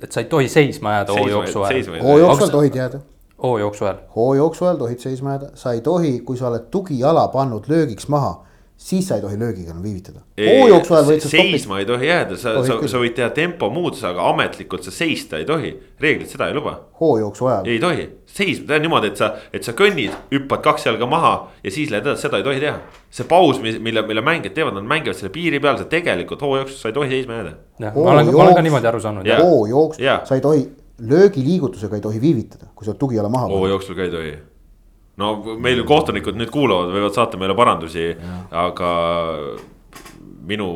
et 0.03 0.11
sa 0.11 0.23
ei 0.23 0.31
tohi 0.31 0.47
seisma 0.51 0.99
jääda 0.99 1.19
hoojooksu 1.19 1.67
ajal. 1.67 2.01
hoojooksu 2.05 2.43
ajal 2.45 2.55
tohid 2.55 2.81
jääda 2.81 3.03
hoojooksu 3.43 3.85
ajal? 3.85 4.01
hoojooksu 4.15 4.65
ajal 4.65 4.83
tohid 4.85 5.03
seisma 5.03 5.35
jääda, 5.35 5.51
sa 5.55 5.75
ei 5.75 5.81
tohi, 5.81 6.19
kui 6.25 6.37
sa 6.37 6.47
oled 6.51 6.71
tugijala 6.71 7.27
pannud 7.33 7.67
löögiks 7.67 8.07
maha, 8.07 8.46
siis 8.77 9.07
sa 9.07 9.15
ei 9.15 9.21
tohi 9.21 9.39
löögiga 9.39 9.71
enam 9.71 9.83
viivitada. 9.83 10.19
seisma 11.19 11.79
ei 11.79 11.85
tohi 11.85 12.07
jääda, 12.07 12.37
sa, 12.37 12.53
sa, 12.65 12.77
sa 12.87 13.01
võid 13.01 13.15
teha 13.17 13.29
tempomuutuse, 13.33 14.05
aga 14.07 14.29
ametlikult 14.29 14.85
sa 14.85 14.93
seista 14.93 15.37
ei 15.41 15.45
tohi. 15.45 15.73
reeglid 15.99 16.29
seda 16.29 16.47
ei 16.47 16.55
luba. 16.55 16.75
hoojooksu 16.99 17.45
ajal. 17.45 17.67
ei 17.67 17.79
tohi, 17.79 18.07
seisma, 18.25 18.67
teha 18.67 18.79
niimoodi, 18.85 19.11
et 19.11 19.21
sa, 19.23 19.31
et 19.53 19.65
sa 19.65 19.73
kõnnid, 19.77 20.13
hüppad 20.31 20.63
kaks 20.69 20.85
jalga 20.85 21.09
maha 21.09 21.33
ja 21.63 21.71
siis 21.73 21.91
lähed 21.91 22.05
edasi, 22.05 22.27
seda 22.27 22.41
ei 22.41 22.45
tohi 22.45 22.63
teha. 22.63 22.79
see 23.09 23.27
paus, 23.27 23.61
mille, 23.61 24.01
mille 24.07 24.21
mängijad 24.21 24.53
teevad, 24.53 24.77
nad 24.77 24.85
mängivad 24.87 25.17
selle 25.17 25.33
piiri 25.33 25.59
peal, 25.59 25.79
sa 25.81 25.89
tegelikult 25.89 26.45
hoojooksus 26.45 26.81
sa 26.81 26.93
ei 26.93 26.97
tohi 26.99 27.15
seisma 27.15 27.41
jääda. 27.41 27.55
jah, 27.79 27.95
ma 27.95 28.11
olen, 28.11 28.33
ma 28.33 28.43
olen 28.43 28.59
ka 28.61 28.67
niimoodi 28.69 28.93
aru 28.93 29.01
saanud. 29.01 29.31
hoojooksu, 29.41 30.03
sa 30.03 30.35
ei 30.35 30.41
tohi 30.41 30.67
löögiliigutusega 30.97 31.95
ei 31.95 32.01
tohi 32.01 32.21
viivitada, 32.21 32.69
kui 32.75 32.85
sa 32.85 32.91
oled 32.91 32.99
tugijala 32.99 33.29
maha. 33.29 33.47
hoojooksul 33.47 33.95
ka 33.95 34.03
ei 34.05 34.11
tohi. 34.11 34.37
No 35.21 35.33
meil 35.63 35.81
kohtunikud 35.87 36.37
nüüd 36.37 36.51
kuulavad, 36.53 36.93
võivad 36.93 37.15
saata 37.15 37.39
meile 37.41 37.55
parandusi, 37.57 38.11
aga 38.65 38.91
minu 40.47 40.67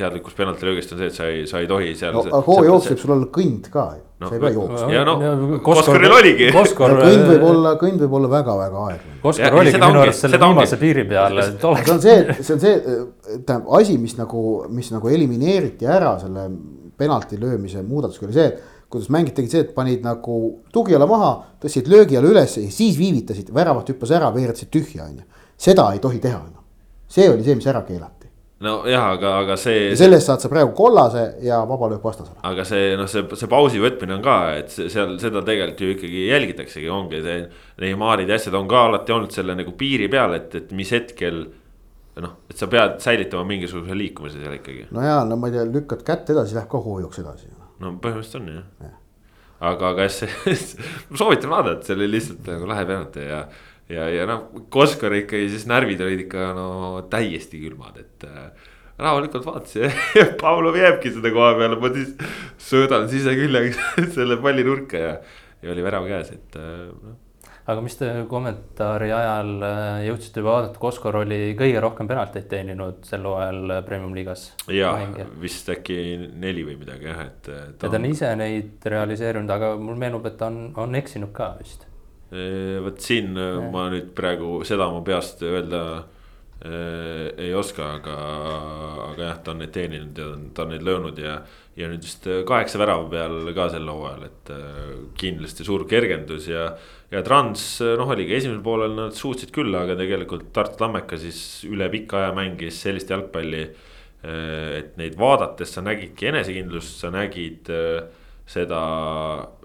teadlikkus 0.00 0.36
penaltilöögist 0.38 0.94
on 0.94 1.02
see, 1.02 1.10
et 1.10 1.16
sa 1.16 1.26
ei, 1.28 1.42
sa 1.50 1.60
ei 1.60 1.68
tohi 1.68 1.90
seal 1.98 2.14
no,. 2.14 2.22
aga 2.24 2.40
hooajooks 2.46 2.92
võib 2.92 3.02
sul 3.02 3.12
olla 3.16 3.28
kõnd 3.34 3.68
ka 3.72 3.84
ju 3.98 4.00
no,, 4.00 4.30
sa 4.30 4.36
ei 4.36 4.42
pea 4.44 4.52
jooksma. 4.54 4.88
ja 4.94 5.04
noh, 5.08 5.24
Koskoril 5.66 6.14
oligi. 6.16 6.48
kõnd 6.54 7.26
võib 7.28 7.46
olla, 7.50 7.74
kõnd 7.80 8.04
võib 8.04 8.16
olla 8.20 8.32
väga-väga 8.32 8.84
aeglane. 8.86 9.20
Koskor 9.24 9.58
oligi 9.60 9.80
minu 9.82 10.02
arust 10.04 10.24
selle 10.24 10.40
viimase 10.40 10.80
piiri 10.80 11.06
peal, 11.10 11.40
see 11.50 11.94
on 11.96 12.02
see, 12.04 12.18
see 12.40 12.56
on 12.56 12.64
see, 12.64 12.74
tähendab 13.34 13.72
asi, 13.80 13.98
mis 14.00 14.16
nagu, 14.20 14.44
mis 14.72 14.92
nagu 14.94 15.12
elimineeriti 15.12 15.88
ära 15.98 16.14
selle 16.22 16.48
penalti 17.00 17.40
löömise 17.40 17.82
muudatusega 17.84 18.28
oli 18.28 18.36
see, 18.36 18.48
et 18.52 18.69
kuidas 18.90 19.10
mängid 19.12 19.34
tegid 19.36 19.52
see, 19.54 19.64
et 19.64 19.74
panid 19.74 20.02
nagu 20.04 20.36
tugijala 20.74 21.06
maha, 21.10 21.34
tõstsid 21.62 21.90
löögijala 21.90 22.30
üles 22.32 22.56
ja 22.58 22.70
siis 22.74 22.96
viivitasid, 22.98 23.52
väravat 23.54 23.92
hüppas 23.92 24.14
ära, 24.18 24.32
veeretasid 24.34 24.72
tühja, 24.74 25.06
on 25.06 25.20
ju. 25.20 25.44
seda 25.60 25.90
ei 25.94 26.00
tohi 26.02 26.18
teha 26.22 26.40
enam. 26.40 26.64
see 27.10 27.28
oli 27.30 27.46
see, 27.46 27.54
mis 27.58 27.68
ära 27.70 27.84
keelati. 27.86 28.26
nojah, 28.66 29.06
aga, 29.14 29.36
aga 29.44 29.56
see. 29.56 29.94
selle 29.96 30.18
eest 30.18 30.26
saad 30.26 30.42
sa 30.42 30.50
praegu 30.50 30.74
kollase 30.76 31.22
ja 31.46 31.60
vaba 31.68 31.92
löök 31.92 32.02
vastasele. 32.04 32.40
aga 32.50 32.66
see 32.66 32.96
noh, 32.98 33.06
see, 33.10 33.22
see 33.42 33.52
pausi 33.52 33.82
võtmine 33.82 34.18
on 34.18 34.26
ka, 34.26 34.40
et 34.58 34.74
seal 34.74 35.14
seda 35.22 35.44
tegelikult 35.46 35.86
ju 35.86 35.94
ikkagi 35.94 36.26
jälgitaksegi, 36.32 36.90
ongi 36.90 37.22
see. 37.22 37.46
Neymarid 37.80 38.28
ja 38.28 38.40
asjad 38.42 38.58
on 38.58 38.68
ka 38.68 38.84
alati 38.88 39.14
olnud 39.14 39.32
selle 39.32 39.54
nagu 39.56 39.72
piiri 39.78 40.10
peal, 40.10 40.34
et, 40.36 40.58
et 40.58 40.74
mis 40.76 40.90
hetkel 40.92 41.44
noh, 42.20 42.34
et 42.50 42.58
sa 42.58 42.66
pead 42.66 42.98
säilitama 43.00 43.46
mingisuguse 43.46 43.94
liikumise 43.94 44.42
seal 44.42 44.58
ikkagi. 44.58 44.90
no 44.90 45.06
ja, 45.06 45.22
no 45.24 45.38
ma 45.38 45.48
ei 45.48 45.60
tea, 45.60 45.70
lükkad 45.78 46.02
kätt 46.04 46.34
edasi, 46.34 46.58
läheb 46.58 46.68
ka 46.74 46.82
hoojoks 46.82 47.22
edasi 47.22 47.54
no 47.80 47.94
põhimõtteliselt 48.02 48.40
on 48.40 48.50
jah 48.54 48.86
ja. 48.86 48.92
aga 49.72 49.92
kas 50.02 50.22
ma 51.10 51.20
soovitan 51.20 51.52
vaadata, 51.52 51.86
see 51.86 51.96
oli 51.98 52.10
lihtsalt 52.14 52.50
nagu 52.52 52.68
lahe 52.70 52.88
penalti 52.88 53.28
ja. 53.28 53.44
ja, 53.92 54.08
ja 54.14 54.26
noh, 54.30 54.48
Koskor 54.72 55.16
ikkagi 55.18 55.48
siis 55.52 55.68
närvid 55.70 56.02
olid 56.04 56.26
ikka 56.26 56.50
no 56.56 56.68
täiesti 57.12 57.62
külmad, 57.62 58.00
et 58.02 58.28
äh, 58.28 58.68
rahulikult 59.00 59.48
vaatasin 59.48 59.88
ja 60.18 60.28
Pavlov 60.40 60.78
jääbki 60.80 61.14
seda 61.16 61.32
koha 61.34 61.54
peale, 61.58 61.80
ma 61.80 61.92
siis 61.96 62.14
söödan 62.70 63.08
siseküljega 63.12 63.90
selle 64.16 64.40
palli 64.42 64.66
nurka 64.66 65.08
ja, 65.08 65.16
ja 65.64 65.74
oli 65.74 65.84
värav 65.84 66.08
käes, 66.08 66.32
et 66.36 66.60
noh 66.60 67.18
aga 67.66 67.82
mis 67.84 67.96
te 67.98 68.08
kommentaari 68.30 69.10
ajal 69.14 69.50
äh, 69.66 69.98
jõudsite 70.08 70.44
vaadata, 70.44 70.80
Koskor 70.80 71.20
oli 71.22 71.40
kõige 71.58 71.82
rohkem 71.82 72.08
penalteid 72.10 72.48
teeninud 72.50 73.04
sel 73.08 73.26
hooajal 73.28 73.76
äh, 73.76 73.82
Premium 73.86 74.14
liigas. 74.16 74.50
ja 74.72 74.94
vist 75.40 75.68
äkki 75.72 75.98
neli 76.40 76.64
või 76.66 76.78
midagi 76.80 77.10
jah, 77.10 77.20
et. 77.26 77.50
ja 77.50 77.74
ta 77.82 77.92
on 78.00 78.08
ise 78.08 78.32
neid 78.38 78.88
realiseerinud, 78.94 79.52
aga 79.56 79.74
mul 79.80 80.00
meenub, 80.00 80.26
et 80.30 80.38
ta 80.40 80.48
on, 80.50 80.70
on 80.80 80.96
eksinud 81.00 81.34
ka 81.36 81.52
vist. 81.60 81.86
vot 82.30 83.02
siin 83.02 83.34
ja. 83.36 83.52
ma 83.72 83.88
nüüd 83.92 84.12
praegu 84.16 84.60
seda 84.66 84.86
ma 84.92 85.02
peast 85.06 85.42
öelda 85.42 85.82
äh, 85.98 87.30
ei 87.36 87.54
oska, 87.54 87.94
aga, 87.98 88.16
aga 89.08 89.26
jah, 89.30 89.42
ta 89.42 89.54
on 89.54 89.62
neid 89.64 89.74
teeninud 89.74 90.18
ja 90.18 90.30
ta 90.54 90.66
on 90.66 90.74
neid 90.74 90.86
löönud 90.86 91.18
ja. 91.18 91.40
Ja 91.78 91.88
nüüd 91.90 92.02
vist 92.04 92.26
kaheksa 92.48 92.80
värava 92.80 93.06
peal 93.12 93.52
ka 93.56 93.68
sel 93.72 93.86
hooajal, 93.88 94.24
et 94.26 94.50
äh, 94.54 94.88
kindlasti 95.20 95.66
suur 95.66 95.86
kergendus 95.90 96.48
ja 96.50 96.70
ja 97.10 97.22
Trans 97.26 97.62
noh, 97.98 98.10
oligi 98.14 98.36
esimesel 98.36 98.62
poolel 98.62 98.94
nad 98.94 99.16
suutsid 99.16 99.50
küll, 99.54 99.74
aga 99.74 99.96
tegelikult 99.98 100.52
Tartu 100.54 100.78
Tammeka 100.78 101.18
siis 101.18 101.64
üle 101.66 101.90
pika 101.90 102.20
aja 102.20 102.34
mängis 102.36 102.78
sellist 102.84 103.10
jalgpalli. 103.10 103.64
Et 104.20 104.98
neid 105.00 105.14
vaadates 105.16 105.72
sa 105.72 105.80
nägidki 105.82 106.28
enesekindlust, 106.28 106.98
sa 107.00 107.08
nägid 107.10 107.70
seda, 108.50 108.82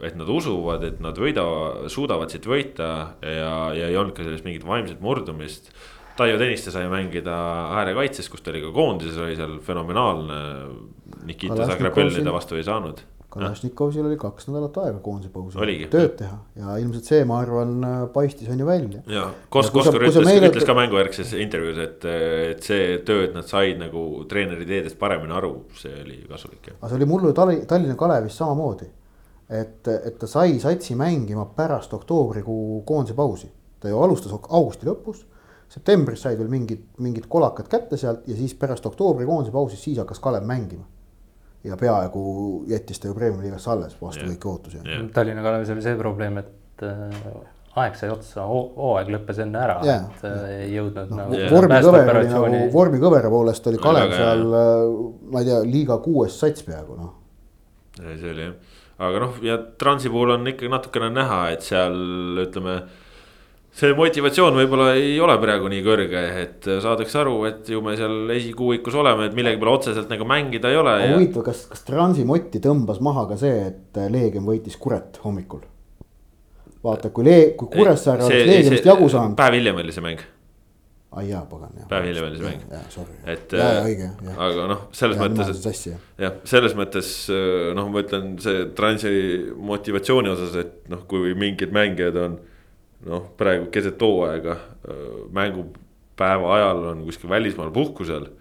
et 0.05 0.15
nad 0.17 0.29
usuvad, 0.29 0.83
et 0.85 1.01
nad 1.03 1.17
võida, 1.17 1.43
suudavad 1.91 2.31
siit 2.33 2.45
võita 2.49 2.89
ja, 3.19 3.51
ja 3.73 3.89
ei 3.89 3.97
olnud 3.97 4.15
ka 4.17 4.25
sellest 4.25 4.45
mingit 4.45 4.65
vaimset 4.67 5.01
murdumist. 5.03 5.71
Taio 6.15 6.37
Tõniste 6.39 6.71
sai 6.71 6.85
mängida 6.91 7.33
äärekaitses, 7.81 8.29
kus 8.31 8.43
ta 8.43 8.53
oli 8.53 8.61
ka 8.63 8.71
koondises, 8.75 9.17
oli 9.19 9.35
seal 9.35 9.57
fenomenaalne. 9.65 10.39
Nikita 11.25 11.67
Zagrebelni 11.67 12.23
ta 12.23 12.33
vastu 12.35 12.55
ei 12.59 12.63
saanud 12.63 13.03
Kalašnikovil 13.35 14.05
oli 14.07 14.15
kaks 14.19 14.47
nädalat 14.47 14.77
aega 14.79 14.99
koondise 15.03 15.31
pausi 15.33 15.87
tööd 15.91 16.13
teha 16.21 16.37
ja 16.55 16.75
ilmselt 16.79 17.09
see, 17.09 17.23
ma 17.27 17.41
arvan, 17.43 17.73
paistis 18.13 18.47
on 18.51 18.61
ju 18.61 18.67
välja. 18.67 19.01
ja 19.11 19.25
Kos-, 19.51 19.73
Koskor 19.75 20.05
ütles, 20.07 20.23
meile... 20.23 20.47
ütles 20.53 20.63
ka 20.67 20.75
mängujärgses 20.77 21.33
intervjuus, 21.43 21.81
et, 21.83 22.07
et 22.53 22.63
see 22.63 23.01
töö, 23.07 23.25
et 23.27 23.35
nad 23.35 23.47
said 23.49 23.81
nagu 23.81 24.05
treeneri 24.31 24.63
ideedest 24.63 24.99
paremini 25.01 25.35
aru, 25.35 25.51
see 25.75 25.91
oli 26.05 26.21
kasulik. 26.29 26.71
aga 26.77 26.93
see 26.93 26.99
oli 27.01 27.09
mullu 27.11 27.33
Tallinna 27.35 27.97
Kalevis 27.99 28.39
samamoodi. 28.39 28.87
et, 29.51 29.91
et 29.97 30.15
ta 30.21 30.31
sai 30.31 30.55
satsi 30.63 30.95
mängima 30.95 31.43
pärast 31.57 31.93
oktoobrikuu 31.97 32.85
koondise 32.87 33.19
pausi, 33.19 33.51
ta 33.83 33.91
ju 33.91 33.99
alustas 33.99 34.31
augusti 34.31 34.87
lõpus 34.87 35.25
septembris 35.71 36.21
said 36.25 36.37
veel 36.39 36.51
mingid, 36.51 36.83
mingid 37.03 37.25
kolakad 37.31 37.69
kätte 37.71 37.97
sealt 37.99 38.27
ja 38.29 38.37
siis 38.37 38.53
pärast 38.59 38.85
oktoobri 38.85 39.25
koondise 39.27 39.53
pausi, 39.53 39.79
siis 39.79 39.97
hakkas 40.01 40.21
Kalev 40.23 40.45
mängima 40.47 40.85
ja 41.65 41.77
peaaegu 41.79 42.63
jättis 42.69 42.99
ta 42.99 43.09
ju 43.09 43.17
Premiumi 43.17 43.47
liigasse 43.47 43.71
alles 43.71 43.97
vastu 44.01 44.21
yeah. 44.21 44.31
kõiki 44.33 44.49
ootusi 44.51 44.79
yeah.. 44.83 45.05
Tallinna 45.13 45.43
Kalevis 45.45 45.71
oli 45.73 45.83
see 45.85 45.97
probleem, 45.97 46.37
et 46.41 46.85
äh, 46.85 47.25
aeg 47.81 47.97
sai 47.99 48.11
otsa, 48.13 48.45
hooaeg 48.47 49.09
lõppes 49.15 49.41
enne 49.43 49.61
ära 49.63 49.79
yeah., 49.85 50.05
et 50.13 50.25
äh, 50.29 50.47
ei 50.59 50.71
jõudnud 50.75 51.11
no, 51.11 51.19
nagu 51.23 51.39
yeah.. 51.39 51.51
vormikõver 51.51 52.21
oli 52.21 52.31
nagu, 52.31 52.61
vormikõvera 52.75 53.33
poolest 53.33 53.69
oli 53.71 53.81
Kalev 53.81 54.11
no, 54.11 54.19
seal, 54.21 54.45
äh, 54.61 54.83
ma 55.33 55.41
ei 55.41 55.49
tea, 55.49 55.61
liiga 55.65 55.99
kuues 56.05 56.37
sats 56.43 56.67
peaaegu 56.67 56.99
noh. 56.99 57.13
see 58.03 58.29
oli 58.35 58.45
jah, 58.45 58.77
aga 59.09 59.25
noh, 59.25 59.41
ja 59.45 59.57
Transi 59.81 60.13
puhul 60.13 60.37
on 60.37 60.53
ikkagi 60.53 60.71
natukene 60.71 61.09
näha, 61.15 61.41
et 61.55 61.65
seal 61.65 61.97
ütleme 62.45 62.83
see 63.75 63.91
motivatsioon 63.97 64.55
võib-olla 64.55 64.93
ei 64.95 65.17
ole 65.19 65.35
praegu 65.41 65.69
nii 65.71 65.83
kõrge, 65.83 66.23
et 66.41 66.67
saadakse 66.83 67.19
aru, 67.19 67.37
et 67.49 67.69
ju 67.73 67.81
me 67.83 67.97
seal 67.99 68.31
esikuuikus 68.37 68.95
oleme, 69.01 69.27
et 69.29 69.35
millegi 69.37 69.59
peale 69.59 69.75
otseselt 69.75 70.11
nagu 70.11 70.27
mängida 70.29 70.71
ei 70.71 70.79
ole. 70.79 70.95
huvitav 71.11 71.43
ja..., 71.43 71.47
kas, 71.51 71.65
kas 71.73 71.83
Transi 71.87 72.23
motti 72.27 72.63
tõmbas 72.63 73.01
maha 73.03 73.27
ka 73.33 73.39
see, 73.41 73.71
et 73.73 74.03
Leegion 74.13 74.47
võitis 74.47 74.79
Kuret 74.79 75.19
hommikul? 75.25 75.65
vaata, 76.85 77.09
kui 77.09 77.25
Lee-, 77.25 77.51
kui 77.57 77.69
Kuressaare 77.73 78.25
oleks 78.27 78.47
Leegionist 78.47 78.87
jagu 78.87 79.11
saanud. 79.11 79.35
päev 79.39 79.57
hiljem 79.57 79.81
oli 79.81 79.95
see 79.95 80.05
mäng. 80.05 80.23
ai 81.15 81.29
jaa, 81.29 81.43
pagan 81.49 81.75
jah. 81.79 81.87
päev 81.91 82.09
hiljem 82.09 82.29
oli 82.29 82.39
see 82.39 82.49
mäng. 82.51 83.13
et, 83.35 83.55
äh, 83.59 84.33
aga 84.47 84.67
noh, 84.71 84.87
selles 84.95 85.19
ja, 85.19 85.27
mõttes, 85.27 85.69
et 85.71 86.25
jah, 86.25 86.41
selles 86.47 86.75
mõttes 86.77 87.13
noh, 87.75 87.91
ma 87.91 88.03
ütlen 88.05 88.35
see 88.43 88.67
Transi 88.77 89.15
motivatsiooni 89.73 90.35
osas, 90.35 90.59
et 90.63 90.91
noh, 90.93 91.05
kui 91.09 91.33
mingid 91.37 91.73
mängijad 91.75 92.23
on 92.23 92.37
noh, 93.09 93.27
praegu 93.39 93.69
keset 93.73 94.01
hooaega 94.01 94.57
mängupäeva 95.35 96.53
ajal 96.57 96.87
on 96.91 97.03
kuskil 97.07 97.29
välismaal 97.29 97.73
puhkusel. 97.75 98.31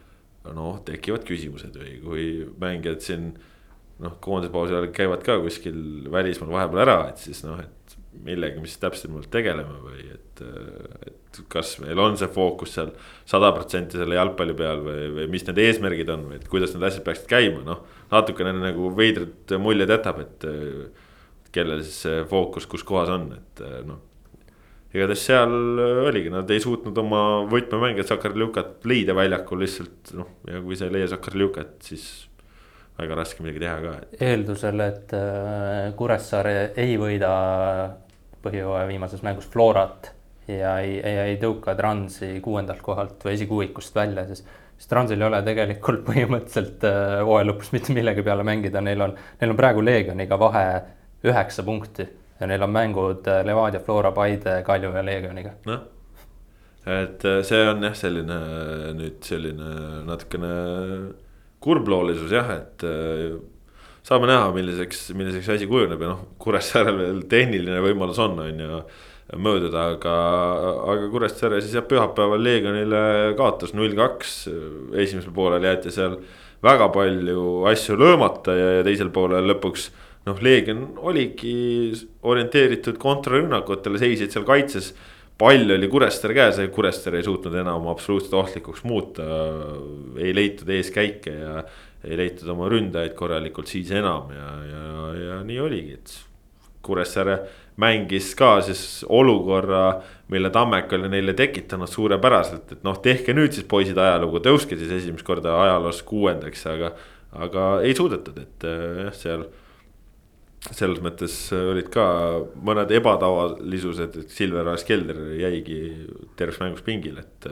noh, 0.44 0.76
tekivad 0.84 1.22
küsimused 1.24 1.76
või 1.80 1.92
kui 2.02 2.24
mängijad 2.60 3.00
siin 3.00 3.30
noh, 4.04 4.18
koondispausi 4.20 4.74
ajal 4.74 4.90
käivad 4.92 5.22
ka 5.24 5.38
kuskil 5.40 6.10
välismaal 6.12 6.52
vahepeal 6.52 6.82
ära, 6.84 6.96
et 7.08 7.22
siis 7.22 7.40
noh, 7.46 7.62
et 7.62 7.94
millega 8.24 8.60
me 8.60 8.68
siis 8.68 8.82
täpsemalt 8.82 9.30
tegeleme 9.32 9.78
või 9.80 10.04
et, 10.12 10.42
et 11.08 11.40
kas 11.48 11.78
meil 11.80 11.98
on 11.98 12.18
see 12.20 12.28
fookus 12.30 12.76
seal 12.76 12.92
sada 13.24 13.50
protsenti 13.56 13.96
selle 13.98 14.18
jalgpalli 14.18 14.54
peal 14.58 14.84
või, 14.84 15.08
või 15.16 15.30
mis 15.32 15.48
need 15.48 15.62
eesmärgid 15.64 16.12
on 16.12 16.28
või 16.28 16.38
et 16.42 16.48
kuidas 16.52 16.76
need 16.76 16.84
asjad 16.90 17.06
peaksid 17.08 17.26
käima, 17.30 17.64
noh. 17.64 17.80
natukene 18.12 18.52
nagu 18.58 18.92
veidrad 18.94 19.56
muljed 19.64 19.96
jätab, 19.96 20.20
et 20.26 20.48
kellel 21.56 21.80
siis 21.86 22.04
see 22.04 22.24
fookus, 22.28 22.68
kus 22.68 22.84
kohas 22.84 23.16
on, 23.16 23.30
et 23.38 23.64
noh 23.88 24.02
igatahes 24.95 25.24
seal 25.28 25.55
äh, 25.82 26.03
oligi, 26.09 26.30
nad 26.32 26.51
ei 26.55 26.62
suutnud 26.62 26.99
oma 27.03 27.22
võtmemängijat 27.51 28.12
Sakarljukat 28.12 28.86
leida 28.90 29.16
väljakul 29.16 29.64
lihtsalt 29.64 30.14
noh, 30.18 30.30
ja 30.51 30.62
kui 30.64 30.78
sa 30.78 30.88
ei 30.88 30.97
leia 30.99 31.11
Sakarljukat, 31.11 31.76
siis 31.86 32.07
väga 32.99 33.18
raske 33.18 33.42
midagi 33.42 33.64
teha 33.64 33.76
ka. 33.82 33.95
eeldusel, 34.22 34.82
et 34.86 35.14
äh, 35.18 35.92
Kuressaare 35.99 36.59
ei 36.80 36.99
võida 37.01 37.32
põhjooaja 38.45 38.86
viimases 38.90 39.24
mängus 39.26 39.49
Florat 39.51 40.12
ja 40.47 40.76
ei, 40.84 40.99
ei, 41.01 41.18
ei 41.32 41.40
tõuka 41.42 41.74
Transi 41.78 42.36
kuuendalt 42.45 42.84
kohalt 42.84 43.24
või 43.24 43.34
esikuuikust 43.38 43.97
välja, 43.97 44.28
siis 44.28 44.45
siis 44.74 44.90
Transil 44.90 45.22
ei 45.22 45.26
ole 45.26 45.40
tegelikult 45.47 46.05
põhimõtteliselt 46.11 46.86
äh, 46.86 47.20
hooaja 47.26 47.51
lõpus 47.51 47.72
mitte 47.74 47.95
millegi 47.97 48.22
peale 48.26 48.47
mängida, 48.47 48.82
neil 48.84 49.09
on, 49.09 49.16
neil 49.40 49.55
on 49.55 49.59
praegu 49.59 49.82
Leegioniga 49.84 50.38
vahe 50.38 50.68
üheksa 51.24 51.64
punkti 51.66 52.07
ja 52.41 52.49
neil 52.51 52.62
on 52.66 52.72
mängud 52.74 53.28
äh, 53.30 53.43
Levadia, 53.47 53.80
Flora, 53.80 54.12
Paide, 54.12 54.62
Kalju 54.66 54.93
ja 54.95 55.03
Leegioniga. 55.07 55.55
noh, 55.68 55.87
et 56.87 57.24
äh, 57.24 57.41
see 57.47 57.62
on 57.70 57.82
jah, 57.87 57.97
selline 57.99 58.39
nüüd 58.99 59.22
selline 59.24 60.05
natukene 60.09 60.53
kurbloolisus 61.64 62.35
jah, 62.35 62.51
et 62.59 62.85
äh, 62.89 63.39
saame 64.05 64.28
näha, 64.28 64.51
milliseks, 64.57 65.09
milliseks 65.16 65.55
asi 65.57 65.70
kujuneb 65.70 66.03
ja 66.03 66.12
noh, 66.12 66.28
Kuressaarel 66.43 67.01
veel 67.01 67.26
tehniline 67.30 67.80
võimalus 67.85 68.20
on, 68.22 68.39
on 68.45 68.64
ju 68.66 68.80
mööduda, 69.41 69.89
aga, 69.95 70.14
aga 70.93 71.11
Kuressaare 71.12 71.62
siis 71.64 71.76
jah, 71.78 71.87
pühapäeval 71.89 72.43
Leegionile 72.45 73.05
kaotas 73.39 73.72
null 73.76 73.95
kaks. 73.97 74.35
esimesel 75.01 75.32
poolel 75.32 75.64
jäeti 75.64 75.95
seal 75.95 76.18
väga 76.64 76.91
palju 76.93 77.64
asju 77.70 77.97
löömata 78.01 78.57
ja, 78.57 78.68
ja 78.78 78.85
teisel 78.85 79.11
poolel 79.14 79.49
lõpuks 79.49 79.89
noh, 80.28 80.42
Leegion 80.42 80.84
oligi 81.04 81.56
orienteeritud 82.24 82.98
kontrarünnakutele, 83.00 84.00
seisid 84.00 84.34
seal 84.34 84.46
kaitses. 84.48 84.94
pall 85.38 85.70
oli 85.74 85.88
Kuressaare 85.90 86.34
käes, 86.34 86.60
Kuressaare 86.72 87.18
ei 87.18 87.26
suutnud 87.26 87.54
enam 87.58 87.88
absoluutselt 87.90 88.34
ohtlikuks 88.34 88.84
muuta. 88.84 89.22
ei 90.18 90.34
leitud 90.34 90.68
eeskäike 90.68 91.30
ja 91.30 91.64
ei 92.04 92.16
leitud 92.16 92.48
oma 92.48 92.68
ründajaid 92.68 93.14
korralikult 93.16 93.66
siis 93.66 93.90
enam 93.90 94.30
ja, 94.32 94.48
ja, 94.68 94.86
ja 95.24 95.42
nii 95.42 95.60
oligi, 95.60 95.98
et. 95.98 96.20
Kuressaare 96.84 97.38
mängis 97.80 98.34
ka 98.36 98.58
siis 98.60 99.06
olukorra, 99.08 100.02
mille 100.28 100.50
Tammek 100.52 100.92
oli 100.92 101.08
neile 101.08 101.32
tekitanud 101.32 101.88
suurepäraselt, 101.88 102.74
et 102.76 102.82
noh, 102.84 102.98
tehke 103.00 103.32
nüüd 103.32 103.56
siis 103.56 103.64
poisid 103.64 103.96
ajalugu, 103.96 104.42
tõuske 104.44 104.76
siis 104.76 104.92
esimest 104.92 105.24
korda 105.24 105.56
ajaloos 105.62 106.02
kuuendaks, 106.04 106.66
aga. 106.68 106.92
aga 107.34 107.62
ei 107.82 107.96
suudetud, 107.96 108.36
et 108.38 108.66
jah, 108.68 109.16
seal 109.16 109.46
selles 110.72 111.00
mõttes 111.04 111.34
olid 111.54 111.90
ka 111.92 112.04
mõned 112.64 112.92
ebatavalisused, 112.96 114.20
et 114.22 114.30
Silver 114.32 114.70
Aas 114.72 114.86
Kelder 114.88 115.18
jäigi 115.36 115.80
terves 116.38 116.60
mängus 116.62 116.84
pingile, 116.86 117.24
et. 117.26 117.50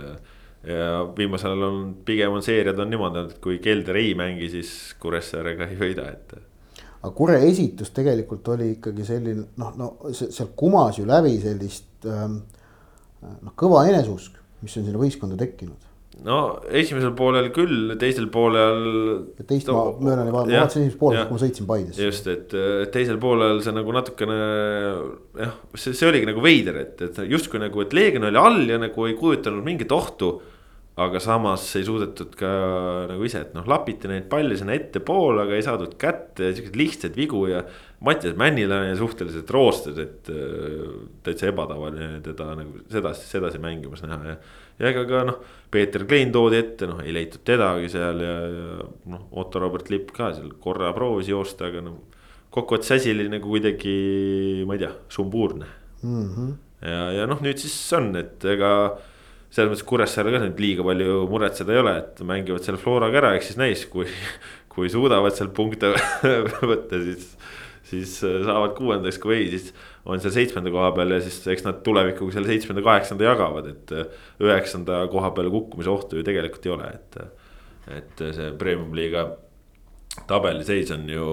ja 0.63 1.03
viimasel 1.17 1.53
ajal 1.53 1.67
on 1.67 1.83
pigem 2.07 2.33
on 2.39 2.45
seeriad 2.47 2.79
on 2.79 2.91
niimoodi 2.93 3.21
olnud, 3.21 3.35
et 3.35 3.43
kui 3.45 3.59
Kelder 3.63 3.99
ei 4.01 4.15
mängi, 4.19 4.49
siis 4.53 4.73
Kuressaarega 5.03 5.69
ei 5.69 5.79
võida, 5.81 6.09
et. 6.09 6.35
aga 7.03 7.13
Kure 7.19 7.39
esitus 7.49 7.93
tegelikult 7.93 8.49
oli 8.55 8.73
ikkagi 8.79 9.05
selline 9.05 9.49
noh, 9.61 9.77
no 9.77 9.93
seal 10.15 10.55
kumas 10.57 11.01
ju 11.03 11.07
läbi 11.09 11.35
sellist 11.43 12.09
ähm, 12.09 12.41
noh, 13.23 13.55
kõva 13.59 13.85
eneseusk, 13.91 14.39
mis 14.63 14.77
on 14.79 14.87
sinna 14.87 15.01
võistkonda 15.01 15.37
tekkinud. 15.41 15.92
No 16.21 16.39
esimesel 16.69 17.15
poolel 17.17 17.49
küll, 17.55 17.95
teisel 18.01 18.29
poolel. 18.33 18.85
teist 19.49 19.71
ma 19.73 19.85
möönan 19.97 20.29
ja 20.29 20.35
ma 20.35 20.45
vaatasin 20.45 20.85
esimest 20.85 21.01
poolt, 21.01 21.19
kui 21.25 21.37
ma 21.37 21.43
sõitsin 21.43 21.69
Paides. 21.69 22.01
just, 22.05 22.29
et 22.29 22.57
teisel 22.95 23.19
poolel 23.23 23.63
see 23.65 23.75
nagu 23.75 23.95
natukene 23.97 24.39
jah, 25.41 25.59
see, 25.75 25.97
see 25.97 26.09
oligi 26.11 26.29
nagu 26.29 26.45
veider, 26.45 26.81
et, 26.85 27.05
et 27.09 27.23
justkui 27.33 27.63
nagu, 27.63 27.85
et 27.85 27.97
Leegion 27.97 28.29
oli 28.29 28.41
all 28.41 28.65
ja 28.69 28.81
nagu 28.83 29.07
ei 29.09 29.17
kujutanud 29.19 29.65
mingit 29.67 29.93
ohtu. 29.95 30.35
aga 31.03 31.17
samas 31.25 31.63
ei 31.81 31.87
suudetud 31.87 32.35
ka 32.37 32.49
nagu 33.09 33.25
ise, 33.25 33.41
et 33.47 33.55
noh, 33.57 33.65
lapiti 33.65 34.11
neid 34.11 34.27
palle 34.29 34.59
sinna 34.61 34.75
ettepoole, 34.77 35.47
aga 35.47 35.57
ei 35.57 35.65
saadud 35.65 35.95
kätte 35.97 36.51
ja 36.51 36.53
siukseid 36.53 36.77
lihtsaid 36.77 37.17
vigu 37.17 37.47
ja. 37.49 37.63
Mattias 38.03 38.35
Männil 38.37 38.73
on 38.75 38.91
suhteliselt 38.99 39.51
roostes, 39.55 39.97
et 40.03 40.29
täitsa 41.25 41.49
ebatavaline 41.49 42.19
teda 42.27 42.51
nagu 42.59 42.83
sedasi, 42.93 43.25
sedasi 43.31 43.63
mängimas 43.63 44.03
näha 44.05 44.35
ja 44.35 44.37
ja 44.83 44.91
ega 44.91 45.05
ka 45.09 45.23
noh, 45.29 45.39
Peeter 45.73 46.05
Klein 46.09 46.33
toodi 46.35 46.59
ette, 46.59 46.89
noh 46.91 47.03
ei 47.05 47.15
leitud 47.15 47.45
tedagi 47.47 47.89
seal 47.93 48.23
ja, 48.23 48.35
ja 48.51 48.89
noh, 49.13 49.29
Otto-Robert 49.41 49.93
Lipp 49.93 50.11
ka 50.17 50.33
seal 50.35 50.51
korra 50.63 50.91
proovis 50.97 51.31
joosta, 51.31 51.71
aga 51.71 51.85
noh. 51.87 52.01
kokkuvõttes 52.53 52.97
asi 52.99 53.15
oli 53.15 53.29
nagu 53.33 53.49
kuidagi, 53.49 53.95
ma 54.69 54.77
ei 54.77 54.85
tea, 54.85 54.93
sumbuurne 55.13 55.71
mm. 56.03 56.29
-hmm. 56.35 56.53
ja, 56.91 57.07
ja 57.21 57.31
noh, 57.31 57.41
nüüd 57.45 57.63
siis 57.63 57.77
on, 57.97 58.13
et 58.21 58.45
ega 58.57 58.73
selles 59.53 59.71
mõttes 59.71 59.87
Kuressaare 59.89 60.33
ka 60.35 60.43
nüüd 60.43 60.61
liiga 60.61 60.85
palju 60.85 61.23
muretseda 61.31 61.75
ei 61.75 61.83
ole, 61.85 61.97
et 62.03 62.23
mängivad 62.27 62.65
selle 62.65 62.81
Floraga 62.81 63.21
ära, 63.21 63.35
eks 63.37 63.53
siis 63.53 63.61
näis, 63.61 63.87
kui, 63.87 64.09
kui 64.73 64.91
suudavad 64.93 65.37
sealt 65.37 65.55
punkte 65.57 65.95
võtta, 66.73 67.01
siis 67.05 67.37
siis 67.93 68.15
saavad 68.23 68.73
kuuendaks, 68.77 69.19
kui 69.21 69.37
ei, 69.37 69.49
siis 69.53 69.73
on 70.05 70.21
seal 70.21 70.35
seitsmenda 70.35 70.73
koha 70.75 70.91
peal 70.97 71.15
ja 71.15 71.21
siis 71.23 71.41
eks 71.55 71.65
nad 71.67 71.81
tulevikuga 71.87 72.35
seal 72.35 72.49
seitsmenda-kaheksanda 72.49 73.27
jagavad, 73.29 73.71
et. 73.71 73.95
Äh, 73.95 74.29
üheksanda 74.43 75.05
koha 75.13 75.31
peale 75.37 75.53
kukkumise 75.53 75.91
ohtu 75.93 76.19
ju 76.19 76.27
tegelikult 76.27 76.67
ei 76.67 76.73
ole, 76.75 76.89
et, 76.97 77.19
et 77.99 78.23
see 78.35 78.49
premium-liiga 78.59 79.27
tabeliseis 80.29 80.91
on 80.95 81.07
ju, 81.11 81.29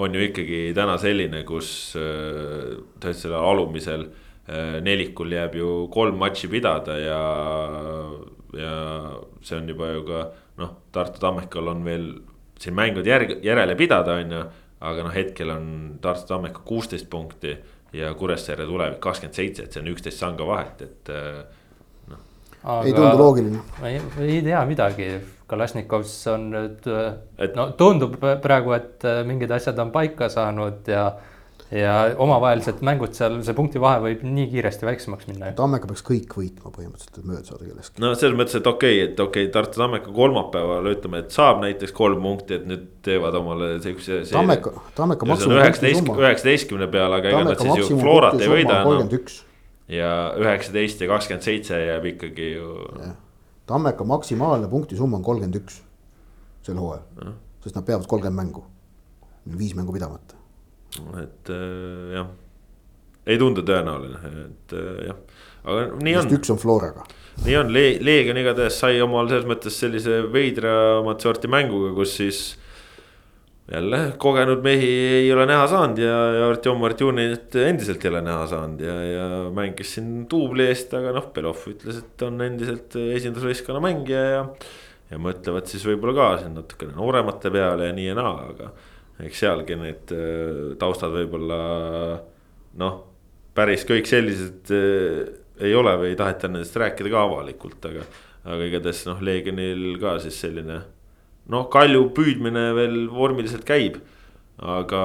on 0.00 0.14
ju 0.14 0.28
ikkagi 0.28 0.60
täna 0.76 0.94
selline, 1.00 1.42
kus 1.48 1.68
äh, 1.98 2.76
tõesti 3.02 3.26
sellel 3.26 3.42
alumisel 3.42 4.06
äh, 4.06 4.78
nelikul 4.84 5.34
jääb 5.34 5.58
ju 5.58 5.72
kolm 5.94 6.20
matši 6.22 6.50
pidada 6.52 6.98
ja, 7.00 7.20
ja 8.54 8.76
see 9.42 9.58
on 9.58 9.74
juba 9.74 9.90
ju 9.96 10.06
ka 10.08 10.24
noh, 10.62 10.76
Tartu 10.94 11.22
Tammekal 11.22 11.74
on 11.74 11.82
veel 11.86 12.10
siin 12.62 12.76
mängud 12.76 13.06
järg, 13.06 13.40
järele 13.42 13.74
pidada, 13.74 14.20
on 14.22 14.38
ju. 14.38 14.44
aga 14.84 15.04
noh, 15.06 15.14
hetkel 15.14 15.50
on 15.50 15.66
Tartu 16.02 16.28
Tammekal 16.30 16.62
kuusteist 16.68 17.10
punkti 17.10 17.56
ja 17.94 18.14
Kuressaare 18.18 18.66
tulevik 18.66 18.98
kakskümmend 19.02 19.38
seitse, 19.38 19.66
et 19.66 19.74
see 19.74 19.82
on 19.82 19.92
üksteist 19.92 20.22
sanga 20.22 20.46
vahet, 20.48 20.82
et 20.82 21.12
äh, 21.14 21.44
noh. 22.10 22.24
ei 22.82 22.94
tundu 22.96 23.14
loogiline. 23.20 23.62
ei, 23.84 24.00
ei 24.26 24.40
tea 24.42 24.64
midagi, 24.68 25.12
Kalašnikovs 25.46 26.16
on 26.32 26.48
nüüd, 26.54 26.86
et 27.38 27.56
no 27.58 27.68
tundub 27.78 28.16
praegu, 28.42 28.72
et 28.76 29.04
mingid 29.28 29.52
asjad 29.52 29.78
on 29.82 29.92
paika 29.94 30.30
saanud 30.32 30.88
ja 30.88 31.10
ja 31.74 31.94
omavahelised 32.20 32.82
mängud 32.86 33.14
seal, 33.16 33.36
see 33.44 33.54
punktivahe 33.56 34.00
võib 34.02 34.22
nii 34.26 34.46
kiiresti 34.52 34.86
väiksemaks 34.86 35.26
minna. 35.30 35.50
Tammeka 35.58 35.88
peaks 35.90 36.04
kõik 36.06 36.36
võitma 36.38 36.70
põhimõtteliselt, 36.74 37.18
et 37.18 37.28
mööda 37.30 37.48
saada 37.48 37.66
kellestki. 37.66 38.02
no 38.02 38.10
selles 38.18 38.38
mõttes, 38.38 38.58
et 38.60 38.68
okei 38.70 38.98
okay,, 39.00 39.08
et 39.08 39.22
okei 39.24 39.46
okay,, 39.46 39.52
Tartu 39.54 39.80
Tammeka 39.82 40.12
kolmapäeval 40.14 40.90
ütleme, 40.92 41.24
et 41.24 41.34
saab 41.34 41.62
näiteks 41.64 41.94
kolm 41.96 42.22
punkti, 42.22 42.60
et 42.60 42.68
nüüd 42.70 42.84
teevad 43.06 43.38
omale 43.40 43.72
siukse. 43.84 44.20
Tammeka, 44.30 44.74
Tammeka 44.98 45.28
maksimum. 45.30 45.56
üheksateist, 45.58 46.12
üheksateistkümne 46.26 46.88
peale, 46.92 47.18
aga 47.18 47.32
ega 47.32 47.42
nad 47.48 47.64
siis 47.64 47.90
ju 47.90 47.98
Florat 48.02 48.38
ei 48.38 48.52
võida 48.52 48.78
enam. 48.84 49.10
ja 49.90 50.12
üheksateist 50.40 51.02
ja 51.02 51.10
kakskümmend 51.10 51.48
seitse 51.48 51.80
jääb 51.80 52.06
ikkagi 52.14 52.52
ju. 52.54 52.76
Tammeka 53.66 54.06
maksimaalne 54.06 54.70
punktisumma 54.70 55.18
on 55.18 55.26
kolmkümmend 55.26 55.58
üks 55.64 55.82
sel 56.64 56.78
hooajal, 56.80 57.34
sest 57.64 57.74
nad 57.74 57.88
peavad 57.88 58.06
kolmkümmend 58.08 58.44
mängu, 58.44 58.64
viis 59.58 59.74
mängu 59.76 59.92
pidamata 59.96 60.33
et 61.20 61.52
äh, 61.52 62.14
jah, 62.14 62.32
ei 63.26 63.40
tundu 63.40 63.64
tõenäoline, 63.66 64.32
et 64.46 64.74
äh, 64.76 65.06
jah, 65.10 65.22
aga 65.64 65.86
nii 66.04 66.18
on. 66.20 66.34
üks 66.38 66.52
on 66.54 66.60
Floraga. 66.60 67.06
nii 67.44 67.56
on 67.60 67.72
Le, 67.74 67.86
Leegion 68.04 68.38
igatahes 68.40 68.78
sai 68.82 69.00
omal 69.04 69.30
selles 69.30 69.48
mõttes 69.48 69.78
sellise 69.80 70.22
veidramat 70.32 71.24
sorti 71.24 71.50
mänguga, 71.50 71.94
kus 71.96 72.18
siis 72.20 72.44
jälle 73.72 74.00
kogenud 74.20 74.60
mehi 74.64 74.90
ei 75.22 75.32
ole 75.32 75.46
näha 75.48 75.64
saanud 75.70 75.98
ja, 75.98 76.16
ja 76.36 76.48
Artjom 76.50 76.82
Artjunit 76.84 77.54
endiselt 77.64 78.02
ei 78.04 78.10
ole 78.12 78.20
näha 78.26 78.46
saanud 78.50 78.82
ja, 78.84 78.96
ja 79.08 79.28
mängis 79.56 79.94
siin 79.96 80.26
duubli 80.30 80.66
eest, 80.68 80.92
aga 80.94 81.14
noh, 81.16 81.30
Belov 81.34 81.62
ütles, 81.72 82.02
et 82.02 82.24
on 82.26 82.42
endiselt 82.44 82.98
esindusvõistkonna 83.00 83.80
mängija 83.82 84.24
ja. 84.34 84.42
ja 85.14 85.20
mõtlevad 85.22 85.70
siis 85.70 85.86
võib-olla 85.88 86.12
ka 86.18 86.28
siin 86.42 86.58
natukene 86.60 86.92
nooremate 86.98 87.52
peale 87.54 87.88
ja 87.88 87.96
nii 87.96 88.10
ja 88.10 88.18
naa, 88.20 88.34
aga 88.52 88.74
eks 89.22 89.44
sealgi 89.44 89.76
need 89.78 90.12
äh, 90.14 90.74
taustad 90.80 91.14
võib-olla 91.14 91.58
noh, 92.80 92.96
päris 93.54 93.86
kõik 93.86 94.08
sellised 94.10 94.72
äh, 94.74 95.20
ei 95.62 95.74
ole 95.78 95.94
või 96.00 96.12
ei 96.12 96.18
taheta 96.18 96.50
nendest 96.50 96.76
rääkida 96.80 97.12
ka 97.12 97.22
avalikult, 97.28 97.78
aga. 97.86 98.02
aga 98.44 98.66
igatahes 98.66 99.04
noh, 99.06 99.22
Leegionil 99.24 99.94
ka 100.02 100.18
siis 100.24 100.40
selline 100.42 100.80
noh, 101.52 101.68
kalju 101.72 102.08
püüdmine 102.16 102.72
veel 102.76 102.98
vormiliselt 103.12 103.66
käib. 103.68 104.00
aga, 104.54 105.00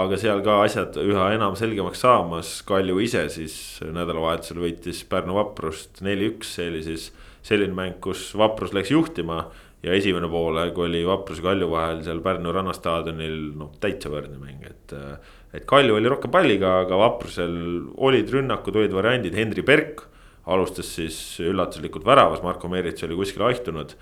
aga 0.00 0.16
seal 0.16 0.40
ka 0.44 0.62
asjad 0.64 0.96
üha 0.96 1.26
enam 1.34 1.52
selgemaks 1.60 2.00
saamas, 2.00 2.62
Kalju 2.64 3.02
ise 3.04 3.26
siis 3.28 3.56
nädalavahetusel 3.84 4.62
võitis 4.62 5.02
Pärnu 5.04 5.36
vaprust 5.36 6.00
neli-üks, 6.00 6.54
see 6.56 6.70
oli 6.70 6.80
siis 6.86 7.10
selline 7.44 7.76
mäng, 7.76 7.98
kus 8.00 8.30
vaprus 8.32 8.72
läks 8.72 8.94
juhtima 8.94 9.42
ja 9.84 9.92
esimene 9.92 10.28
poolaeg 10.32 10.78
oli 10.80 11.04
Vapruse 11.06 11.44
Kalju 11.44 11.68
vahel 11.70 12.02
seal 12.06 12.22
Pärnu 12.24 12.52
rannastaadionil 12.54 13.38
noh, 13.60 13.74
täitsa 13.82 14.12
võrdne 14.12 14.40
mäng, 14.40 14.64
et. 14.68 14.96
et 15.54 15.68
Kalju 15.70 15.94
oli 15.98 16.10
rohkem 16.10 16.32
palliga, 16.34 16.80
aga 16.82 16.98
Vaprusel 16.98 17.54
olid 18.02 18.32
rünnakud, 18.32 18.80
olid 18.80 18.96
variandid, 18.96 19.36
Henri 19.38 19.62
Berk 19.66 20.06
alustas 20.50 20.90
siis 20.98 21.16
üllatuslikult 21.40 22.04
väravas, 22.06 22.42
Marko 22.44 22.68
Merits 22.68 23.04
oli 23.06 23.16
kuskil 23.16 23.44
haihtunud. 23.46 23.94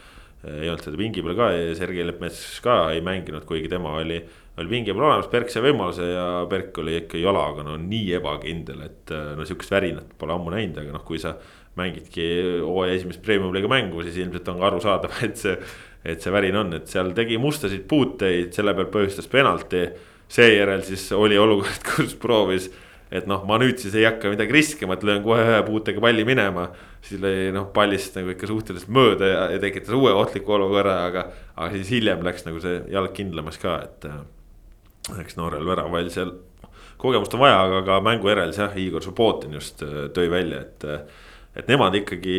ei 0.42 0.66
olnud 0.66 0.82
teda 0.82 0.98
pingi 0.98 1.22
peal 1.22 1.36
ka 1.38 1.52
ja 1.54 1.74
Sergei 1.78 2.02
Leppmets 2.02 2.60
ka 2.64 2.90
ei 2.90 3.00
mänginud, 3.04 3.44
kuigi 3.46 3.68
tema 3.70 3.92
oli, 4.00 4.16
oli 4.58 4.68
pingi 4.72 4.90
peal 4.90 5.04
olemas, 5.06 5.28
Berk 5.30 5.52
sai 5.52 5.62
võimaluse 5.68 6.08
ja 6.08 6.24
Berk 6.50 6.78
oli 6.82 6.96
ikka 7.04 7.20
jalaga 7.20 7.62
no 7.62 7.76
nii 7.78 8.16
ebakindel, 8.18 8.80
et 8.88 9.12
no 9.38 9.46
sihukest 9.46 9.70
värinat 9.70 10.16
pole 10.18 10.34
ammu 10.34 10.50
näinud, 10.50 10.80
aga 10.82 10.96
noh, 10.96 11.04
kui 11.06 11.20
sa 11.22 11.36
mängidki 11.78 12.26
hooaja 12.60 12.98
esimest 12.98 13.22
premium-liiga 13.24 13.70
mängu, 13.70 14.02
siis 14.04 14.18
ilmselt 14.20 14.48
on 14.52 14.60
ka 14.60 14.68
arusaadav, 14.68 15.18
et 15.28 15.40
see. 15.40 15.56
et 16.02 16.18
see 16.18 16.32
värin 16.34 16.56
on, 16.58 16.72
et 16.74 16.88
seal 16.90 17.12
tegi 17.14 17.36
mustasid 17.38 17.84
puuteid, 17.86 18.48
selle 18.56 18.72
pealt 18.74 18.90
põhjustas 18.90 19.28
penalti. 19.30 19.84
seejärel 20.32 20.82
siis 20.82 21.04
oli 21.12 21.36
olukord, 21.38 21.84
kus 21.92 22.16
proovis, 22.18 22.70
et 23.12 23.28
noh, 23.30 23.44
ma 23.46 23.58
nüüd 23.60 23.78
siis 23.78 23.94
ei 23.94 24.08
hakka 24.08 24.32
midagi 24.32 24.56
riskima, 24.56 24.96
et 24.96 25.04
löön 25.06 25.22
kohe 25.22 25.44
ühe 25.44 25.62
puutega 25.66 26.00
palli 26.00 26.24
minema. 26.24 26.70
siis 27.02 27.20
lõi 27.22 27.50
noh 27.54 27.70
pallist 27.74 28.16
nagu 28.18 28.34
ikka 28.34 28.46
suhteliselt 28.50 28.90
mööda 28.90 29.28
ja, 29.30 29.42
ja 29.54 29.58
tekitas 29.62 29.94
uue 29.94 30.12
ohtliku 30.12 30.58
olukorra, 30.58 31.04
aga, 31.06 31.26
aga 31.56 31.74
siis 31.76 31.90
hiljem 31.98 32.22
läks 32.26 32.46
nagu 32.46 32.60
see 32.62 32.82
jalg 32.90 33.12
kindlamaks 33.14 33.58
ka, 33.62 33.80
et. 33.86 34.08
eks 35.22 35.36
noorel 35.36 35.66
väraval 35.66 36.10
seal 36.10 36.34
kogemust 37.02 37.34
on 37.34 37.42
vaja, 37.42 37.58
aga 37.66 37.82
ka 37.86 37.98
mängu 38.04 38.30
järel 38.30 38.52
jah, 38.54 38.74
Igor 38.78 39.02
Subbotin 39.02 39.54
just 39.58 39.82
äh, 39.82 40.08
tõi 40.14 40.28
välja, 40.30 40.62
et 40.62 40.86
et 41.56 41.68
nemad 41.68 41.96
ikkagi 41.98 42.38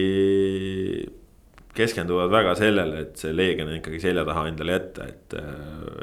keskenduvad 1.74 2.30
väga 2.30 2.53
sellele, 2.57 3.01
et 3.01 3.22
see 3.22 3.34
Leegion 3.34 3.72
on 3.72 3.80
ikkagi 3.80 3.99
selja 4.01 4.24
taha 4.28 4.45
endale 4.49 4.76
jätta, 4.76 5.07
et, 5.09 5.36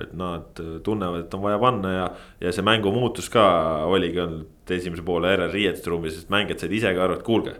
et 0.02 0.14
nad 0.18 0.62
tunnevad, 0.84 1.26
et 1.26 1.34
on 1.36 1.44
vaja 1.44 1.60
panna 1.62 1.92
ja. 1.94 2.06
ja 2.42 2.52
see 2.54 2.66
mängu 2.66 2.90
muutus 2.94 3.30
ka 3.30 3.44
oligi 3.86 4.18
olnud 4.22 4.74
esimese 4.74 5.04
poole 5.06 5.30
järel 5.30 5.52
riietusruumis, 5.54 6.16
sest 6.18 6.32
mängijad 6.32 6.64
said 6.64 6.74
ise 6.74 6.94
ka 6.96 7.04
aru, 7.06 7.18
et 7.18 7.26
kuulge. 7.26 7.54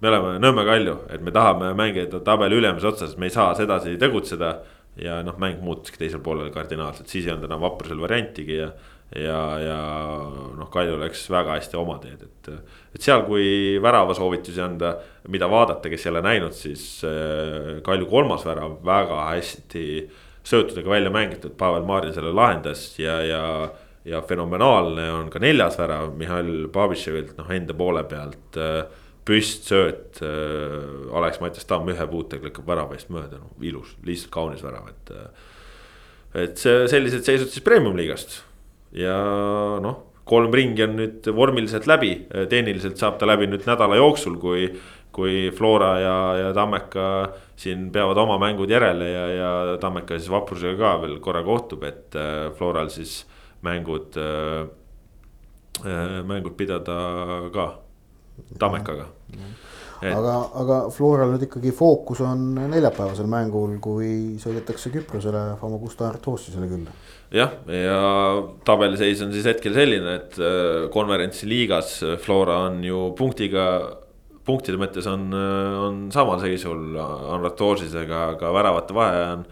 me 0.00 0.10
oleme 0.10 0.38
Nõmme 0.42 0.64
Kalju, 0.66 0.96
et 1.12 1.24
me 1.24 1.34
tahame 1.34 1.74
mängida 1.78 2.22
tabeli 2.24 2.56
ülemise 2.60 2.88
otsas, 2.88 3.18
me 3.20 3.28
ei 3.28 3.36
saa 3.36 3.52
sedasi 3.58 3.98
tegutseda. 4.00 4.54
ja 4.96 5.22
noh, 5.24 5.38
mäng 5.40 5.62
muutuski 5.64 5.96
teisel 5.96 6.20
poolel 6.20 6.50
kardinaalselt, 6.52 7.08
siis 7.08 7.24
ei 7.24 7.32
olnud 7.32 7.46
enam 7.48 7.62
vaprusel 7.62 8.00
variantigi 8.00 8.58
ja 8.58 8.66
ja, 9.16 9.40
ja 9.60 9.78
noh, 10.56 10.68
Kalju 10.72 10.96
läks 11.00 11.24
väga 11.30 11.56
hästi 11.58 11.78
oma 11.80 11.98
teed, 12.02 12.24
et. 12.24 12.50
et 12.96 13.04
seal, 13.04 13.24
kui 13.26 13.78
väravasoovitusi 13.82 14.62
anda, 14.64 14.94
mida 15.32 15.48
vaadata, 15.50 15.90
kes 15.92 16.06
ei 16.06 16.12
ole 16.14 16.24
näinud, 16.24 16.56
siis 16.56 16.86
äh, 17.08 17.80
Kalju 17.84 18.08
kolmas 18.10 18.46
värav 18.48 18.78
väga 18.86 19.22
hästi 19.30 19.86
söötudega 20.48 20.90
välja 20.90 21.12
mängitud, 21.14 21.54
Pavel 21.58 21.86
Marin 21.86 22.14
selle 22.14 22.32
lahendas 22.34 22.88
ja, 22.98 23.20
ja. 23.26 23.44
ja 24.04 24.18
fenomenaalne 24.26 25.04
on 25.14 25.28
ka 25.30 25.38
neljas 25.38 25.76
värav 25.78 26.16
Mihhail 26.18 26.66
Babitševilt, 26.72 27.36
noh 27.38 27.50
enda 27.54 27.76
poole 27.78 28.02
pealt 28.10 28.58
äh, 28.58 28.82
püstsööt 29.28 30.22
äh,. 30.24 31.12
Alex 31.14 31.38
Mattias 31.40 31.68
Tamm 31.68 31.90
ühe 31.92 32.06
puutega 32.10 32.48
lükkab 32.48 32.66
värava 32.66 32.96
eest 32.96 33.12
mööda, 33.12 33.38
noh 33.38 33.62
ilus, 33.62 33.92
lihtsalt 34.06 34.32
kaunis 34.34 34.64
värav, 34.64 34.88
et. 34.88 35.12
et 36.32 36.56
see 36.58 36.88
sellised 36.88 37.22
seisud 37.28 37.52
siis 37.52 37.62
premium 37.62 37.94
liigast 37.98 38.40
ja 38.96 39.18
noh, 39.82 40.00
kolm 40.28 40.54
ringi 40.54 40.84
on 40.86 40.96
nüüd 41.00 41.28
vormiliselt 41.34 41.86
läbi, 41.90 42.14
tehniliselt 42.50 43.00
saab 43.00 43.18
ta 43.20 43.26
läbi 43.28 43.48
nüüd 43.50 43.68
nädala 43.68 44.00
jooksul, 44.00 44.40
kui. 44.42 44.68
kui 45.12 45.50
Flora 45.52 45.90
ja, 46.00 46.12
ja 46.40 46.52
Tammeka 46.56 47.06
siin 47.60 47.90
peavad 47.92 48.16
oma 48.16 48.38
mängud 48.40 48.70
järele 48.72 49.10
ja, 49.10 49.24
ja 49.28 49.50
Tammeka 49.76 50.16
siis 50.16 50.30
Vaprusega 50.32 50.78
ka 50.78 50.92
veel 51.02 51.18
korra 51.20 51.42
kohtub, 51.44 51.84
et 51.84 52.16
äh, 52.16 52.46
Floral 52.56 52.88
siis 52.88 53.26
mängud 53.60 54.16
äh,, 54.16 54.64
mängud 56.24 56.56
pidada 56.56 56.96
ka 57.52 57.66
Tammekaga 58.58 59.04
et.... 59.36 60.14
aga, 60.16 60.34
aga 60.62 60.78
Floral 60.96 61.34
nüüd 61.34 61.44
ikkagi 61.44 61.74
fookus 61.76 62.24
on 62.24 62.54
neljapäevasel 62.56 63.28
mängul, 63.28 63.76
kui 63.84 64.38
sõidetakse 64.40 64.94
Küprosele 64.96 65.58
Famagusta 65.60 66.08
Artosisele 66.08 66.70
külla. 66.72 66.96
Jah, 67.32 67.56
ja 67.72 67.98
tabeliseis 68.66 69.24
on 69.24 69.32
siis 69.34 69.48
hetkel 69.48 69.74
selline, 69.76 70.18
et 70.20 70.38
äh, 70.40 70.86
konverentsi 70.92 71.48
liigas 71.50 71.98
Flora 72.22 72.62
on 72.68 72.80
ju 72.84 73.10
punktiga 73.18 73.66
punktide 74.46 74.78
mõttes 74.80 75.06
on, 75.10 75.28
on 75.30 75.98
samal 76.14 76.40
seisul 76.42 76.96
Anratosisega, 76.98 78.24
aga 78.34 78.50
väravate 78.54 78.96
vahe 78.96 79.20
on 79.36 79.44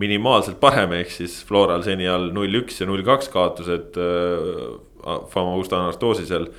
minimaalselt 0.00 0.60
parem, 0.62 0.94
ehk 1.00 1.10
siis 1.12 1.40
Floral 1.46 1.82
seni 1.84 2.06
all 2.08 2.30
null 2.34 2.60
üks 2.62 2.80
ja 2.80 2.88
null 2.88 3.04
kaks 3.06 3.30
kaotused 3.32 3.98
äh,. 4.00 4.70
Famagusta 5.00 5.78
Anartosisel 5.78 6.50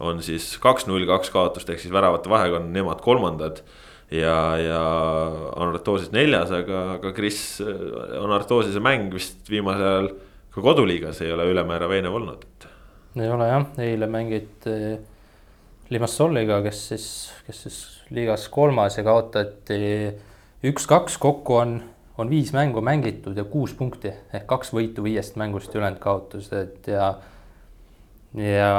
on 0.00 0.22
siis 0.24 0.54
kaks 0.62 0.86
null 0.88 1.04
kaks 1.04 1.28
kaotust, 1.34 1.68
ehk 1.68 1.82
siis 1.82 1.92
väravate 1.92 2.30
vahega 2.32 2.56
on 2.56 2.70
nemad 2.72 3.02
kolmandad. 3.04 3.60
Ja, 4.10 4.36
ja 4.58 4.80
Anartosis 5.56 6.10
neljas, 6.14 6.50
aga, 6.54 6.82
aga 6.96 7.12
Kris, 7.16 7.60
Anartosise 8.20 8.82
mäng 8.82 9.12
vist 9.14 9.50
viimasel 9.50 9.86
ajal 9.86 10.10
ka 10.50 10.64
koduliigas 10.64 11.22
ei 11.22 11.32
ole 11.32 11.46
ülemäära 11.52 11.88
veenev 11.88 12.16
olnud. 12.18 12.44
ei 13.16 13.30
ole 13.30 13.48
jah, 13.48 13.66
eile 13.78 14.06
mängiti 14.10 14.74
Limassolliga, 15.90 16.60
kes 16.62 16.82
siis, 16.92 17.06
kes 17.46 17.62
siis 17.66 17.78
liigas 18.14 18.46
kolmas 18.48 18.98
ja 18.98 19.02
kaotati 19.02 19.78
üks-kaks, 20.70 21.16
kokku 21.18 21.56
on, 21.58 21.80
on 22.18 22.30
viis 22.30 22.52
mängu 22.54 22.82
mängitud 22.84 23.38
ja 23.38 23.44
kuus 23.44 23.74
punkti 23.74 24.12
ehk 24.32 24.46
kaks 24.50 24.70
võitu 24.74 25.02
viiest 25.02 25.38
mängust 25.40 25.74
ülejäänud 25.74 26.02
kaotused 26.02 26.90
ja 26.90 27.14
ja 28.38 28.70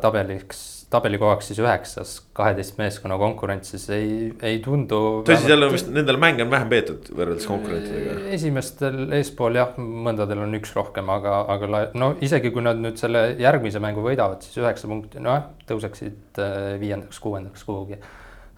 tabeliks, 0.00 0.79
tabelikohaks 0.90 1.50
siis 1.50 1.60
üheksas, 1.62 2.12
kaheteist 2.34 2.78
meeskonna 2.80 3.16
konkurentsis 3.20 3.84
ei, 3.94 4.30
ei 4.42 4.58
tundu. 4.64 4.98
tõsi, 5.26 5.46
seal 5.46 5.66
on 5.66 5.72
vist 5.74 5.90
nendel 5.94 6.18
mänge 6.20 6.42
on 6.42 6.50
vähem 6.50 6.70
peetud 6.72 7.10
võrreldes 7.14 7.46
konkurentidega. 7.46 8.16
esimestel 8.34 9.04
eespool 9.18 9.58
jah, 9.60 9.76
mõndadel 9.78 10.42
on 10.42 10.58
üks 10.58 10.74
rohkem, 10.76 11.10
aga, 11.14 11.40
aga 11.54 11.84
no 11.94 12.12
isegi 12.26 12.50
kui 12.54 12.64
nad 12.66 12.80
nüüd 12.82 12.98
selle 13.00 13.28
järgmise 13.40 13.82
mängu 13.82 14.02
võidavad, 14.04 14.42
siis 14.46 14.58
üheksa 14.62 14.90
punkti, 14.90 15.22
noh 15.22 15.50
tõuseksid 15.70 16.40
äh, 16.42 16.60
viiendaks-kuuendaks 16.82 17.66
kuhugi. 17.68 18.00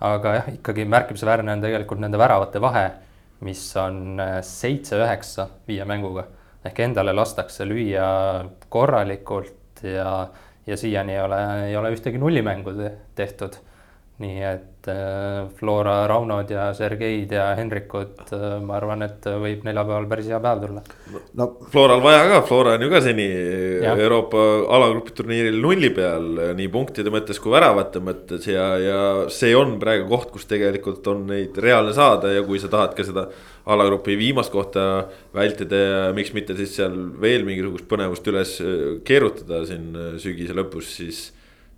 aga 0.02 0.36
jah, 0.40 0.52
ikkagi 0.56 0.88
märkimisväärne 0.88 1.52
on 1.52 1.64
tegelikult 1.64 2.00
nende 2.00 2.20
väravate 2.20 2.62
vahe, 2.64 2.86
mis 3.44 3.64
on 3.76 4.20
äh, 4.22 4.38
seitse-üheksa 4.46 5.50
viie 5.68 5.84
mänguga 5.88 6.30
ehk 6.64 6.80
endale 6.84 7.12
lastakse 7.14 7.66
lüüa 7.66 8.06
korralikult 8.72 9.82
ja, 9.82 10.28
ja 10.66 10.76
siiani 10.76 11.12
ei 11.12 11.20
ole, 11.20 11.66
ei 11.66 11.76
ole 11.76 11.90
ühtegi 11.94 12.18
nullimängu 12.18 12.70
tehtud. 13.14 13.58
Nii 14.20 14.42
et 14.44 14.88
äh, 14.92 15.48
Flora 15.56 16.02
Raunod 16.06 16.50
ja 16.52 16.66
Sergeid 16.76 17.32
ja 17.32 17.46
Henrikud, 17.56 18.18
äh, 18.36 18.58
ma 18.62 18.76
arvan, 18.76 19.04
et 19.06 19.24
võib 19.24 19.64
neljapäeval 19.64 20.06
päris 20.10 20.28
hea 20.28 20.40
päev 20.42 20.60
tulla. 20.66 20.82
no 21.40 21.46
Floral 21.72 22.02
vaja 22.04 22.26
ka, 22.28 22.42
Flora 22.46 22.74
on 22.76 22.84
ju 22.84 22.90
ka 22.92 23.00
seni 23.04 23.26
ja. 23.82 23.94
Euroopa 23.96 24.44
alagrupi 24.76 25.16
turniiril 25.16 25.58
nulli 25.64 25.90
peal 25.96 26.28
nii 26.58 26.68
punktide 26.72 27.14
mõttes 27.14 27.40
kui 27.42 27.54
väravate 27.54 28.04
mõttes 28.04 28.46
ja, 28.50 28.68
ja 28.82 29.00
see 29.32 29.56
on 29.56 29.78
praegu 29.82 30.10
koht, 30.12 30.30
kus 30.34 30.46
tegelikult 30.50 31.08
on 31.10 31.26
neid 31.32 31.56
reaalne 31.62 31.96
saada 31.96 32.34
ja 32.36 32.44
kui 32.46 32.60
sa 32.62 32.70
tahad 32.72 32.96
ka 32.98 33.08
seda 33.08 33.28
alagrupi 33.72 34.18
viimast 34.18 34.52
kohta 34.52 35.06
vältida 35.34 35.84
ja 35.84 36.00
miks 36.16 36.34
mitte 36.36 36.58
siis 36.58 36.76
seal 36.76 36.98
veel 37.22 37.46
mingisugust 37.48 37.88
põnevust 37.90 38.28
üles 38.28 38.58
äh, 38.60 38.82
keerutada 39.08 39.64
siin 39.68 39.94
sügise 40.20 40.56
lõpus, 40.58 40.98
siis. 41.00 41.30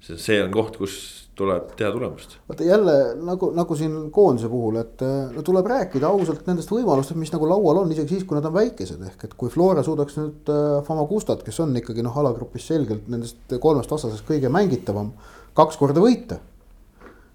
see 0.04 0.42
on 0.42 0.50
koht, 0.52 0.74
kus 0.76 1.23
tuleb 1.34 1.72
teha 1.78 1.90
tulemust. 1.92 2.36
vaata 2.48 2.66
jälle 2.66 2.96
nagu, 3.26 3.50
nagu 3.56 3.76
siin 3.76 4.10
koondise 4.14 4.48
puhul, 4.48 4.76
et 4.82 5.02
äh, 5.02 5.32
no 5.34 5.42
tuleb 5.46 5.66
rääkida 5.70 6.08
ausalt 6.08 6.46
nendest 6.46 6.70
võimalustest, 6.70 7.18
mis 7.20 7.32
nagu 7.34 7.48
laual 7.50 7.82
on, 7.82 7.92
isegi 7.92 8.16
siis, 8.16 8.26
kui 8.28 8.38
nad 8.38 8.48
on 8.48 8.54
väikesed, 8.54 9.02
ehk 9.10 9.28
et 9.28 9.38
kui 9.38 9.52
Flora 9.52 9.82
suudaks 9.86 10.18
nüüd 10.20 10.52
Famagustat, 10.86 11.42
kes 11.46 11.60
on 11.64 11.74
ikkagi 11.80 12.04
noh, 12.06 12.18
alagrupis 12.22 12.68
selgelt 12.70 13.08
nendest 13.12 13.56
kolmest 13.60 13.90
vastasest 13.90 14.26
kõige 14.28 14.52
mängitavam, 14.52 15.14
kaks 15.58 15.80
korda 15.80 16.02
võita. 16.04 16.38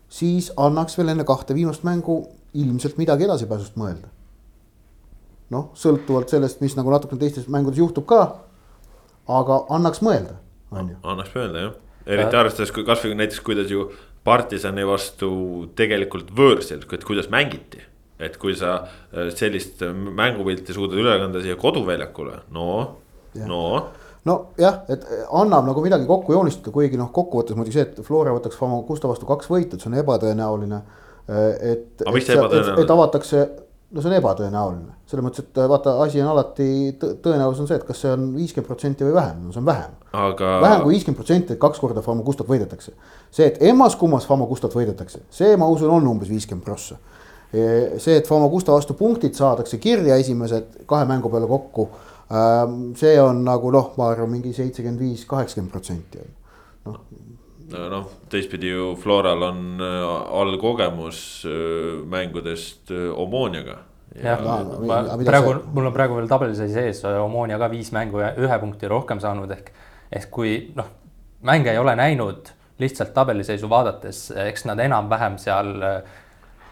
siis 0.09 0.51
annaks 0.57 0.97
veel 0.97 1.13
enne 1.13 1.23
kahte 1.23 1.53
viimast 1.53 1.83
mängu 1.83 2.23
ilmselt 2.53 2.97
midagi 2.97 3.27
edasipääsust 3.27 3.75
mõelda 3.77 4.09
noh, 5.53 5.69
sõltuvalt 5.77 6.31
sellest, 6.31 6.61
mis 6.63 6.75
nagu 6.77 6.91
natukene 6.93 7.21
teistes 7.21 7.49
mängudes 7.51 7.81
juhtub 7.81 8.07
ka. 8.09 8.21
aga 9.29 9.59
annaks 9.69 10.01
mõelda, 10.01 10.39
on 10.73 10.89
ju. 10.89 10.97
annaks 11.05 11.35
mõelda 11.35 11.65
jah, 11.65 11.73
eriti 12.09 12.35
äh. 12.35 12.39
arvestades, 12.41 12.73
kui 12.75 12.85
kasvõi 12.87 13.15
näiteks, 13.19 13.43
kuidas 13.45 13.71
ju 13.71 13.89
partisani 14.25 14.83
vastu 14.87 15.29
tegelikult 15.77 16.33
võõrsil, 16.35 16.81
et 16.83 17.07
kuidas 17.07 17.29
mängiti. 17.33 17.85
et 18.19 18.35
kui 18.37 18.51
sa 18.59 18.73
äh, 18.81 19.29
sellist 19.31 19.79
mängupilti 19.95 20.73
suudad 20.75 20.99
üle 20.99 21.13
kanda 21.21 21.39
siia 21.39 21.55
koduväljakule, 21.55 22.41
no, 22.51 22.65
no 23.47 23.63
nojah, 24.27 24.81
et 24.91 25.05
annab 25.31 25.69
nagu 25.69 25.83
midagi 25.83 26.07
kokku 26.09 26.35
joonistada, 26.35 26.73
kuigi 26.75 26.99
noh, 26.99 27.11
kokkuvõttes 27.15 27.57
muidugi 27.57 27.77
see, 27.77 27.85
et 27.87 28.01
Flora 28.05 28.33
võtaks 28.35 28.59
Famagusta 28.59 29.07
vastu 29.07 29.29
kaks 29.29 29.47
võitu, 29.51 29.77
et 29.77 29.83
see 29.83 29.91
on 29.91 29.97
ebatõenäoline. 30.01 30.81
et, 31.29 32.01
et, 32.03 32.29
et, 32.35 32.69
et 32.83 32.91
avatakse 32.91 33.45
no 33.89 34.01
see 34.03 34.09
on 34.11 34.15
ebatõenäoline, 34.19 34.95
selles 35.09 35.25
mõttes, 35.25 35.45
et 35.45 35.59
vaata, 35.71 35.95
asi 36.03 36.21
on 36.21 36.29
alati, 36.31 36.67
tõenäosus 36.99 37.63
on 37.63 37.69
see, 37.69 37.79
et 37.79 37.85
kas 37.87 38.03
see 38.03 38.11
on 38.13 38.27
viiskümmend 38.35 38.69
protsenti 38.69 39.07
või 39.07 39.15
vähem, 39.15 39.39
no 39.47 39.53
see 39.53 39.61
on 39.63 39.69
vähem 39.69 39.95
aga.... 40.13 40.51
vähem 40.63 40.83
kui 40.83 40.93
viiskümmend 40.93 41.19
protsenti, 41.21 41.55
et 41.55 41.61
kaks 41.61 41.81
korda 41.81 42.03
Famagustat 42.05 42.49
võidetakse. 42.49 42.93
see, 43.31 43.47
et 43.47 43.57
emmas-kummas 43.71 44.27
Famagustat 44.29 44.75
võidetakse, 44.77 45.23
see 45.33 45.57
ma 45.57 45.69
usun, 45.73 45.89
on 45.95 46.11
umbes 46.11 46.29
viiskümmend 46.29 46.65
prossa. 46.65 46.99
E, 47.49 47.63
see, 47.97 48.19
et 48.19 48.29
Famagusta 48.29 48.75
vastu 48.75 48.93
punktid 48.93 49.33
saadakse 49.37 49.81
kirja 49.81 50.19
esimesed 50.21 50.83
kahe 50.89 51.09
mängu 51.09 51.31
peale 51.33 51.49
kokku. 51.49 51.87
Ähm, 52.29 52.91
see 52.99 53.15
on 53.17 53.41
nagu 53.41 53.71
noh, 53.73 53.95
ma 53.97 54.11
arvan, 54.13 54.29
mingi 54.35 54.53
seitsekümmend 54.53 55.01
viis, 55.01 55.25
kaheksakümmend 55.25 55.73
protsenti 55.73 56.21
noh 56.85 57.01
noh, 57.73 58.09
teistpidi 58.29 58.71
ju 58.71 58.93
Floral 58.99 59.43
on 59.43 59.61
äh, 59.81 60.35
all 60.39 60.57
kogemus 60.61 61.45
äh, 61.45 61.99
mängudest 62.05 62.91
äh, 62.91 63.09
Omoniaga. 63.13 63.77
jah, 64.23 64.41
ma 64.41 65.17
praegu, 65.25 65.53
mul 65.73 65.85
on 65.91 65.93
praegu 65.93 66.15
veel 66.17 66.29
tabelis 66.29 66.61
sees 66.73 67.03
Omonia 67.05 67.59
ka 67.61 67.69
viis 67.69 67.91
mängu 67.93 68.23
ja 68.23 68.31
ühe 68.41 68.57
punkti 68.59 68.89
rohkem 68.89 69.19
saanud 69.21 69.51
ehk, 69.53 69.69
ehk 70.11 70.31
kui 70.33 70.55
noh, 70.75 70.87
mänge 71.45 71.71
ei 71.71 71.77
ole 71.77 71.93
näinud 71.95 72.49
lihtsalt 72.79 73.13
tabeliseisu 73.13 73.69
vaadates, 73.69 74.29
eks 74.47 74.65
nad 74.69 74.79
enam-vähem 74.79 75.37
seal 75.41 75.71
äh, 75.83 76.17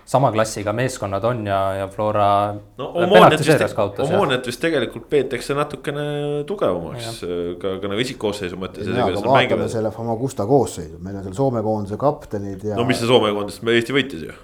sama 0.08 0.32
klassiga 0.32 0.74
meeskonnad 0.74 1.24
on 1.24 1.48
ja, 1.48 1.74
ja 1.76 1.88
Flora. 1.88 2.56
no 2.78 2.90
Omoniat 2.96 3.40
vist, 3.40 3.80
Omoniat 4.00 4.48
vist 4.48 4.62
tegelikult 4.64 5.10
peetakse 5.10 5.56
natukene 5.58 6.04
tugevamaks 6.48 7.24
ka, 7.62 7.74
ka 7.82 7.92
nagu 7.92 8.04
isikkoosseisu 8.04 8.60
mõttes. 8.60 8.88
vaatame 9.26 9.68
selle 9.72 9.92
Famagusta 9.92 10.46
koosseisu, 10.48 11.00
meil 11.04 11.20
on 11.20 11.28
seal 11.28 11.40
Soome 11.42 11.64
koondise 11.66 12.00
kaptenid 12.00 12.64
ja. 12.70 12.78
no 12.80 12.86
mis 12.88 13.02
see 13.02 13.10
Soome 13.10 13.34
koondis, 13.36 13.60
Eesti 13.78 13.96
võitis 13.96 14.24
ju. 14.30 14.38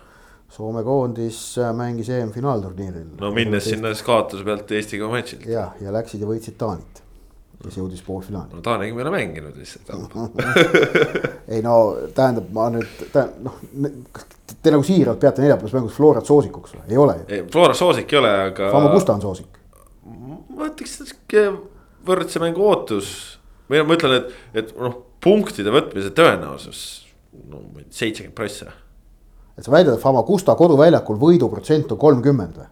Soome 0.53 0.83
koondis 0.85 1.39
äh, 1.57 1.71
mängis 1.73 2.11
EM-finaalturniiril. 2.13 3.15
no 3.21 3.31
minnes 3.33 3.71
sinna 3.71 3.93
siis 3.93 4.03
kaotuse 4.05 4.43
pealt 4.43 4.75
Eestiga 4.75 5.07
matšilt. 5.09 5.47
ja, 5.47 5.69
ja 5.81 5.95
läksid 5.95 6.21
ja 6.21 6.29
võitsid 6.29 6.59
Taanit 6.59 7.03
kes 7.63 7.79
jõudis 7.79 8.03
poolfinaali. 8.03 8.51
no 8.57 8.61
Taaniga 8.61 8.95
me 8.95 8.99
ei 8.99 9.07
ole 9.07 9.15
mänginud 9.15 9.55
lihtsalt 9.55 9.87
ei 11.55 11.63
no 11.63 11.77
tähendab, 12.15 12.51
ma 12.51 12.67
nüüd, 12.73 13.03
noh, 13.47 13.61
te 14.61 14.73
nagu 14.73 14.83
siiralt 14.85 15.19
peate 15.21 15.43
neljapäevas 15.43 15.75
mängus 15.75 15.95
Florat 15.97 16.27
soosikuks 16.27 16.75
või, 16.75 16.85
ei 16.89 16.99
ole 16.99 17.17
ju? 17.19 17.43
Flora 17.53 17.75
soosik 17.77 18.13
ei 18.13 18.19
ole, 18.19 18.33
aga. 18.49 18.71
Famagusta 18.73 19.15
on 19.15 19.23
soosik. 19.23 19.59
ma 20.53 20.69
ütleks, 20.69 20.97
sihuke 20.99 21.45
võrdse 22.07 22.41
mängu 22.43 22.65
ootus 22.67 23.11
või 23.71 23.83
ma 23.87 23.97
ütlen, 23.97 24.17
et, 24.19 24.33
et 24.63 24.73
noh, 24.77 24.97
punktide 25.23 25.71
võtmise 25.73 26.11
tõenäosus 26.15 26.81
no 27.49 27.63
seitsekümmend 27.89 28.35
prossa. 28.37 28.73
et 29.57 29.65
sa 29.65 29.71
väidad, 29.71 29.95
et 29.95 30.03
Famagusta 30.03 30.55
koduväljakul 30.59 31.21
võiduprotsent 31.21 31.95
on 31.95 32.01
kolmkümmend 32.01 32.59
või? 32.59 32.67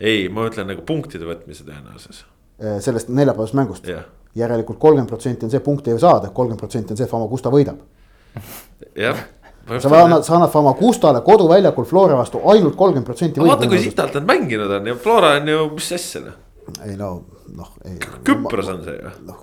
ei, 0.00 0.28
ma 0.28 0.46
ütlen 0.50 0.70
nagu 0.70 0.86
punktide 0.86 1.26
võtmise 1.28 1.66
tõenäosus 1.66 2.24
Eh, 2.58 2.80
sellest 2.80 3.08
neljapäevasest 3.08 3.54
mängust 3.54 3.88
yeah.. 3.88 4.04
järelikult 4.34 4.78
kolmkümmend 4.78 5.10
protsenti 5.10 5.42
on 5.44 5.50
see 5.50 5.60
punkti 5.60 5.90
ei 5.90 5.98
saada, 5.98 6.28
kolmkümmend 6.30 6.60
protsenti 6.60 6.94
on 6.94 7.00
see, 7.00 7.08
Famagusta 7.10 7.50
võidab. 7.50 7.80
jah 8.94 9.18
sa 9.80 10.02
annad, 10.02 10.24
sa 10.24 10.36
annad 10.36 10.52
Famagustale 10.52 11.20
koduväljakul 11.24 11.84
Flora 11.88 12.18
vastu 12.18 12.40
ainult 12.50 12.76
kolmkümmend 12.76 13.06
protsenti. 13.06 13.40
vaata, 13.40 13.68
kui 13.68 13.80
sitalt 13.82 14.14
nad 14.14 14.28
mänginud 14.28 14.70
on 14.70 14.86
ja 14.86 14.94
Flora 14.94 15.34
on 15.40 15.48
ju, 15.48 15.64
mis 15.74 15.90
asja 15.96 16.20
noh. 16.26 16.38
ei 16.84 16.96
no, 17.00 17.10
noh. 17.56 17.74
Küpros 18.24 18.70
on 18.72 18.84
see 18.84 18.96
ju. 18.98 19.16
noh, 19.28 19.42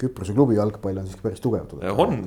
Küprose 0.00 0.34
klubi 0.34 0.58
jalgpall 0.58 0.98
on 0.98 1.06
siiski 1.08 1.24
päris 1.24 1.40
tugev. 1.44 1.70
on. 1.92 2.24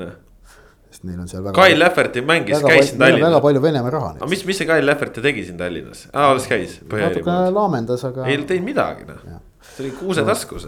sest 0.91 1.03
neil 1.03 1.19
on 1.19 1.27
seal 1.27 1.43
väga. 1.43 1.55
Kai 1.57 1.75
Lähverti 1.79 2.23
mängis, 2.25 2.61
käis 2.63 2.91
siin 2.91 3.01
Tallinnas. 3.01 3.27
väga 3.27 3.41
palju 3.43 3.61
Venemaa 3.61 3.91
raha. 3.91 4.13
aga 4.15 4.29
mis, 4.31 4.45
mis 4.47 4.61
see 4.61 4.69
Kai 4.69 4.79
Lähvert 4.85 5.19
tegi 5.21 5.43
siin 5.49 5.57
Tallinnas 5.59 6.07
ah,, 6.13 6.31
alles 6.31 6.47
käis. 6.47 6.79
natuke 6.93 7.37
laamendas, 7.57 8.05
aga. 8.07 8.25
ei 8.25 8.39
teinud 8.47 8.69
midagi 8.71 9.09
noh, 9.09 9.41
see 9.73 9.87
oli 9.87 9.93
kuuse 9.99 10.25
taskus. 10.27 10.67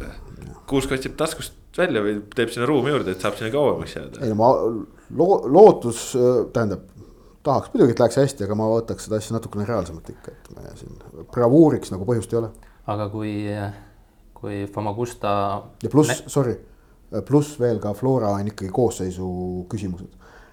kuusk 0.69 0.91
otsib 0.97 1.15
taskust 1.17 1.55
välja 1.77 2.01
või 2.03 2.19
teeb 2.35 2.51
sinna 2.53 2.67
ruumi 2.69 2.91
juurde, 2.91 3.15
et 3.15 3.23
saab 3.23 3.39
sinna 3.39 3.53
kauemaks 3.53 3.95
jääda. 3.95 4.25
ei 4.25 4.33
no 4.33 4.41
ma 4.41 4.51
lo-, 5.15 5.43
lootus, 5.49 6.13
tähendab 6.53 6.87
tahaks 7.43 7.71
muidugi, 7.73 7.95
et 7.95 8.01
läheks 8.01 8.19
hästi, 8.19 8.45
aga 8.45 8.57
ma 8.59 8.67
võtaks 8.69 9.07
seda 9.07 9.19
asja 9.19 9.35
natukene 9.37 9.67
reaalsemalt 9.67 10.09
ikka, 10.11 10.33
et 10.33 10.49
me 10.55 10.73
siin 10.79 10.97
bravuuriks 11.33 11.93
nagu 11.93 12.07
põhjust 12.07 12.33
ei 12.33 12.41
ole. 12.41 12.49
aga 12.89 13.07
kui, 13.13 13.33
kui 14.37 14.63
Famagusta. 14.73 15.31
ja 15.83 15.91
pluss, 15.91 16.23
sorry, 16.31 16.57
pluss 17.25 17.59
veel 17.61 17.79
ka 17.83 17.93
Flora 17.97 18.33
on 18.35 18.51
ikkagi 18.51 18.71
koosseisu 18.75 19.29
küsimused. 19.71 20.11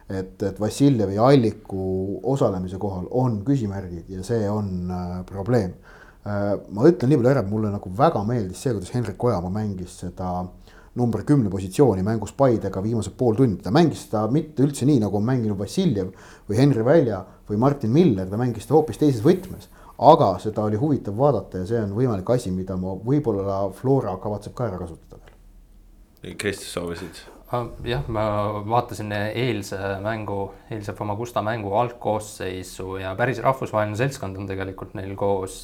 et, 0.09 0.43
et 0.43 0.61
Vassiljevi 0.61 1.17
ja 1.17 1.27
Alliku 1.27 2.21
osalemise 2.23 2.79
kohal 2.79 3.09
on 3.11 3.41
küsimärgid 3.45 4.07
ja 4.09 4.23
see 4.23 4.47
on 4.51 4.91
äh, 4.91 5.25
probleem 5.27 5.73
äh,. 6.23 6.55
ma 6.71 6.87
ütlen 6.87 7.11
nii 7.11 7.19
palju 7.19 7.33
ära, 7.33 7.43
et 7.43 7.51
mulle 7.51 7.73
nagu 7.75 7.91
väga 7.99 8.23
meeldis 8.29 8.63
see, 8.63 8.77
kuidas 8.77 8.95
Hendrik 8.95 9.25
Ojamaa 9.25 9.51
mängis 9.51 9.99
seda 10.05 10.31
äh, 10.45 10.66
number 10.97 11.23
kümne 11.29 11.51
positsiooni 11.53 12.03
mängus 12.07 12.33
Paidega 12.37 12.83
viimased 12.83 13.17
pool 13.19 13.37
tundi, 13.37 13.61
ta 13.63 13.73
mängis 13.75 14.07
seda 14.07 14.25
mitte 14.33 14.65
üldse 14.65 14.89
nii, 14.89 15.01
nagu 15.03 15.21
on 15.21 15.27
mänginud 15.29 15.59
Vassiljev 15.61 16.13
või 16.49 16.59
Henri 16.61 16.85
Välja 16.85 17.23
või 17.49 17.61
Martin 17.61 17.93
Miller, 17.93 18.29
ta 18.31 18.41
mängis 18.41 18.67
seda 18.67 18.79
hoopis 18.79 19.01
teises 19.03 19.25
võtmes. 19.25 19.71
aga 19.97 20.35
seda 20.39 20.65
oli 20.69 20.77
huvitav 20.77 21.17
vaadata 21.17 21.63
ja 21.63 21.67
see 21.67 21.79
on 21.81 21.95
võimalik 21.97 22.29
asi, 22.35 22.51
mida 22.53 22.77
ma 22.77 22.93
võib-olla 23.01 23.63
Flora 23.73 24.17
kavatseb 24.21 24.53
ka 24.55 24.67
ära 24.69 24.83
kasutada 24.83 25.17
veel. 25.23 26.37
Kristus 26.37 26.75
soovisid? 26.75 27.23
Ah, 27.47 27.69
jah, 27.87 28.03
ma 28.11 28.25
vaatasin 28.67 29.13
eilse 29.15 29.79
mängu, 30.03 30.51
eilse 30.75 30.93
Famagusta 30.99 31.45
mängu 31.47 31.77
algkoosseisu 31.79 32.97
ja 32.99 33.13
päris 33.15 33.39
rahvusvaheline 33.39 33.95
seltskond 33.97 34.37
on 34.37 34.49
tegelikult 34.51 34.97
neil 34.99 35.15
koos. 35.17 35.61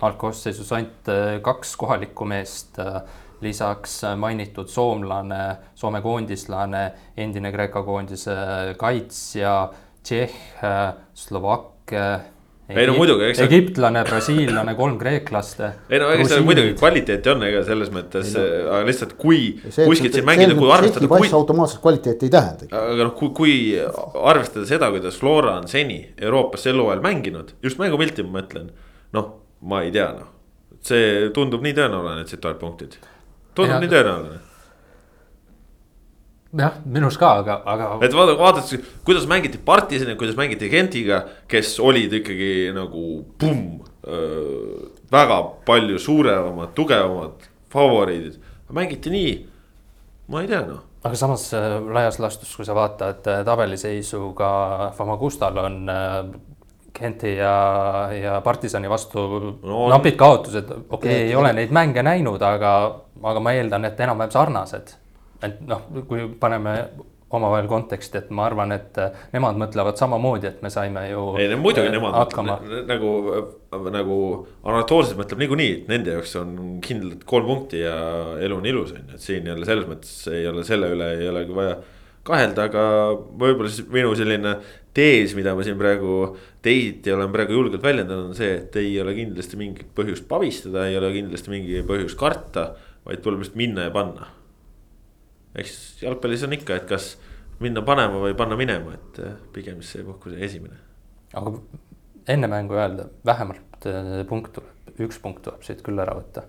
Algkoosseisus 0.00 0.72
ainult 0.72 1.10
äh, 1.12 1.34
kaks 1.44 1.74
kohalikku 1.76 2.24
meest 2.24 2.80
äh, 2.80 3.02
lisaks 3.44 4.00
mainitud 4.18 4.68
soomlane, 4.70 5.42
Soome 5.78 6.00
koondislane, 6.02 6.84
endine 7.16 7.52
Kreeka 7.54 7.82
koondise 7.86 8.34
kaitsja, 8.78 9.58
Tšehh, 10.02 10.64
Slovakk. 11.14 11.92
ei 12.68 12.84
no 12.84 12.94
muidugi, 12.98 13.24
eks. 13.30 13.38
egiptlane, 13.46 14.02
brasiillane, 14.04 14.74
kolm 14.76 14.98
kreeklast. 15.00 15.62
ei 15.88 16.00
no 16.02 16.10
ega 16.12 16.26
seal 16.28 16.44
muidugi 16.44 16.74
kvaliteeti 16.76 17.32
on, 17.32 17.44
ega 17.46 17.62
selles 17.64 17.88
mõttes, 17.94 18.34
aga 18.36 18.82
lihtsalt 18.84 19.14
kui 19.20 19.54
kuskilt 19.62 20.18
siin 20.18 20.26
mängida, 20.28 20.56
kui 20.58 20.68
arvestada. 20.74 21.08
Kui... 21.08 21.30
automaatselt 21.40 21.80
kvaliteeti 21.84 22.28
ei 22.28 22.34
tähenda. 22.34 22.68
aga 22.76 23.08
noh, 23.08 23.14
kui, 23.16 23.32
kui 23.36 23.54
arvestada 23.80 24.68
seda, 24.68 24.90
kuidas 24.92 25.16
Flora 25.20 25.56
on 25.62 25.68
seni 25.70 26.02
Euroopas 26.20 26.68
sel 26.68 26.80
hooajal 26.80 27.04
mänginud, 27.04 27.54
just 27.64 27.80
mängupilti 27.80 28.26
ma 28.26 28.42
mõtlen. 28.42 28.72
noh, 29.16 29.30
ma 29.64 29.84
ei 29.86 29.94
tea 29.94 30.10
noh, 30.18 30.28
see 30.84 31.30
tundub 31.36 31.64
nii 31.64 31.76
tõenäoline, 31.78 32.26
et 32.26 32.34
siit 32.34 32.44
tuleb 32.44 32.60
punktid 32.60 33.00
tundub 33.58 33.82
nii 33.82 33.92
tõenäoline 33.92 34.38
jah, 36.62 36.78
minus 36.88 37.18
ka, 37.20 37.34
aga, 37.42 37.58
aga. 37.68 37.90
et 38.06 38.16
vaata, 38.16 38.38
vaadates, 38.40 38.88
kuidas 39.04 39.28
mängiti 39.28 39.60
Partisani, 39.60 40.16
kuidas 40.20 40.38
mängiti 40.38 40.70
Gentiga, 40.72 41.22
kes 41.50 41.74
olid 41.84 42.14
ikkagi 42.22 42.70
nagu 42.76 43.04
pumm. 43.38 43.84
väga 45.12 45.36
palju 45.66 45.98
suuremad, 46.00 46.72
tugevamad 46.76 47.48
favoriidid, 47.72 48.38
mängiti 48.72 49.12
nii, 49.12 49.32
ma 50.32 50.40
ei 50.40 50.48
tea 50.48 50.62
noh 50.64 50.86
aga 51.04 51.16
samas 51.18 51.46
äh, 51.54 51.78
laias 51.94 52.18
laastus, 52.18 52.54
kui 52.56 52.66
sa 52.66 52.74
vaatad 52.76 53.26
äh, 53.30 53.42
tabeliseisu 53.46 54.32
ka 54.38 54.50
Famagustal 54.96 55.58
on 55.62 55.78
äh, 55.92 56.16
Genti 56.94 57.34
ja, 57.36 57.52
ja 58.12 58.38
Partisani 58.40 58.88
vastu 58.90 59.26
no, 59.62 59.82
napid 59.92 60.16
kaotused, 60.18 60.70
okei 60.70 60.88
okay,, 60.96 61.26
ei 61.28 61.36
ole 61.36 61.52
neid 61.54 61.74
mänge 61.74 62.02
näinud, 62.02 62.42
aga 62.42 62.72
aga 63.22 63.42
ma 63.42 63.52
eeldan, 63.56 63.84
et 63.88 64.00
enam-vähem 64.00 64.32
sarnased. 64.34 64.96
et 65.42 65.60
noh, 65.66 65.84
kui 66.08 66.26
paneme 66.40 66.74
omavahel 67.30 67.66
konteksti, 67.68 68.22
et 68.22 68.30
ma 68.32 68.46
arvan, 68.48 68.72
et 68.72 68.96
nemad 69.34 69.58
mõtlevad 69.60 69.98
samamoodi, 70.00 70.48
et 70.48 70.62
me 70.64 70.70
saime 70.72 71.04
ju. 71.10 71.24
ei 71.40 71.50
no 71.52 71.58
muidugi 71.60 71.92
nemad 71.92 72.16
mõtlevad. 72.16 72.64
Nagu, 72.88 73.12
nagu 73.92 74.16
anatoolselt 74.64 75.20
mõtleb 75.20 75.44
niikuinii, 75.44 75.74
et 75.82 75.92
nende 75.92 76.16
jaoks 76.16 76.34
on 76.40 76.56
kindlalt 76.84 77.26
kolm 77.28 77.50
punkti 77.50 77.84
ja 77.84 77.98
elu 78.40 78.58
on 78.62 78.72
ilus, 78.72 78.96
on 78.96 79.04
ju, 79.04 79.18
et 79.18 79.28
siin 79.28 79.52
jälle 79.52 79.68
selles 79.68 79.88
mõttes 79.90 80.16
ei 80.32 80.48
ole 80.48 80.64
selle 80.66 80.90
üle 80.96 81.12
ei 81.18 81.28
olegi 81.28 81.56
vaja 81.60 81.76
kahelda, 82.28 82.68
aga 82.68 82.82
võib-olla 83.16 83.72
siis 83.72 83.88
minu 83.92 84.12
selline 84.18 84.58
tees, 84.94 85.32
mida 85.38 85.54
ma 85.56 85.64
siin 85.66 85.78
praegu 85.80 86.34
teisiti 86.64 87.12
olen 87.14 87.32
praegu 87.32 87.56
julgelt 87.56 87.84
väljendanud, 87.84 88.32
on 88.32 88.38
see, 88.38 88.58
et 88.60 88.76
ei 88.80 88.92
ole 89.00 89.14
kindlasti 89.16 89.58
mingit 89.60 89.90
põhjust 89.96 90.28
pabistada, 90.30 90.86
ei 90.88 90.98
ole 91.00 91.12
kindlasti 91.14 91.54
mingi 91.54 91.82
põhjust 91.88 92.18
karta 92.20 92.70
vaid 93.08 93.24
tuleb 93.24 93.42
lihtsalt 93.42 93.58
minna 93.58 93.86
ja 93.86 93.92
panna. 93.94 94.28
eks 95.58 96.02
jalgpallis 96.02 96.44
on 96.46 96.54
ikka, 96.54 96.76
et 96.76 96.88
kas 96.90 97.14
minna 97.62 97.82
panema 97.82 98.20
või 98.22 98.34
panna 98.38 98.58
minema, 98.58 98.94
et 98.98 99.20
eh, 99.24 99.38
pigem 99.54 99.80
siis 99.82 99.96
see 99.96 100.06
puhkus 100.06 100.36
esimene. 100.36 100.76
aga 101.34 101.54
enne 102.28 102.50
mängu 102.52 102.76
öelda, 102.76 103.08
vähemalt 103.26 103.88
eh, 103.88 104.12
punkt 104.28 104.52
tuleb, 104.58 104.92
üks 105.06 105.20
punkt 105.24 105.42
tuleb 105.46 105.64
siit 105.66 105.82
küll 105.86 106.04
ära 106.04 106.18
võtta. 106.20 106.44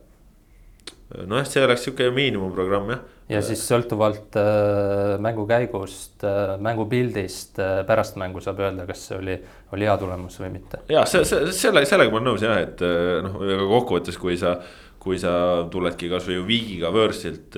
Nojah, 1.09 1.47
see 1.47 1.63
oleks 1.65 1.85
sihuke 1.87 2.09
miinimumprogramm 2.13 2.91
jah. 2.93 2.99
ja 3.31 3.41
siis 3.45 3.61
sõltuvalt 3.65 4.35
äh, 4.39 5.15
mängu 5.21 5.45
käigust 5.49 6.25
äh,, 6.27 6.53
mängupildist 6.61 7.61
äh, 7.63 7.79
pärast 7.87 8.19
mängu 8.21 8.43
saab 8.43 8.61
öelda, 8.61 8.85
kas 8.89 9.07
see 9.09 9.17
oli, 9.17 9.39
oli 9.73 9.89
hea 9.89 9.95
tulemus 10.01 10.37
või 10.41 10.53
mitte. 10.59 10.83
ja 10.91 11.05
see, 11.09 11.25
see, 11.25 11.49
selle, 11.55 11.85
sellega 11.89 12.13
ma 12.13 12.21
olen 12.21 12.31
nõus 12.33 12.45
jah, 12.45 12.61
et 12.61 12.83
noh, 13.25 13.41
kokkuvõttes, 13.73 14.19
kui 14.21 14.37
sa 14.39 14.59
kui 14.99 15.15
sa 15.15 15.31
tuledki 15.71 16.09
kasvõi 16.11 16.41
Viigiga 16.43 16.89
võõrsilt, 16.91 17.55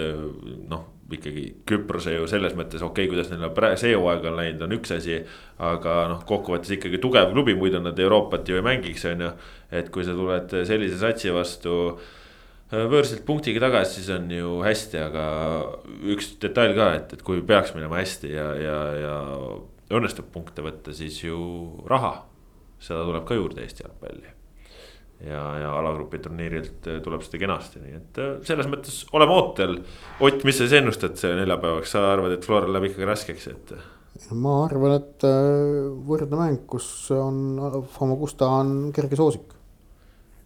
noh 0.69 0.87
ikkagi 1.11 1.41
Küprose 1.67 2.13
ju 2.13 2.27
selles 2.29 2.53
mõttes 2.55 2.79
okei 2.85 3.03
okay,, 3.03 3.09
kuidas 3.11 3.31
neil 3.33 3.49
praegu 3.51 3.81
see 3.81 3.95
hooaeg 3.97 4.29
on 4.29 4.37
läinud, 4.37 4.61
on 4.63 4.77
üks 4.77 4.93
asi. 4.95 5.17
aga 5.59 5.95
noh, 6.07 6.21
kokkuvõttes 6.29 6.77
ikkagi 6.77 7.01
tugev 7.03 7.33
klubi, 7.33 7.57
muidu 7.57 7.81
nad 7.83 7.99
Euroopat 7.99 8.47
ju 8.47 8.61
ei 8.61 8.63
mängiks, 8.63 9.03
on 9.11 9.25
ju. 9.25 9.31
et 9.75 9.91
kui 9.91 10.07
sa 10.07 10.15
tuled 10.15 10.55
sellise 10.69 11.01
satsi 11.01 11.33
vastu 11.35 11.75
äh, 11.89 12.20
võõrsilt 12.71 13.25
punktiga 13.27 13.63
tagasi, 13.65 13.99
siis 13.99 14.11
on 14.15 14.29
ju 14.31 14.57
hästi, 14.63 14.99
aga 15.03 15.25
üks 16.13 16.33
detail 16.41 16.75
ka, 16.77 16.91
et, 16.99 17.15
et 17.17 17.23
kui 17.27 17.41
peaks 17.43 17.75
minema 17.75 17.99
hästi 17.99 18.31
ja, 18.31 18.49
ja, 18.55 18.77
ja 19.01 19.15
õnnestub 19.91 20.31
punkte 20.31 20.63
võtta, 20.63 20.95
siis 20.95 21.19
ju 21.23 21.39
raha. 21.89 22.21
seda 22.81 23.03
tuleb 23.05 23.25
ka 23.27 23.35
juurde 23.37 23.61
Eesti 23.61 23.83
jalgpalli 23.83 24.31
ja, 25.25 25.41
ja 25.61 25.71
alagrupi 25.77 26.19
turniirilt 26.21 26.87
äh, 26.89 26.99
tuleb 27.03 27.23
seda 27.25 27.41
kenasti, 27.43 27.81
nii 27.83 27.97
et 27.97 28.19
äh, 28.21 28.33
selles 28.47 28.69
mõttes 28.71 29.01
oleme 29.15 29.35
ootel. 29.37 29.77
Ott, 30.23 30.45
mis 30.47 30.57
sa 30.57 30.65
siis 30.65 30.79
ennustad 30.81 31.17
neljapäevaks, 31.37 31.93
sa 31.93 32.05
arvad, 32.13 32.35
et 32.35 32.45
Floral 32.47 32.73
läheb 32.73 32.91
ikkagi 32.91 33.09
raskeks, 33.09 33.49
et? 33.53 33.73
ma 34.37 34.57
arvan, 34.65 34.97
et 34.99 35.25
äh, 35.27 35.89
võrdne 36.07 36.39
mäng, 36.39 36.63
kus 36.69 36.87
on, 37.15 37.59
Famagusta 37.95 38.49
on 38.61 38.91
kerge 38.95 39.19
soosik. 39.19 39.57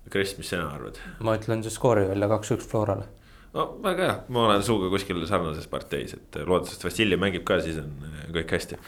Kris, 0.10 0.36
mis 0.38 0.50
sina 0.54 0.70
arvad? 0.70 1.00
ma 1.20 1.38
ütlen 1.40 1.64
siis 1.66 1.78
skoori 1.80 2.08
välja 2.10 2.30
kaks-üks 2.32 2.68
Florale. 2.72 3.08
no 3.54 3.70
väga 3.84 4.10
hea, 4.10 4.18
ma 4.30 4.50
olen 4.50 4.66
sinuga 4.66 4.92
kuskil 4.94 5.24
sarnases 5.30 5.70
parteis, 5.72 6.18
et 6.18 6.42
loodetavasti 6.42 6.90
Vassiljev 6.90 7.22
mängib 7.22 7.48
ka, 7.48 7.62
siis 7.64 7.80
on 7.82 7.96
kõik 8.36 8.58
hästi 8.58 8.82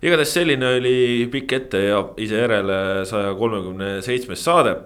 igatahes 0.00 0.30
selline 0.32 0.68
oli 0.78 1.28
pikk 1.32 1.52
ette 1.58 1.80
ja 1.84 1.98
ise 2.24 2.38
järele 2.40 2.76
saja 3.08 3.34
kolmekümne 3.36 3.90
seitsmes 4.04 4.44
saade. 4.44 4.76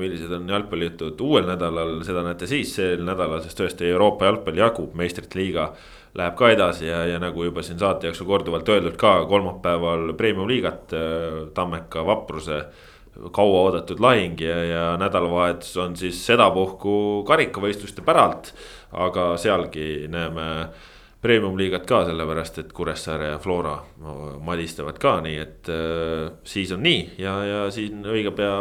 millised 0.00 0.32
on 0.32 0.48
jalgpallijutud 0.48 1.20
uuel 1.20 1.44
nädalal, 1.48 1.98
seda 2.06 2.22
näete 2.24 2.48
siis 2.48 2.72
sel 2.78 3.04
nädalal, 3.04 3.42
sest 3.44 3.60
tõesti 3.60 3.90
Euroopa 3.92 4.30
jalgpalli 4.30 4.64
jagub, 4.64 4.96
meistrite 4.96 5.38
liiga 5.38 5.68
läheb 6.16 6.36
ka 6.38 6.50
edasi 6.54 6.86
ja, 6.86 7.04
ja 7.10 7.20
nagu 7.20 7.44
juba 7.44 7.62
siin 7.62 7.78
saate 7.78 8.08
jooksul 8.08 8.28
korduvalt 8.30 8.68
öeldud 8.70 8.96
ka 8.96 9.16
kolmapäeval 9.28 10.14
premium-liigat 10.16 10.94
Tammeka 11.54 12.06
vapruse 12.06 12.62
kauaoodatud 13.32 14.00
lahing 14.02 14.40
ja, 14.40 14.56
ja 14.64 14.84
nädalavahetus 15.00 15.76
on 15.82 15.96
siis 15.96 16.18
sedapuhku 16.26 17.24
karikavõistluste 17.28 18.02
päralt. 18.02 18.54
aga 18.92 19.34
sealgi 19.36 20.06
näeme 20.08 20.68
premium-liigat 21.24 21.86
ka, 21.88 22.04
sellepärast 22.06 22.58
et 22.60 22.72
Kuressaare 22.72 23.32
ja 23.32 23.38
Flora 23.38 23.78
madistavad 24.44 24.98
ka, 25.02 25.16
nii 25.24 25.38
et 25.40 25.70
äh, 25.72 26.32
siis 26.44 26.72
on 26.72 26.82
nii 26.84 27.14
ja, 27.18 27.38
ja 27.44 27.60
siin 27.74 28.04
õige 28.04 28.34
pea 28.36 28.54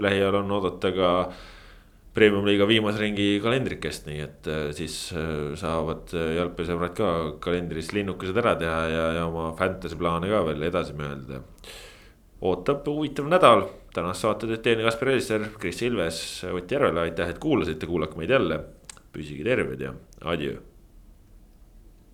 lähiajal 0.00 0.40
on 0.40 0.54
oodata 0.56 0.92
ka 0.96 1.10
premium-liiga 2.12 2.66
viimase 2.68 3.00
ringi 3.00 3.28
kalendrikest, 3.44 4.06
nii 4.08 4.20
et 4.24 4.48
äh, 4.50 4.66
siis 4.76 4.96
äh, 5.16 5.54
saavad 5.58 6.12
äh, 6.16 6.34
jalgpallisõbrad 6.36 6.96
ka 6.96 7.12
kalendris 7.44 7.92
linnukesed 7.96 8.36
ära 8.42 8.54
teha 8.60 8.82
ja, 8.92 9.06
ja 9.18 9.24
oma 9.30 9.50
fantasy 9.56 9.96
plaane 10.00 10.28
ka 10.32 10.42
veel 10.48 10.68
edasi 10.68 10.96
mõelda. 10.98 11.40
Ootab 12.42 12.86
huvitav 12.90 13.30
nädal, 13.30 13.66
tänast 13.94 14.26
saate 14.26 14.50
teeb 14.50 14.64
teine 14.64 14.86
Kaspar 14.86 15.14
Elisser, 15.14 15.46
Kris 15.58 15.82
Ilves, 15.86 16.18
Ott 16.50 16.70
Järvela, 16.70 17.06
aitäh, 17.06 17.30
et 17.30 17.38
kuulasite, 17.38 17.86
kuulake 17.86 18.18
meid 18.18 18.30
jälle. 18.30 18.60
püsige 19.12 19.44
terved 19.44 19.80
ja 19.80 19.90
adjöö 20.24 20.71